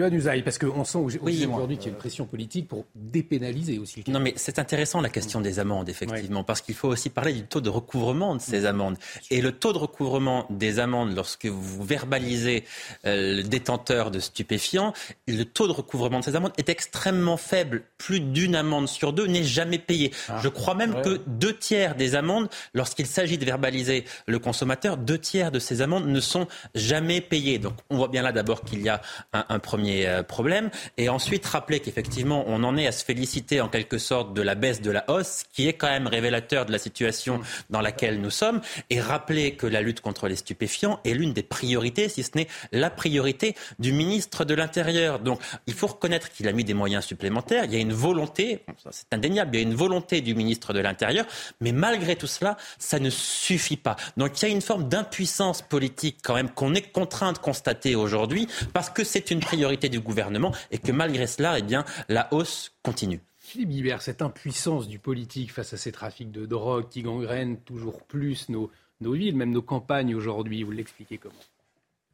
[0.00, 4.02] Yohann Usaï, parce qu'on sent aujourd'hui qu'il y a une pression politique pour dépénaliser aussi.
[4.08, 7.42] Non, mais c'est intéressant la question des amendes, effectivement, parce qu'il faut aussi parler du
[7.42, 8.96] taux de recouvrement de ces amendes.
[9.30, 12.64] Et le taux de recouvrement des amendes, lorsque vous verbalisez
[13.04, 14.94] euh, le détenteur de stupéfiants,
[15.28, 17.82] le taux de recouvrement de ces amendes est extrêmement faible.
[17.98, 20.12] Plus d'une amende sur deux n'est jamais payée.
[20.28, 20.40] Ah.
[20.42, 25.18] Je crois même que deux tiers des amendes, lorsqu'il s'agit de verbaliser le consommateur, deux
[25.18, 27.58] tiers de ces amendes ne sont jamais payées.
[27.58, 29.02] Donc on voit bien là d'abord qu'il y a
[29.34, 30.70] un, un premier euh, problème.
[30.96, 34.54] Et ensuite, rappeler qu'effectivement, on en est à se féliciter en quelque sorte de la
[34.54, 38.30] baisse de la hausse, qui est quand même révélateur de la situation dans laquelle nous
[38.30, 38.60] sommes.
[38.90, 42.48] Et rappeler que la lutte contre les stupéfiants est l'une des priorités, si ce n'est
[42.72, 45.18] la priorité du ministre de l'Intérieur.
[45.18, 47.64] Donc, il faut reconnaître qu'il a mis des moyens supplémentaires.
[47.64, 50.80] Il y a une volonté, c'est indéniable, il y a une volonté du ministre de
[50.80, 51.26] l'Intérieur.
[51.60, 53.96] Mais malgré tout cela, ça ne suffit pas.
[54.16, 57.94] Donc, il y a une forme d'impuissance politique quand même qu'on est contraint de constater
[57.94, 62.32] aujourd'hui parce que c'est une priorité du gouvernement et que malgré cela, eh bien, la
[62.32, 63.20] hausse continue.
[63.38, 68.02] Philippe Guibert, cette impuissance du politique face à ces trafics de drogue qui gangrènent toujours
[68.02, 71.34] plus nos, nos villes, même nos campagnes aujourd'hui, vous l'expliquez comment?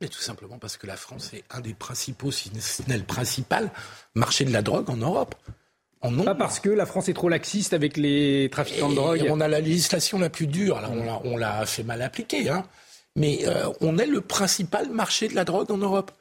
[0.01, 3.05] Mais tout simplement parce que la France est un des principaux, si ce n'est le
[3.05, 3.71] principal,
[4.15, 5.35] marché de la drogue en Europe.
[6.03, 9.27] En Pas parce que la France est trop laxiste avec les trafiquants de drogue.
[9.31, 12.65] on a la législation la plus dure, alors on l'a fait mal appliquer, hein.
[13.17, 16.13] mais euh, on est le principal marché de la drogue en Europe.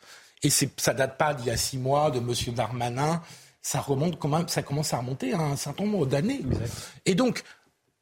[0.45, 2.53] Et ça date pas d'il y a six mois, de M.
[2.53, 3.19] Darmanin.
[3.63, 6.41] Ça remonte quand même, ça commence à remonter à un certain nombre d'années.
[7.07, 7.41] Et donc,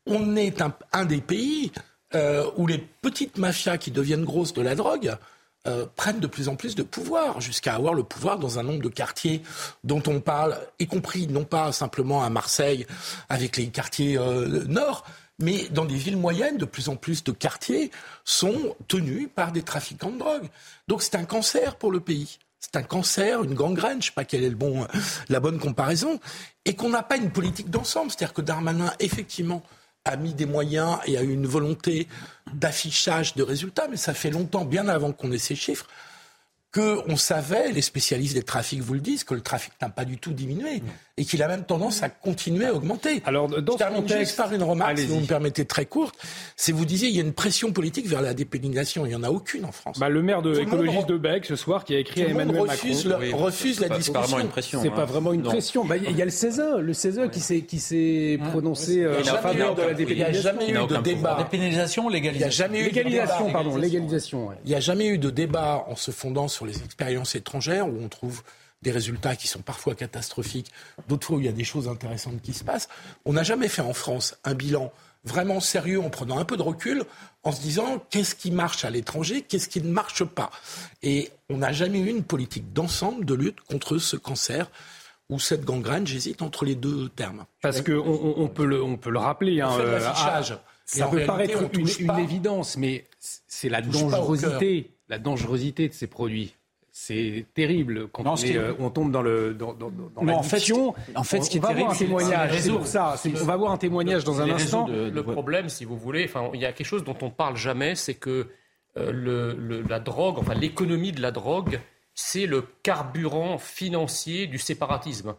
[0.06, 1.72] on est un, des pays
[2.16, 5.16] euh, où les petites mafias qui deviennent grosses de la drogue
[5.66, 8.82] euh, prennent de plus en plus de pouvoir, jusqu'à avoir le pouvoir dans un nombre
[8.82, 9.41] de quartiers
[9.86, 12.86] dont on parle, y compris non pas simplement à Marseille
[13.30, 15.06] avec les quartiers euh, nord,
[15.40, 17.92] mais dans des villes moyennes, de plus en plus de quartiers
[18.24, 20.50] sont tenus par des trafiquants de drogue.
[20.88, 22.38] Donc c'est un cancer pour le pays.
[22.60, 24.88] C'est un cancer, une gangrène, je ne sais pas quelle est le bon,
[25.28, 26.20] la bonne comparaison,
[26.64, 28.10] et qu'on n'a pas une politique d'ensemble.
[28.10, 29.64] C'est-à-dire que Darmanin, effectivement,
[30.06, 32.08] a mis des moyens et a eu une volonté
[32.54, 35.88] d'affichage de résultats, mais ça fait longtemps, bien avant qu'on ait ces chiffres,
[36.74, 40.18] qu'on savait, les spécialistes des trafics vous le disent, que le trafic n'a pas du
[40.18, 40.82] tout diminué
[41.18, 43.22] et qu'il a même tendance à continuer à augmenter.
[43.26, 46.16] Alors, dans ce contexte, juste par une remarque, si vous me permettez très courte,
[46.55, 49.24] c'est vous disiez il y a une pression politique vers la dépénalisation, il n'y en
[49.24, 49.99] a aucune en France.
[49.99, 53.05] Bah, le maire de écologiste de Bec ce soir qui a écrit à Emmanuel refuse
[53.05, 54.03] Macron, refuse la discussion.
[54.03, 54.82] C'est pas vraiment une pression.
[54.82, 55.05] C'est pas hein.
[55.05, 55.86] vraiment une pression.
[55.86, 59.38] Bah, il y a le CESE, le CESE qui s'est qui s'est prononcé euh, en
[59.38, 60.57] faveur de la dépénalisation.
[60.61, 61.38] Il n'y a jamais eu de débat.
[61.38, 62.09] Dépénalisation,
[63.51, 64.49] pardon, légalisation.
[64.66, 67.99] Il n'y a jamais eu de débat en se fondant sur les expériences étrangères où
[68.03, 68.41] on trouve
[68.84, 70.72] des résultats qui sont parfois catastrophiques,
[71.08, 72.90] d'autres fois où il y a des choses intéressantes qui se passent.
[73.26, 74.92] On n'a jamais fait en France un bilan
[75.26, 77.04] vraiment sérieux en prenant un peu de recul,
[77.44, 80.52] en se disant qu'est-ce qui marche à l'étranger, qu'est-ce qui ne marche pas?
[81.02, 84.70] Et on n'a jamais eu une politique d'ensemble de lutte contre ce cancer
[85.30, 87.46] ou cette gangrène, j'hésite entre les deux termes.
[87.62, 87.94] Parce qu'on
[88.38, 89.62] on, peut, le, on peut le rappeler.
[89.62, 90.42] Hein, euh, ah,
[90.86, 96.54] ça peut paraître une, une, évidence, mais c'est la dangerosité, la dangerosité de ces produits.
[96.96, 100.72] C'est terrible quand on, euh, on, tombe dans le dans, dans, dans en fait,
[101.16, 103.16] en fait, ce qui est terrible, c'est pour ça.
[103.26, 104.88] On va voir un témoignage dans un instant.
[104.88, 107.96] le problème, si vous voulez, enfin, il y a quelque chose dont on parle jamais,
[107.96, 108.48] c'est que
[108.96, 111.80] euh, le, la drogue, enfin l'économie de la drogue,
[112.14, 115.34] c'est le carburant financier du séparatisme.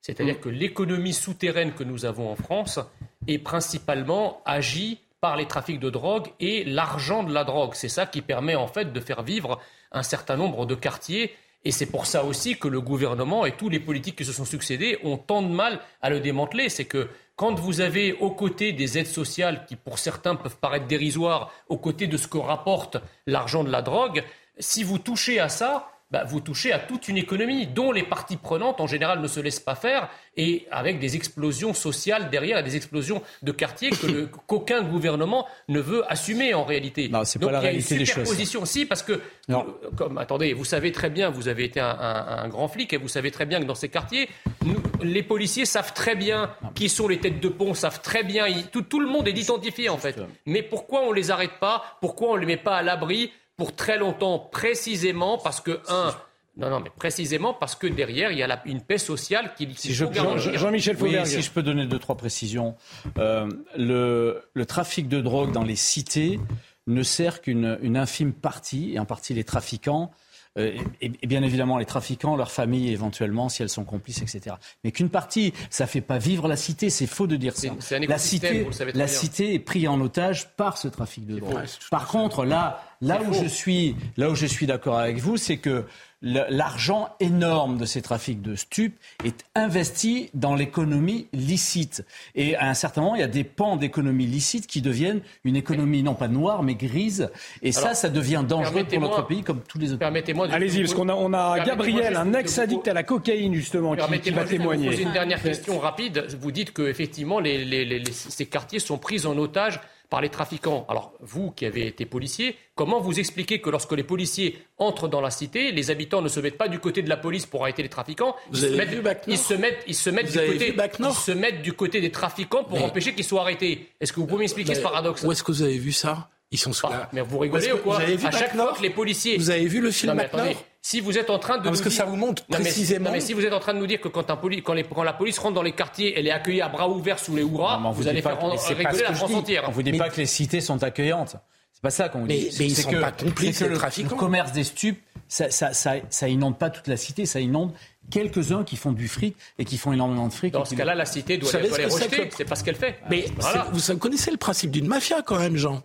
[0.00, 0.40] C'est-à-dire mm.
[0.40, 2.78] que l'économie souterraine que nous avons en France
[3.26, 7.74] est principalement agie par les trafics de drogue et l'argent de la drogue.
[7.74, 9.60] C'est ça qui permet en fait de faire vivre
[9.92, 11.32] un certain nombre de quartiers.
[11.64, 14.44] Et c'est pour ça aussi que le gouvernement et tous les politiques qui se sont
[14.44, 16.68] succédés ont tant de mal à le démanteler.
[16.68, 20.88] C'est que quand vous avez aux côtés des aides sociales qui pour certains peuvent paraître
[20.88, 22.96] dérisoires, aux côtés de ce que rapporte
[23.28, 24.24] l'argent de la drogue,
[24.58, 28.36] si vous touchez à ça, bah, vous touchez à toute une économie dont les parties
[28.36, 32.62] prenantes, en général, ne se laissent pas faire et avec des explosions sociales derrière et
[32.62, 37.08] des explosions de quartiers que qu'aucun gouvernement ne veut assumer en réalité.
[37.08, 38.30] Non, c'est pas la réalité des choses.
[38.56, 39.66] aussi parce que, non.
[39.96, 43.08] comme attendez, vous savez très bien, vous avez été un, un, grand flic et vous
[43.08, 44.28] savez très bien que dans ces quartiers,
[44.66, 48.46] nous, les policiers savent très bien qui sont les têtes de pont, savent très bien,
[48.70, 50.20] tout, tout le monde est identifié en fait.
[50.44, 51.82] Mais pourquoi on les arrête pas?
[52.02, 56.14] Pourquoi on les met pas à l'abri pour très longtemps, précisément parce que, un,
[56.56, 59.94] non, non, mais précisément parce que derrière, il y a une paix sociale qui, si
[59.94, 62.76] je, Jean-Michel Jean si je peux donner deux, trois précisions.
[63.18, 66.38] Euh, le, le, trafic de drogue dans les cités
[66.86, 70.10] ne sert qu'une infime partie, et en partie les trafiquants,
[70.58, 74.56] euh, et, bien évidemment les trafiquants, leurs familles éventuellement, si elles sont complices, etc.
[74.84, 77.68] Mais qu'une partie, ça fait pas vivre la cité, c'est faux de dire ça.
[78.06, 81.64] la cité, la cité est prise en otage par ce trafic de drogue.
[81.90, 85.58] Par contre, là, là où je suis, là où je suis d'accord avec vous, c'est
[85.58, 85.84] que
[86.22, 92.04] l'argent énorme de ces trafics de stupes est investi dans l'économie licite.
[92.36, 95.56] Et à un certain moment, il y a des pans d'économie licite qui deviennent une
[95.56, 97.28] économie non pas noire, mais grise.
[97.60, 99.98] Et ça, ça devient dangereux pour notre pays comme tous les autres.
[99.98, 104.20] Permettez-moi Allez-y, parce qu'on a, on a Gabriel, un ex-addict à la cocaïne, justement, qui,
[104.20, 104.84] qui va témoigner.
[104.84, 106.26] Je vous poser une dernière question rapide.
[106.40, 109.80] Vous dites que effectivement, les, ces quartiers sont pris en otage
[110.12, 110.84] par les trafiquants.
[110.90, 115.22] Alors, vous qui avez été policier, comment vous expliquez que lorsque les policiers entrent dans
[115.22, 117.82] la cité, les habitants ne se mettent pas du côté de la police pour arrêter
[117.82, 121.32] les trafiquants ils, se mettent, ils, se mettent, ils se mettent, du côté, ils se
[121.32, 123.88] mettent du côté des trafiquants pour empêcher qu'ils soient arrêtés.
[124.02, 125.22] Est-ce que vous pouvez m'expliquer ce paradoxe?
[125.22, 126.28] Où est-ce que vous avez vu ça?
[126.52, 129.38] Ils sont sous Mais vous rigolez ou quoi À chaque fois que les policiers.
[129.38, 130.44] Vous avez vu le film non,
[130.84, 131.64] si vous êtes en train de.
[131.64, 133.10] parce que ça vous montre précisément.
[133.12, 134.62] mais, si vous êtes en train de nous dire que quand, un poli...
[134.62, 134.82] quand, les...
[134.82, 137.42] quand, la police rentre dans les quartiers, elle est accueillie à bras ouverts sous les
[137.42, 139.64] hurrahs, vous, allez faire rigoler la France entière.
[139.68, 141.36] On vous dit pas que les cités sont accueillantes.
[141.72, 142.50] C'est pas ça qu'on vous dit.
[142.58, 145.94] Mais, ils sont que, pas complices, que le, le, commerce des stupes, ça, ça, ça,
[146.10, 147.72] ça, inonde pas toute la cité, ça inonde
[148.10, 150.52] quelques-uns qui font du fric et qui font énormément de fric.
[150.52, 152.28] Dans ce cas-là, la cité doit, les, doit les rejeter.
[152.36, 152.98] C'est pas ce qu'elle fait.
[153.08, 153.26] Mais
[153.72, 155.82] vous connaissez le principe d'une mafia quand même, Jean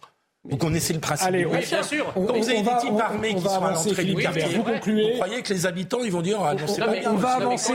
[0.49, 2.14] vous connaissez le principe Allez, oui, bien sûr.
[2.14, 5.11] Quand vous avez des types armés qui sont à l'entrée du quartier, vous, concluez.
[5.11, 7.11] vous croyez que les habitants, ils vont dire ah, non, c'est pas bien.
[7.11, 7.74] On va avancer.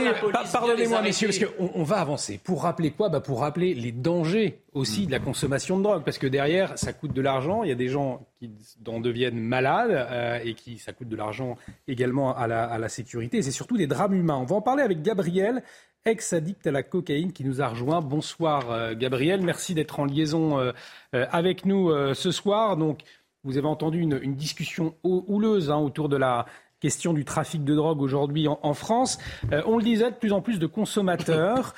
[0.51, 2.39] Pardonnez-moi, messieurs, parce qu'on on va avancer.
[2.43, 3.09] Pour rappeler quoi?
[3.09, 6.03] Bah Pour rappeler les dangers aussi de la consommation de drogue.
[6.03, 7.63] Parce que derrière, ça coûte de l'argent.
[7.63, 11.15] Il y a des gens qui en deviennent malades euh, et qui ça coûte de
[11.15, 11.57] l'argent
[11.87, 13.41] également à la, sécurité.
[13.41, 14.37] C'est surtout des drames humains.
[14.37, 15.63] On va en parler avec Gabriel
[16.05, 18.01] ex-addict à la cocaïne, qui nous a rejoint.
[18.01, 20.73] Bonsoir euh, Gabriel, merci d'être en liaison euh,
[21.13, 22.75] avec nous ce soir.
[22.75, 23.01] Donc,
[23.43, 26.45] vous avez entendu une, discussion houleuse hein, autour de la
[26.79, 29.17] question du trafic de drogue aujourd'hui en, France.
[29.65, 31.73] on le disait, de plus en plus de consommateurs.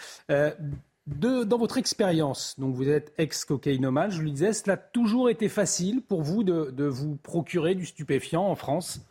[1.08, 6.02] Dans votre expérience, donc vous êtes ex-cocaïnomane, je le disais, cela a toujours été facile
[6.02, 9.02] pour vous de, vous procurer du stupéfiant en France?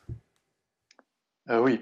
[1.49, 1.81] Oui,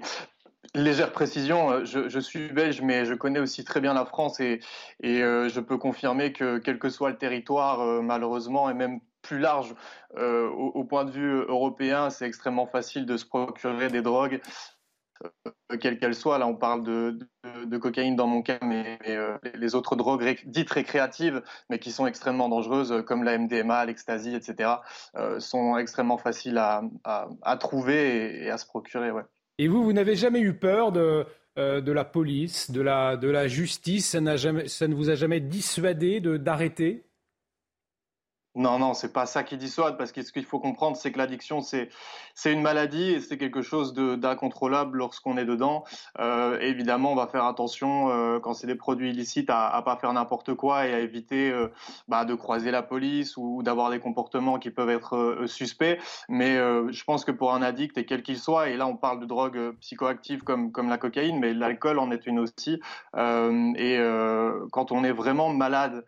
[0.75, 4.59] Légère précision, euh, je, suis belge, mais je connais aussi très bien la France et,
[5.03, 9.39] euh, je peux confirmer que quel que soit le territoire, euh, malheureusement, et même plus
[9.39, 9.75] large
[10.17, 14.41] au, point de vue européen, c'est extrêmement facile de se procurer des drogues,
[15.79, 16.37] quelles qu'elles soient.
[16.37, 18.99] Là, on parle de, cocaïne dans mon cas, mais,
[19.55, 24.69] les autres drogues dites récréatives, mais qui sont extrêmement dangereuses, comme la MDMA, l'ecstasy, etc.,
[25.39, 29.11] sont extrêmement faciles à, trouver et, à se procurer.
[29.59, 31.25] Et vous, vous n'avez jamais eu peur de,
[31.59, 34.09] euh, de la police, de la, de la justice?
[34.09, 37.05] Ça, jamais, ça ne vous a jamais dissuadé d'arrêter?
[38.55, 41.17] Non, non, c'est pas ça qui dissuade, parce que ce qu'il faut comprendre, c'est que
[41.17, 41.89] l'addiction, c'est
[42.35, 45.83] c'est une maladie et c'est quelque chose d'incontrôlable lorsqu'on est dedans.
[46.19, 49.97] Euh, évidemment, on va faire attention euh, quand c'est des produits illicites à, à pas
[49.97, 51.67] faire n'importe quoi et à éviter euh,
[52.07, 55.97] bah, de croiser la police ou, d'avoir des comportements qui peuvent être euh, suspects.
[56.29, 58.97] Mais euh, je pense que pour un addict et quel qu'il soit, et là on
[58.97, 62.79] parle de drogues psychoactives comme comme la cocaïne, mais l'alcool en est une aussi.
[63.15, 63.97] et
[64.71, 66.05] quand on est vraiment malade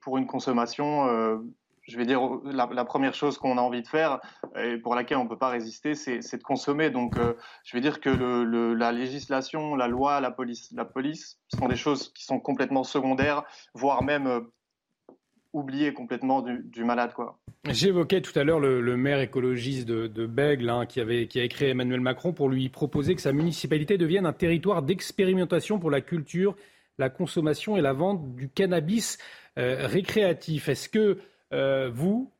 [0.00, 1.36] pour une consommation, euh,
[1.82, 4.20] je vais dire, la, première chose qu'on a envie de faire
[4.56, 6.90] et pour laquelle on ne peut pas résister, c'est de consommer.
[6.90, 11.68] Donc, euh, je vais dire que la législation, la loi, la police, la police sont
[11.68, 13.44] des choses qui sont complètement secondaires,
[13.74, 14.46] voire même
[15.54, 17.12] oubliées complètement du, malade.
[17.64, 21.44] J'évoquais tout à l'heure le, maire écologiste de, de Bègle hein, qui, avait, qui a
[21.44, 26.02] écrit Emmanuel Macron pour lui proposer que sa municipalité devienne un territoire d'expérimentation pour la
[26.02, 26.54] culture,
[26.98, 29.18] la consommation et la vente du cannabis
[29.58, 30.68] euh, récréatif.
[30.68, 31.18] Est-ce que
[31.52, 32.32] euh, vous,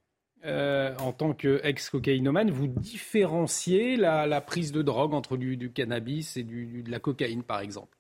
[0.45, 6.91] euh, en tant qu'ex-cocaïnomane, vous différenciez la, prise de drogue entre du, cannabis et de
[6.91, 7.97] la cocaïne, par exemple?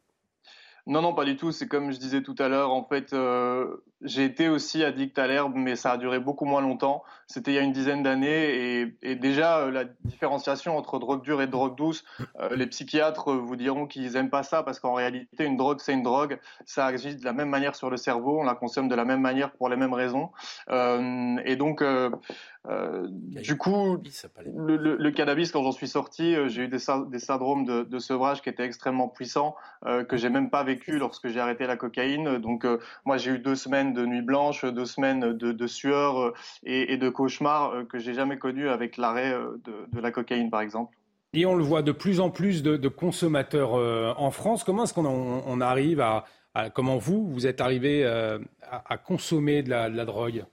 [0.87, 1.53] Non, non, pas du tout.
[1.53, 2.73] C'est comme je disais tout à l'heure.
[2.73, 3.15] En fait,
[4.03, 7.03] j'ai été aussi addict à l'herbe, mais ça a duré beaucoup moins longtemps.
[7.27, 8.93] C'était il y a une dizaine d'années.
[9.03, 12.05] Et, déjà, euh, la différenciation entre drogue dure et drogue douce,
[12.41, 15.93] euh, les psychiatres vous diront qu'ils n'aiment pas ça parce qu'en réalité, une drogue, c'est
[15.93, 16.39] une drogue.
[16.65, 18.41] Ça agit de la même manière sur le cerveau.
[18.41, 20.31] On la consomme de la même manière pour les mêmes raisons.
[20.70, 21.83] et donc,
[22.65, 23.99] du coup,
[24.47, 28.65] le, cannabis, quand j'en suis sorti, j'ai eu des, syndromes de, de, sevrage qui étaient
[28.65, 29.57] extrêmement puissants,
[30.09, 32.39] que j'ai même pas vécu lorsque j'ai arrêté la cocaïne.
[32.39, 36.35] Donc euh, moi j'ai eu deux semaines de nuit blanche, deux semaines de, sueur euh,
[36.65, 39.35] et, de cauchemars euh, que j'ai jamais connus avec l'arrêt
[39.65, 40.97] de, la cocaïne par exemple.
[41.35, 43.73] Et on le voit de plus en plus de, consommateurs
[44.19, 44.65] en France.
[44.65, 46.24] Comment est-ce qu'on arrive à,
[46.74, 50.44] comment vous vous êtes arrivé à, consommer de la drogue?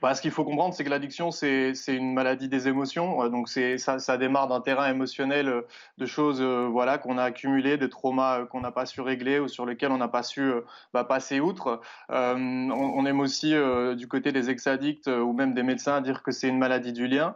[0.00, 3.28] Bah, ce qu'il faut comprendre, c'est que l'addiction, c'est une maladie des émotions.
[3.28, 5.62] Donc, ça, ça démarre d'un terrain émotionnel euh,
[5.98, 9.38] de choses euh, voilà, qu'on a accumulées, des traumas euh, qu'on n'a pas su régler
[9.38, 10.52] ou sur lesquels on n'a pas su
[10.94, 11.80] bah, passer outre.
[12.08, 13.54] on, aime aussi,
[13.96, 17.34] du côté des ex-addicts ou même des médecins, dire que c'est une maladie du lien.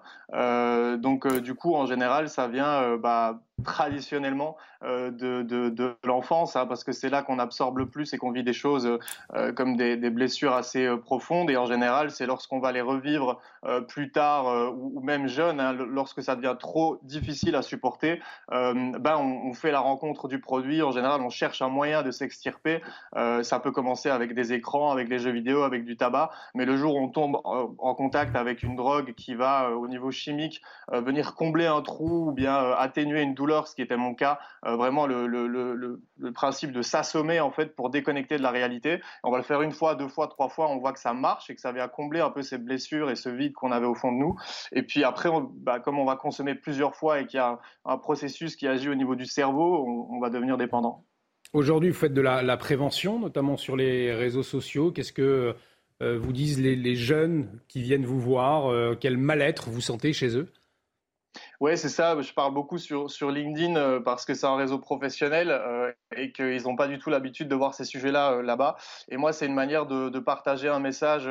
[0.99, 6.67] donc, du coup, en général, ça vient bah, traditionnellement euh, de, de, de l'enfance, hein,
[6.67, 8.99] parce que c'est là qu'on absorbe le plus et qu'on vit des choses
[9.35, 11.51] euh, comme des, des, blessures assez euh, profondes.
[11.51, 15.61] Et en général, c'est lorsqu'on va les revivre euh, plus tard euh, ou, même jeune,
[15.61, 18.21] hein, lorsque ça devient trop difficile à supporter,
[18.51, 20.83] ben on, on, fait la rencontre du produit.
[20.83, 22.83] En général, on cherche un moyen de s'extirper.
[23.15, 26.77] ça peut commencer avec des écrans, avec des jeux vidéo, avec du tabac, mais le
[26.77, 30.63] jour où on tombe en contact avec une drogue qui va, au niveau chimique,
[30.93, 34.77] venir combler un trou ou bien atténuer une douleur, ce qui était mon cas, euh,
[34.77, 36.01] vraiment le,
[36.35, 39.01] principe de s'assommer en fait pour déconnecter de la réalité.
[39.23, 41.51] On va le faire une fois, deux fois, trois fois, on voit que ça marche
[41.51, 43.95] et que ça vient combler un peu ces blessures et ce vide qu'on avait au
[43.95, 44.37] fond de nous.
[44.73, 47.99] Et puis après, bah, comme on va consommer plusieurs fois et qu'il y a un,
[47.99, 51.05] processus qui agit au niveau du cerveau, on, va devenir dépendant.
[51.53, 54.91] Aujourd'hui, vous faites de la, prévention, notamment sur les réseaux sociaux.
[54.91, 55.55] Qu'est-ce que
[56.03, 60.13] euh, vous disent les, les, jeunes qui viennent vous voir euh, Quel mal-être vous sentez
[60.13, 60.49] chez eux?
[61.65, 62.21] Ouais, c'est ça.
[62.21, 66.33] Je parle beaucoup sur, sur LinkedIn euh, parce que c'est un réseau professionnel euh, et
[66.33, 68.77] qu'ils n'ont pas du tout l'habitude de voir ces sujets-là euh, là-bas.
[69.09, 71.29] Et moi, c'est une manière de, partager un message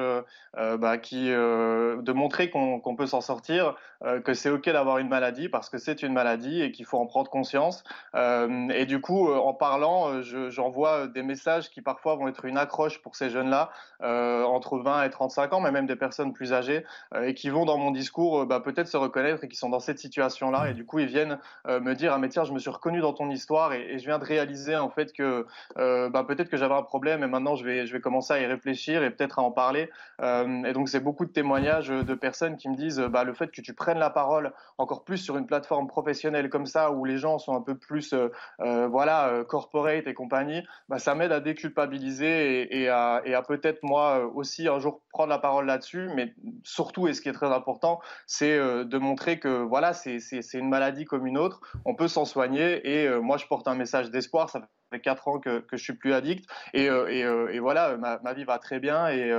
[0.55, 3.75] bah, qui, de montrer qu'on peut s'en sortir,
[4.23, 7.07] que c'est OK d'avoir une maladie parce que c'est une maladie et qu'il faut en
[7.07, 7.83] prendre conscience.
[8.13, 13.15] et du coup, en parlant, j'envoie des messages qui parfois vont être une accroche pour
[13.15, 16.85] ces jeunes-là, entre 20 et 35 ans, mais même des personnes plus âgées,
[17.19, 19.99] et qui vont dans mon discours bah, peut-être se reconnaître et qui sont dans cette
[19.99, 20.69] situation-là.
[20.69, 22.99] Et du coup, ils viennent euh, me dire, ah mais tiens, je me suis reconnu
[22.99, 25.45] dans ton histoire et, je viens de réaliser en fait que
[25.77, 28.39] euh, bah, peut-être que j'avais un problème et maintenant je vais, je vais commencer à
[28.39, 29.89] y réfléchir et peut-être à en parler.
[30.21, 33.51] Euh, et donc, c'est beaucoup de témoignages de personnes qui me disent, bah, le fait
[33.51, 37.17] que tu prennes la parole encore plus sur une plateforme professionnelle comme ça, où les
[37.17, 38.13] gens sont un peu plus,
[38.59, 44.79] voilà, corporate et compagnie, bah, ça m'aide à déculpabiliser et, à, peut-être moi aussi un
[44.79, 46.09] jour prendre la parole là-dessus.
[46.15, 46.33] Mais
[46.63, 50.19] surtout, et ce qui est très important, c'est de montrer que voilà, c'est
[50.53, 51.61] une maladie comme une autre.
[51.85, 54.49] On peut s'en soigner et euh, moi, je porte un message d'espoir.
[54.49, 54.62] Ça
[54.93, 58.33] fait quatre ans que, que je suis plus addict et, euh, euh, et, voilà, ma,
[58.33, 59.31] vie va très bien et,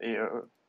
[0.00, 0.16] et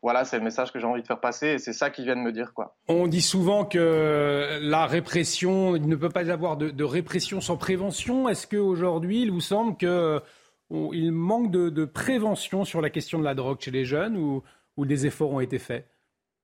[0.02, 2.22] voilà, c'est le message que j'ai envie de faire passer et c'est ça qu'ils viennent
[2.22, 2.54] me dire.
[2.54, 2.76] Quoi.
[2.90, 7.56] On dit souvent que la répression, il ne peut pas y avoir de, répression sans
[7.56, 8.28] prévention.
[8.28, 13.62] Est-ce qu'aujourd'hui, il vous semble qu'il manque de, prévention sur la question de la drogue
[13.62, 14.44] chez les jeunes ou,
[14.76, 15.88] ou des efforts ont été faits?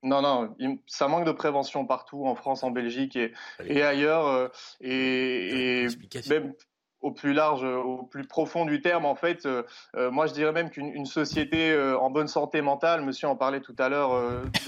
[0.02, 0.56] Non, non,
[0.88, 3.34] ça manque de prévention partout, en France, en Belgique et,
[3.66, 4.28] et ailleurs.
[4.28, 4.48] Euh,
[4.80, 5.88] et, et
[6.30, 6.54] même
[7.02, 9.64] au plus large, au plus profond du terme, en fait, euh,
[9.96, 13.76] euh, moi je dirais même qu'une société en bonne santé mentale, monsieur en parlait tout
[13.80, 14.12] à l'heure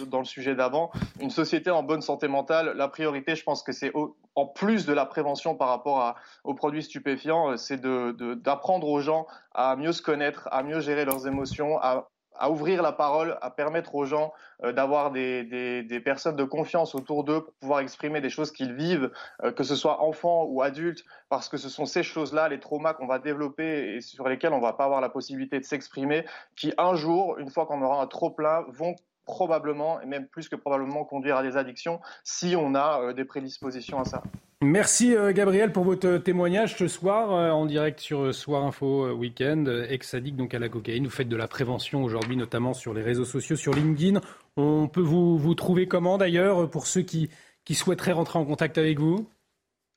[0.07, 3.71] dans le sujet d'avant, une société en bonne santé mentale, la priorité, je pense que
[3.71, 3.91] c'est
[4.35, 8.99] en plus de la prévention par rapport à, aux produits stupéfiants, c'est d'apprendre de, aux
[8.99, 12.09] gens à mieux se connaître, à mieux gérer leurs émotions, à
[12.41, 16.95] à ouvrir la parole, à permettre aux gens euh, d'avoir des, des, personnes de confiance
[16.95, 19.11] autour d'eux pour pouvoir exprimer des choses qu'ils vivent,
[19.43, 22.93] euh, que ce soit enfants ou adultes, parce que ce sont ces choses-là, les traumas
[22.95, 26.73] qu'on va développer et sur lesquels on va pas avoir la possibilité de s'exprimer, qui
[26.79, 28.95] un jour, une fois qu'on aura un trop plein, vont
[29.25, 33.23] probablement, et même plus que probablement, conduire à des addictions si on a euh, des
[33.23, 34.23] prédispositions à ça.
[34.63, 39.67] Merci euh, Gabriel pour votre témoignage ce soir euh, en direct sur Soir Info Weekend,
[39.89, 41.05] ex-addict donc à la cocaïne.
[41.05, 44.21] Vous faites de la prévention aujourd'hui, notamment sur les réseaux sociaux, sur LinkedIn.
[44.57, 47.29] On peut vous, vous trouver comment d'ailleurs pour ceux qui,
[47.65, 49.27] qui souhaiteraient rentrer en contact avec vous?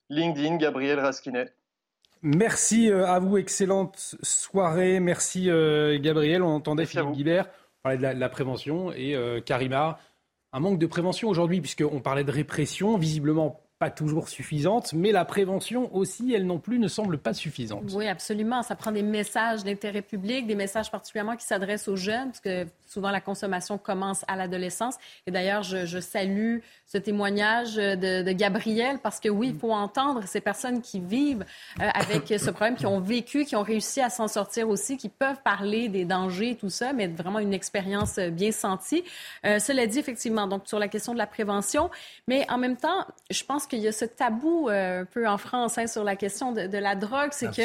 [0.09, 1.53] LinkedIn, Gabriel Raskinet.
[2.23, 4.99] Merci à vous, excellente soirée.
[4.99, 5.51] Merci
[6.01, 6.43] Gabriel.
[6.43, 7.47] On entendait Philippe Guibert
[7.85, 9.99] parlait de la, prévention et euh, Karima,
[10.55, 12.97] un manque de prévention aujourd'hui puisqu'on parlait de répression.
[12.97, 17.93] Visiblement, pas toujours suffisante, mais la prévention aussi, elle non plus, ne semble pas suffisante.
[17.93, 18.63] Oui, absolument.
[18.63, 22.67] Ça prend des messages d'intérêt public, des messages particulièrement qui s'adressent aux jeunes, parce que
[22.87, 24.95] souvent la consommation commence à l'adolescence.
[25.27, 30.23] Et d'ailleurs, je, salue ce témoignage de, de, Gabriel, parce que oui, il faut entendre
[30.27, 31.45] ces personnes qui vivent
[31.81, 35.09] euh, avec ce problème, qui ont vécu, qui ont réussi à s'en sortir aussi, qui
[35.09, 39.03] peuvent parler des dangers, tout ça, mais vraiment une expérience bien sentie.
[39.45, 41.91] Euh, cela dit, effectivement, donc sur la question de la prévention,
[42.29, 45.39] mais en même temps, je pense qu'il y a ce tabou euh, un peu en
[45.39, 47.63] France hein, sur la question de, la drogue, c'est que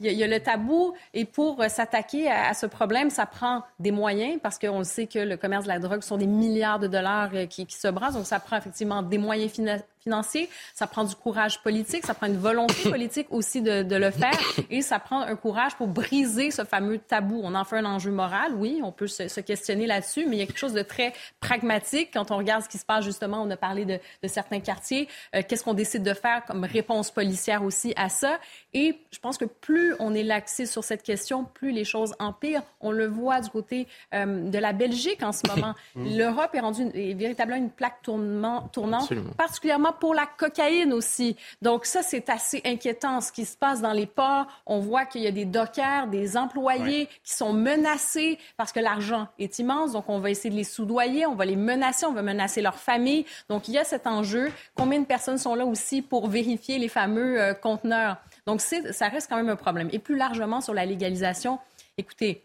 [0.00, 4.38] il y, a le tabou et pour s'attaquer à, ce problème, ça prend des moyens
[4.42, 7.46] parce qu'on sait que le commerce de la drogue sont des milliards de dollars euh,
[7.46, 11.14] qui, qui se brassent, donc ça prend effectivement des moyens financiers financier, ça prend du
[11.14, 14.38] courage politique, ça prend une volonté politique aussi de, de, le faire
[14.70, 17.40] et ça prend un courage pour briser ce fameux tabou.
[17.42, 20.38] On en fait un enjeu moral, oui, on peut se, se questionner là-dessus, mais il
[20.40, 23.42] y a quelque chose de très pragmatique quand on regarde ce qui se passe justement.
[23.42, 25.08] On a parlé de, de certains quartiers.
[25.34, 28.38] Euh, qu'est-ce qu'on décide de faire comme réponse policière aussi à ça?
[28.74, 32.62] Et je pense que plus on est laxé sur cette question, plus les choses empirent.
[32.80, 35.74] On le voit du côté euh, de la Belgique en ce moment.
[35.96, 41.36] L'Europe est rendue est véritablement une plaque tournante, particulièrement pour la cocaïne aussi.
[41.60, 44.46] Donc ça, c'est assez inquiétant ce qui se passe dans les ports.
[44.66, 49.28] On voit qu'il y a des dockers, des employés qui sont menacés parce que l'argent
[49.38, 49.92] est immense.
[49.92, 52.76] Donc on va essayer de les soudoyer, on va les menacer, on va menacer leur
[52.76, 53.24] famille.
[53.48, 54.50] Donc il y a cet enjeu.
[54.74, 58.16] Combien de personnes sont là aussi pour vérifier les fameux euh, conteneurs?
[58.46, 59.88] Donc ça reste quand même un problème.
[59.92, 61.58] Et plus largement sur la légalisation,
[61.96, 62.44] écoutez,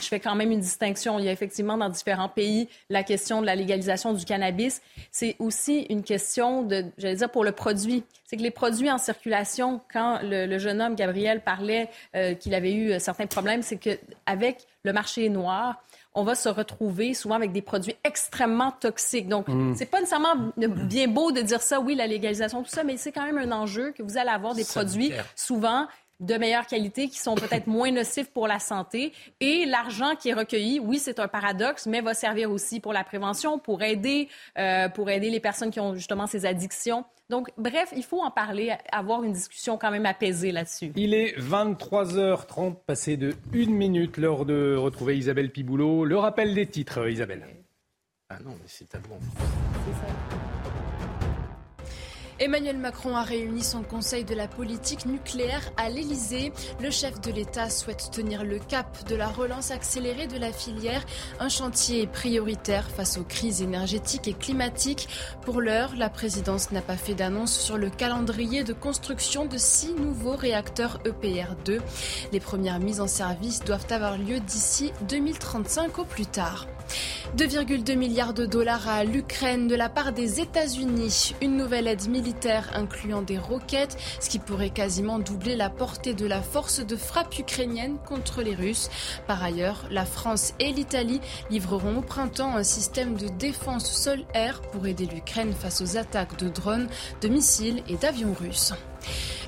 [0.00, 1.18] je fais quand même une distinction.
[1.18, 4.82] Il y a effectivement dans différents pays la question de la légalisation du cannabis.
[5.10, 8.04] C'est aussi une question de, j'allais dire, pour le produit.
[8.24, 12.72] C'est que les produits en circulation, quand le, jeune homme Gabriel parlait euh, qu'il avait
[12.72, 15.82] eu euh, certains problèmes, c'est qu'avec le marché noir,
[16.14, 19.28] on va se retrouver souvent avec des produits extrêmement toxiques.
[19.28, 19.74] Donc, mm.
[19.76, 23.12] c'est pas nécessairement bien beau de dire ça, oui, la légalisation, tout ça, mais c'est
[23.12, 25.86] quand même un enjeu que vous allez avoir des produits souvent
[26.20, 29.12] de meilleure qualité qui sont peut-être moins nocifs pour la santé.
[29.40, 33.04] Et l'argent qui est recueilli, oui, c'est un paradoxe, mais va servir aussi pour la
[33.04, 34.28] prévention, pour aider,
[34.58, 37.04] euh, pour aider les personnes qui ont justement ces addictions.
[37.28, 40.92] Donc, bref, il faut en parler, avoir une discussion quand même apaisée là-dessus.
[40.94, 46.04] Il est 23h30, passé de une minute, l'heure de retrouver Isabelle Piboulot.
[46.04, 47.44] Le rappel des titres, Isabelle.
[48.28, 49.18] Ah non, mais c'est tellement...
[49.20, 50.45] C'est ça.
[52.38, 56.52] Emmanuel Macron a réuni son conseil de la politique nucléaire à l'Elysée.
[56.82, 61.02] Le chef de l'État souhaite tenir le cap de la relance accélérée de la filière,
[61.40, 65.08] un chantier prioritaire face aux crises énergétiques et climatiques.
[65.46, 69.94] Pour l'heure, la présidence n'a pas fait d'annonce sur le calendrier de construction de six
[69.94, 71.80] nouveaux réacteurs EPR2.
[72.32, 76.66] Les premières mises en service doivent avoir lieu d'ici 2035 au plus tard.
[77.36, 81.34] 2,2 milliards de dollars à l'Ukraine de la part des États-Unis.
[81.42, 86.26] Une nouvelle aide militaire incluant des roquettes, ce qui pourrait quasiment doubler la portée de
[86.26, 88.90] la force de frappe ukrainienne contre les Russes.
[89.26, 94.86] Par ailleurs, la France et l'Italie livreront au printemps un système de défense sol-air pour
[94.86, 96.88] aider l'Ukraine face aux attaques de drones,
[97.20, 98.72] de missiles et d'avions russes.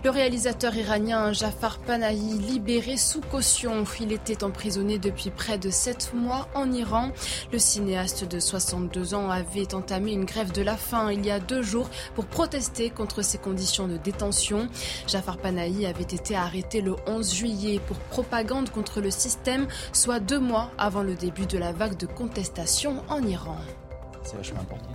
[0.05, 6.12] Le réalisateur iranien Jafar Panahi, libéré sous caution, il était emprisonné depuis près de sept
[6.14, 7.10] mois en Iran.
[7.52, 11.40] Le cinéaste de 62 ans avait entamé une grève de la faim il y a
[11.40, 14.68] deux jours pour protester contre ses conditions de détention.
[15.09, 20.39] Jafar Panahi avait été arrêté le 11 juillet pour propagande contre le système, soit deux
[20.40, 23.59] mois avant le début de la vague de contestation en Iran.
[24.29, 24.91] C'est vachement important.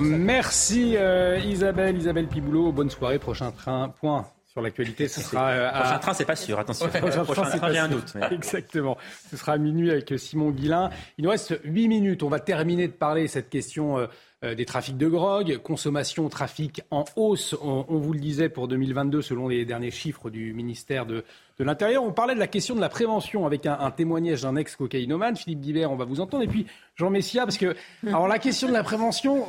[0.00, 2.72] Merci euh, Isabelle, Isabelle Piboulot.
[2.72, 3.20] Bonne soirée.
[3.20, 3.94] Prochain train.
[4.00, 5.06] Point sur l'actualité.
[5.06, 6.58] Ce sera euh, prochain train, c'est pas sûr.
[6.58, 6.88] Attention.
[6.88, 8.12] prochain, train, j'ai un doute.
[8.32, 8.98] Exactement.
[9.30, 10.90] Ce sera à minuit avec Simon Guillain.
[11.16, 12.24] Il nous reste huit minutes.
[12.24, 14.08] On va terminer de parler cette question.
[14.44, 18.68] Euh, euh, des trafics de drogue, consommation, trafic en hausse, on, vous le disait pour
[18.68, 21.24] 2022 selon les derniers chiffres du ministère de,
[21.58, 22.02] l'Intérieur.
[22.02, 25.92] On parlait de la question de la prévention avec un, témoignage d'un ex-cocaïnomane, Philippe Guibert,
[25.92, 26.66] on va vous entendre, et puis
[26.96, 29.46] Jean Messia, parce que alors la question de la prévention,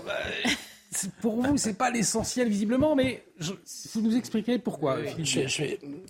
[1.21, 4.97] pour vous, c'est pas l'essentiel visiblement, mais vous nous expliquez pourquoi.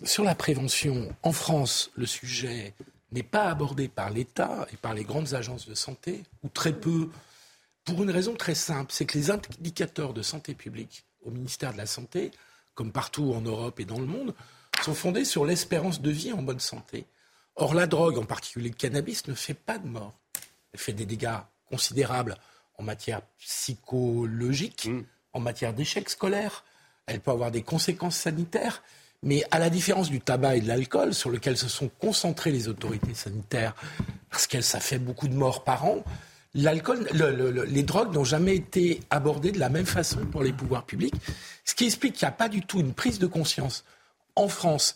[0.04, 2.74] sur la prévention, en France, le sujet
[3.14, 7.08] n'est pas abordé par l'État et par les grandes agences de santé, ou très peu,
[7.86, 11.78] pour une raison très simple, c'est que les indicateurs de santé publique au ministère de
[11.78, 12.32] la Santé,
[12.76, 14.34] comme partout en Europe et dans le monde,
[14.82, 17.06] sont fondés sur l'espérance de vie en bonne santé.
[17.56, 20.14] Or, la drogue, en particulier le cannabis, ne fait pas de mort.
[20.74, 21.38] Elle fait des dégâts
[21.70, 22.36] considérables
[22.78, 25.04] en matière psychologique, mm.
[25.34, 26.64] en matière d'échec scolaire.
[27.06, 28.82] Elle peut avoir des conséquences sanitaires.
[29.22, 32.68] Mais à la différence du tabac et de l'alcool, sur lequel se sont concentrées les
[32.68, 33.74] autorités sanitaires,
[34.30, 36.04] parce que ça fait beaucoup de morts par an,
[36.54, 37.08] l'alcool,
[37.68, 41.16] les drogues n'ont jamais été abordées de la même façon pour les pouvoirs publics,
[41.66, 43.84] ce qui explique qu'il n'y a pas du tout une prise de conscience
[44.36, 44.96] en France,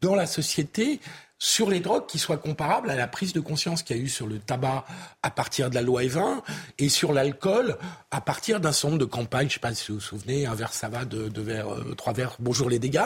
[0.00, 1.00] dans la société,
[1.44, 4.08] sur les drogues qui soient comparables à la prise de conscience qu'il y a eu
[4.08, 4.86] sur le tabac
[5.22, 6.40] à partir de la loi E20
[6.78, 7.76] et sur l'alcool
[8.10, 9.42] à partir d'un certain nombre de campagnes.
[9.42, 11.94] Je ne sais pas si vous vous souvenez, un verre ça va, deux, verres, euh,
[11.98, 13.02] trois verres, bonjour les dégâts.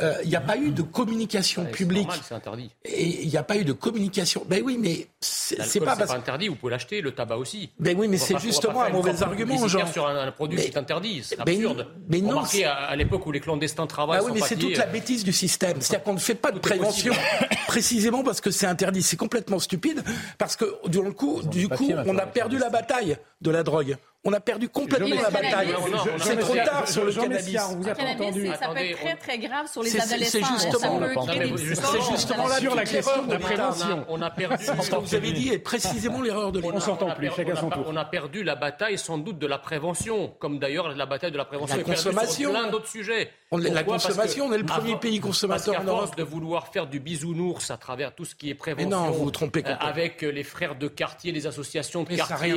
[0.00, 2.08] Euh, il n'y a pas eu de communication publique.
[2.22, 2.70] C'est interdit.
[2.84, 4.44] Et il n'y a pas eu de communication.
[4.46, 6.46] Ben oui, mais c'est pas, pas interdit.
[6.46, 7.70] Vous pouvez l'acheter, le tabac aussi.
[7.80, 9.92] Ben oui, mais c'est justement un mauvais argument, genre.
[9.92, 11.88] sur un, produit qui est interdit, c'est ben absurde.
[12.08, 12.28] Mais non.
[12.36, 14.20] Remarquez, à, à l'époque où les clandestins travaillent.
[14.20, 15.80] Ben oui, mais c'est toute la bêtise du système.
[15.80, 17.12] C'est-à-dire qu'on ne fait pas de prévention
[17.72, 19.02] précisément parce que c'est interdit.
[19.02, 20.04] C'est complètement stupide
[20.36, 23.96] parce que du coup, du coup, on a perdu la bataille de la drogue.
[24.24, 25.74] On a perdu complètement la bataille.
[26.20, 27.58] C'est trop tard sur le cannabis.
[27.76, 28.46] vous a entendu.
[28.46, 30.38] Ça peut être très très grave sur les adolescents.
[30.38, 34.04] C'est justement, c'est justement sur la question de la prévention.
[34.08, 34.64] On a perdu.
[34.64, 36.74] Ce que vous avez dit est précisément l'erreur de l'État.
[36.74, 37.30] On s'entend plus.
[37.34, 37.84] Chacun son tour.
[37.88, 41.38] On a perdu la bataille sans doute de la prévention, comme d'ailleurs la bataille de
[41.38, 42.00] la prévention est perdue
[42.32, 43.30] sur plein d'autres sujets.
[43.50, 46.16] La consommation, on est le premier pays consommateur en Europe.
[46.16, 48.88] de vouloir faire du bisounours à travers tout ce qui est prévention.
[48.88, 49.64] Mais non, vous vous trompez.
[49.64, 52.54] Avec les frères de quartier, les associations de quartier,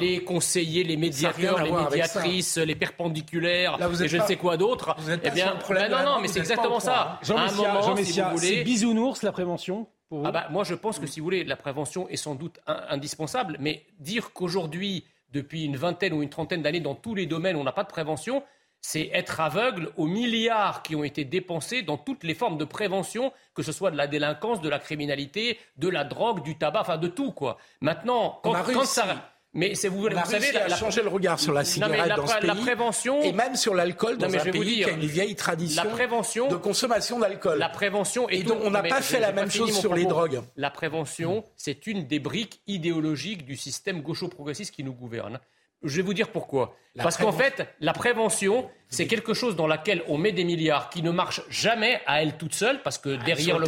[0.00, 4.96] les conseillers, les médiateurs les médiatrices, les perpendiculaires, et je ne sais quoi d'autre.
[5.22, 7.18] Eh bien, ben non, non, mais c'est exactement ça.
[7.22, 9.86] Jean Messia, c'est bisounours la prévention
[10.24, 13.56] ah bah, moi, je pense que si vous voulez, la prévention est sans doute indispensable,
[13.58, 17.64] mais dire qu'aujourd'hui, depuis une vingtaine ou une trentaine d'années, dans tous les domaines, on
[17.64, 18.44] n'a pas de prévention,
[18.80, 23.32] c'est être aveugle aux milliards qui ont été dépensés dans toutes les formes de prévention,
[23.54, 26.98] que ce soit de la délinquance, de la criminalité, de la drogue, du tabac, enfin
[26.98, 27.58] de tout quoi.
[27.80, 31.52] Maintenant, quand, quand ça mais c'est vous, vous savez, la, a changé le regard sur
[31.52, 34.86] la cigarette dans ce pays, la prévention et même sur l'alcool dans un pays dire,
[34.86, 37.58] qui a une vieille tradition la prévention, de consommation d'alcool.
[37.58, 40.42] La prévention et donc on n'a pas fait la même chose sur les drogues.
[40.56, 45.40] La prévention, c'est une des briques idéologiques du système gaucho-progressiste qui nous gouverne.
[45.82, 46.76] Je vais vous dire pourquoi.
[46.96, 51.02] Parce qu'en fait, la prévention, c'est quelque chose dans laquelle on met des milliards qui
[51.02, 53.66] ne marche jamais à elle toute seule, parce que derrière, le,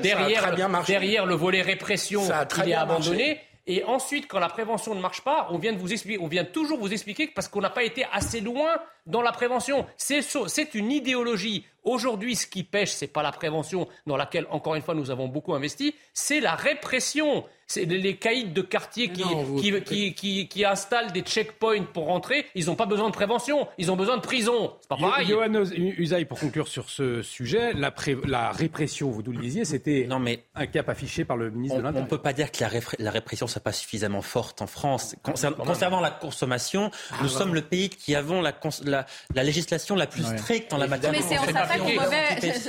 [0.00, 0.54] derrière,
[0.84, 2.22] derrière le volet répression,
[2.64, 3.40] il est abandonné.
[3.68, 6.44] Et ensuite, quand la prévention ne marche pas, on vient, de vous expliquer, on vient
[6.44, 8.76] toujours vous expliquer parce qu'on n'a pas été assez loin
[9.06, 9.86] dans la prévention.
[9.96, 11.66] C'est une idéologie.
[11.82, 15.10] Aujourd'hui, ce qui pêche, ce n'est pas la prévention dans laquelle, encore une fois, nous
[15.10, 17.44] avons beaucoup investi, c'est la répression.
[17.68, 22.46] C'est les caïds de quartier qui, qui, qui, installent des checkpoints pour rentrer.
[22.54, 24.74] Ils n'ont pas besoin de prévention, ils ont besoin de prison.
[24.80, 25.26] C'est pas pareil.
[25.26, 27.92] Johan Usaï, pour conclure sur ce sujet, la,
[28.24, 30.08] la répression, vous nous le disiez, c'était
[30.54, 32.02] un cap affiché par le ministre on, de l'Intérieur.
[32.02, 32.70] On ne peut pas dire que la,
[33.00, 35.16] la répression soit pas suffisamment forte en France.
[35.22, 40.22] concernant la consommation, ah, nous sommes le pays qui avons la, la, législation la plus
[40.22, 41.10] stricte en la matière.
[41.10, 41.38] Mais c'est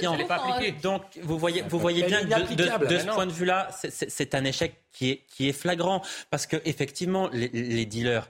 [0.08, 0.72] au mauvais.
[0.82, 4.44] Donc vous voyez, vous voyez bien que de, de ce point de vue-là, c'est un
[4.44, 6.02] échec qui est, qui est flagrant.
[6.30, 8.28] Parce que effectivement, les, les dealers,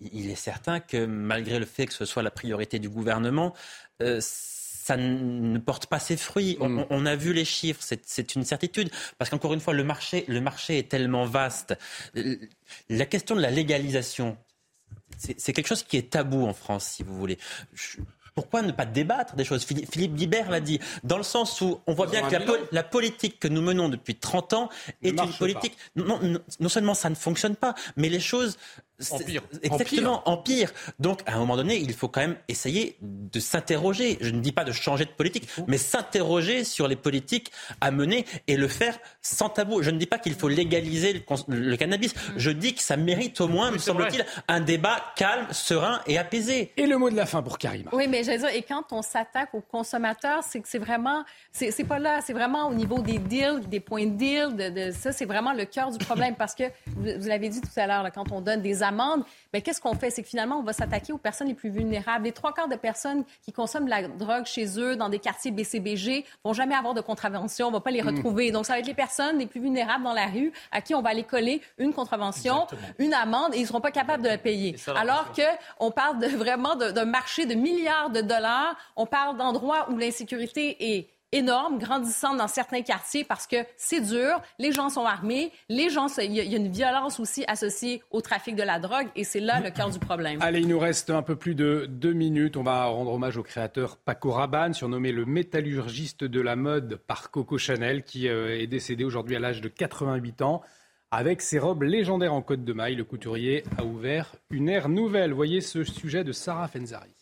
[0.00, 3.54] il est certain que malgré le fait que ce soit la priorité du gouvernement,
[4.02, 6.56] euh, ça ne porte pas ses fruits.
[6.58, 6.84] Mm.
[6.90, 8.90] On, a vu les chiffres, c'est une certitude.
[9.18, 11.76] Parce qu'encore une fois, le marché, le marché est tellement vaste.
[12.88, 14.36] La question de la légalisation,
[15.16, 17.38] c'est quelque chose qui est tabou en France, si vous voulez.
[18.40, 21.92] Pourquoi ne pas débattre des choses Philippe Guibert l'a dit, dans le sens où on
[21.92, 22.36] voit bien que
[22.72, 24.70] la, politique que nous menons depuis 30 ans
[25.02, 25.76] est une politique.
[25.94, 26.18] Non,
[26.58, 28.56] non, seulement ça ne fonctionne pas, mais les choses
[29.10, 29.42] Empire.
[29.62, 30.72] Exactement, empire.
[30.98, 34.18] Donc, à un moment donné, il faut quand même essayer de s'interroger.
[34.20, 37.50] Je ne dis pas de changer de politique, mais s'interroger sur les politiques
[37.80, 39.82] à mener et le faire sans tabou.
[39.82, 42.14] Je ne dis pas qu'il faut légaliser le, cannabis.
[42.14, 42.18] Mm.
[42.36, 46.72] Je dis que ça mérite au moins, me semble-t-il, un débat calme, serein et apaisé.
[46.76, 47.88] Et le mot de la fin pour Karim.
[47.92, 51.84] Oui, mais j'allais dire, et quand on s'attaque aux consommateurs, c'est que c'est vraiment, c'est
[51.84, 55.24] pas là, c'est vraiment au niveau des deals, des points de deal, de, ça, c'est
[55.24, 58.40] vraiment le cœur du problème parce que, vous, l'avez dit tout à l'heure, quand on
[58.40, 60.10] donne des amende, mais qu'est-ce qu'on fait?
[60.10, 62.24] C'est que finalement, on va s'attaquer aux personnes les plus vulnérables.
[62.24, 65.50] Les trois quarts de personnes qui consomment de la drogue chez eux dans des quartiers
[65.50, 68.08] BCBG vont jamais avoir de contravention, on va pas les hmm.
[68.08, 68.50] retrouver.
[68.50, 71.02] Donc, ça va être les personnes les plus vulnérables dans la rue à qui on
[71.02, 72.66] va aller coller une contravention,
[72.98, 74.76] une amende et ils seront pas capables de la payer.
[74.94, 75.42] Alors que
[75.78, 80.96] on parle de, vraiment d'un marché de milliards de dollars, on parle d'endroits où l'insécurité
[80.96, 85.90] est énorme, grandissante dans certains quartiers parce que c'est dur, les gens sont armés, les
[85.90, 89.40] gens, il y, a une violence aussi associée au trafic de la drogue et c'est
[89.40, 90.38] là le cœur du problème.
[90.42, 92.56] Allez, il nous reste un peu plus de deux minutes.
[92.56, 97.30] On va rendre hommage au créateur Paco Rabanne, surnommé le métallurgiste de la mode par
[97.30, 100.62] Coco Chanel, qui euh, est décédé aujourd'hui à l'âge de 88 ans.
[101.12, 105.32] Avec ses robes légendaires en côte de maille, le couturier a ouvert une ère nouvelle.
[105.32, 107.19] Voyez ce sujet de Sarah Fenzari.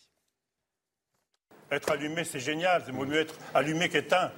[1.70, 2.82] Être allumé, c'est génial.
[2.86, 4.30] C'est mieux être allumé qu'éteint.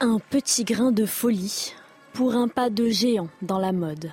[0.00, 1.74] Un petit grain de folie
[2.12, 4.12] pour un pas de géant dans la mode.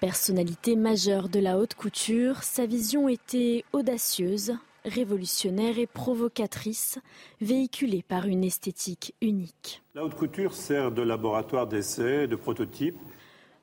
[0.00, 4.54] Personnalité majeure de la haute couture, sa vision était audacieuse,
[4.84, 6.98] révolutionnaire et provocatrice,
[7.40, 9.82] véhiculée par une esthétique unique.
[9.94, 12.96] La haute couture sert de laboratoire d'essai, de prototype.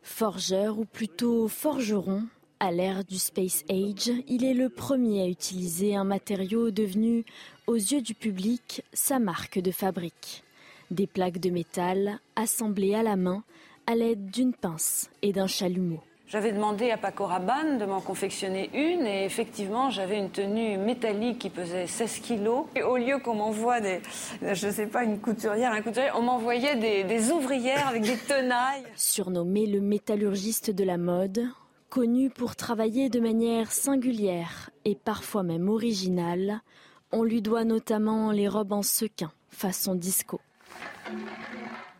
[0.03, 2.23] Forgeur ou plutôt forgeron,
[2.59, 7.25] à l'ère du Space Age, il est le premier à utiliser un matériau devenu,
[7.67, 10.43] aux yeux du public, sa marque de fabrique.
[10.91, 13.43] Des plaques de métal assemblées à la main
[13.87, 15.99] à l'aide d'une pince et d'un chalumeau.
[16.27, 21.37] J'avais demandé à Paco Rabanne de m'en confectionner une et effectivement j'avais une tenue métallique
[21.37, 22.65] qui pesait 16 kilos.
[22.75, 24.01] Et au lieu qu'on m'envoie des,
[24.41, 28.83] je sais pas, une couturière, un couturier, on m'envoyait des, des ouvrières avec des tenailles.
[28.95, 31.47] Surnommé le métallurgiste de la mode,
[31.89, 36.61] connu pour travailler de manière singulière et parfois même originale,
[37.11, 40.41] on lui doit notamment les robes en sequin, façon disco.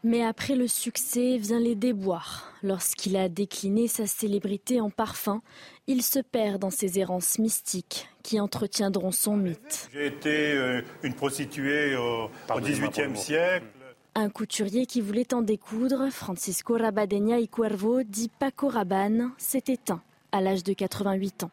[0.03, 2.53] Mais après le succès vient les déboires.
[2.61, 5.41] Lorsqu'il a décliné sa célébrité en parfum,
[5.88, 9.90] il se perd dans ses errances mystiques qui entretiendront son mythe.
[9.91, 13.65] J'ai été euh, une prostituée au XVIIIe siècle.
[14.14, 20.02] Un couturier qui voulait en découdre, Francisco Rabadenia y Cuervo, dit Paco Rabanne, s'est éteint
[20.32, 21.52] à l'âge de 88 ans.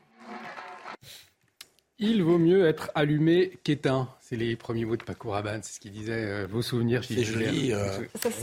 [2.05, 4.09] Il vaut mieux être allumé qu'éteint.
[4.21, 6.25] C'est les premiers mots de Paco Rabanne, c'est ce qu'il disait.
[6.25, 7.73] Euh, vos souvenirs, joli.
[7.73, 7.87] Euh,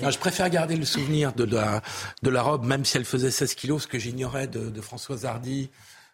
[0.09, 1.81] je préfère garder le souvenir de la,
[2.23, 5.25] de la robe, même si elle faisait 16 kilos, ce que j'ignorais de, de Françoise
[5.25, 5.69] Hardy,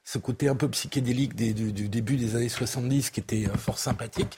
[0.05, 3.79] ce côté un peu psychédélique du, du, début des années 70 qui était euh, fort
[3.79, 4.37] sympathique,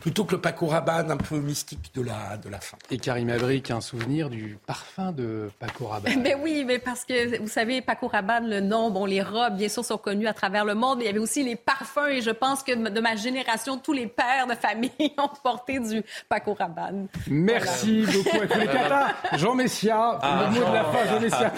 [0.00, 2.76] plutôt que le Paco Rabanne un peu mystique de la, de la fin.
[2.90, 6.20] Et Karim Abric, un souvenir du parfum de Paco Rabanne.
[6.22, 9.68] Mais oui, mais parce que vous savez, Paco Rabanne, le nom, bon, les robes, bien
[9.68, 12.20] sûr, sont connues à travers le monde, mais il y avait aussi les parfums et
[12.20, 16.54] je pense que de ma génération, tous les pères de famille ont porté du Paco
[16.54, 17.06] Rabanne.
[17.28, 18.18] Merci voilà.
[18.18, 19.14] beaucoup à tous les quatre.
[19.38, 21.52] Jean Messia, ah, le mot de la fin, Jean Messia.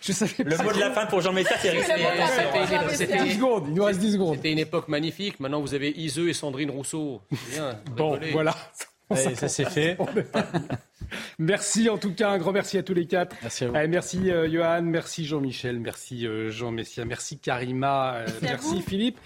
[0.00, 2.11] je savais le mot de la fin pour Jean Messia, c'est resté.
[2.92, 4.36] C'était 10 secondes, il nous reste 10 secondes.
[4.36, 5.40] C'était une époque magnifique.
[5.40, 7.20] Maintenant, vous avez Iseux et Sandrine Rousseau.
[7.50, 8.54] Bien, bon, voilà.
[9.10, 9.96] Allez, ça c'est fait.
[11.38, 13.36] merci en tout cas, un grand merci à tous les quatre.
[13.42, 13.76] Merci, à vous.
[13.76, 19.18] Allez, merci euh, Johan, merci Jean-Michel, merci euh, Jean Messia, merci Karima, euh, merci, Philippe.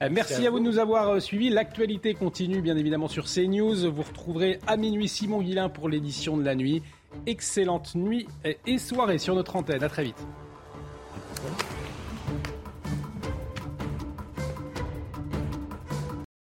[0.00, 1.48] Merci, merci à, vous de nous avoir suivis.
[1.48, 3.90] L'actualité continue bien évidemment sur CNews.
[3.90, 6.82] Vous retrouverez à minuit Simon Guillain pour l'édition de la nuit.
[7.26, 8.26] Excellente nuit
[8.66, 9.82] et soirée sur notre antenne.
[9.82, 10.18] À très vite.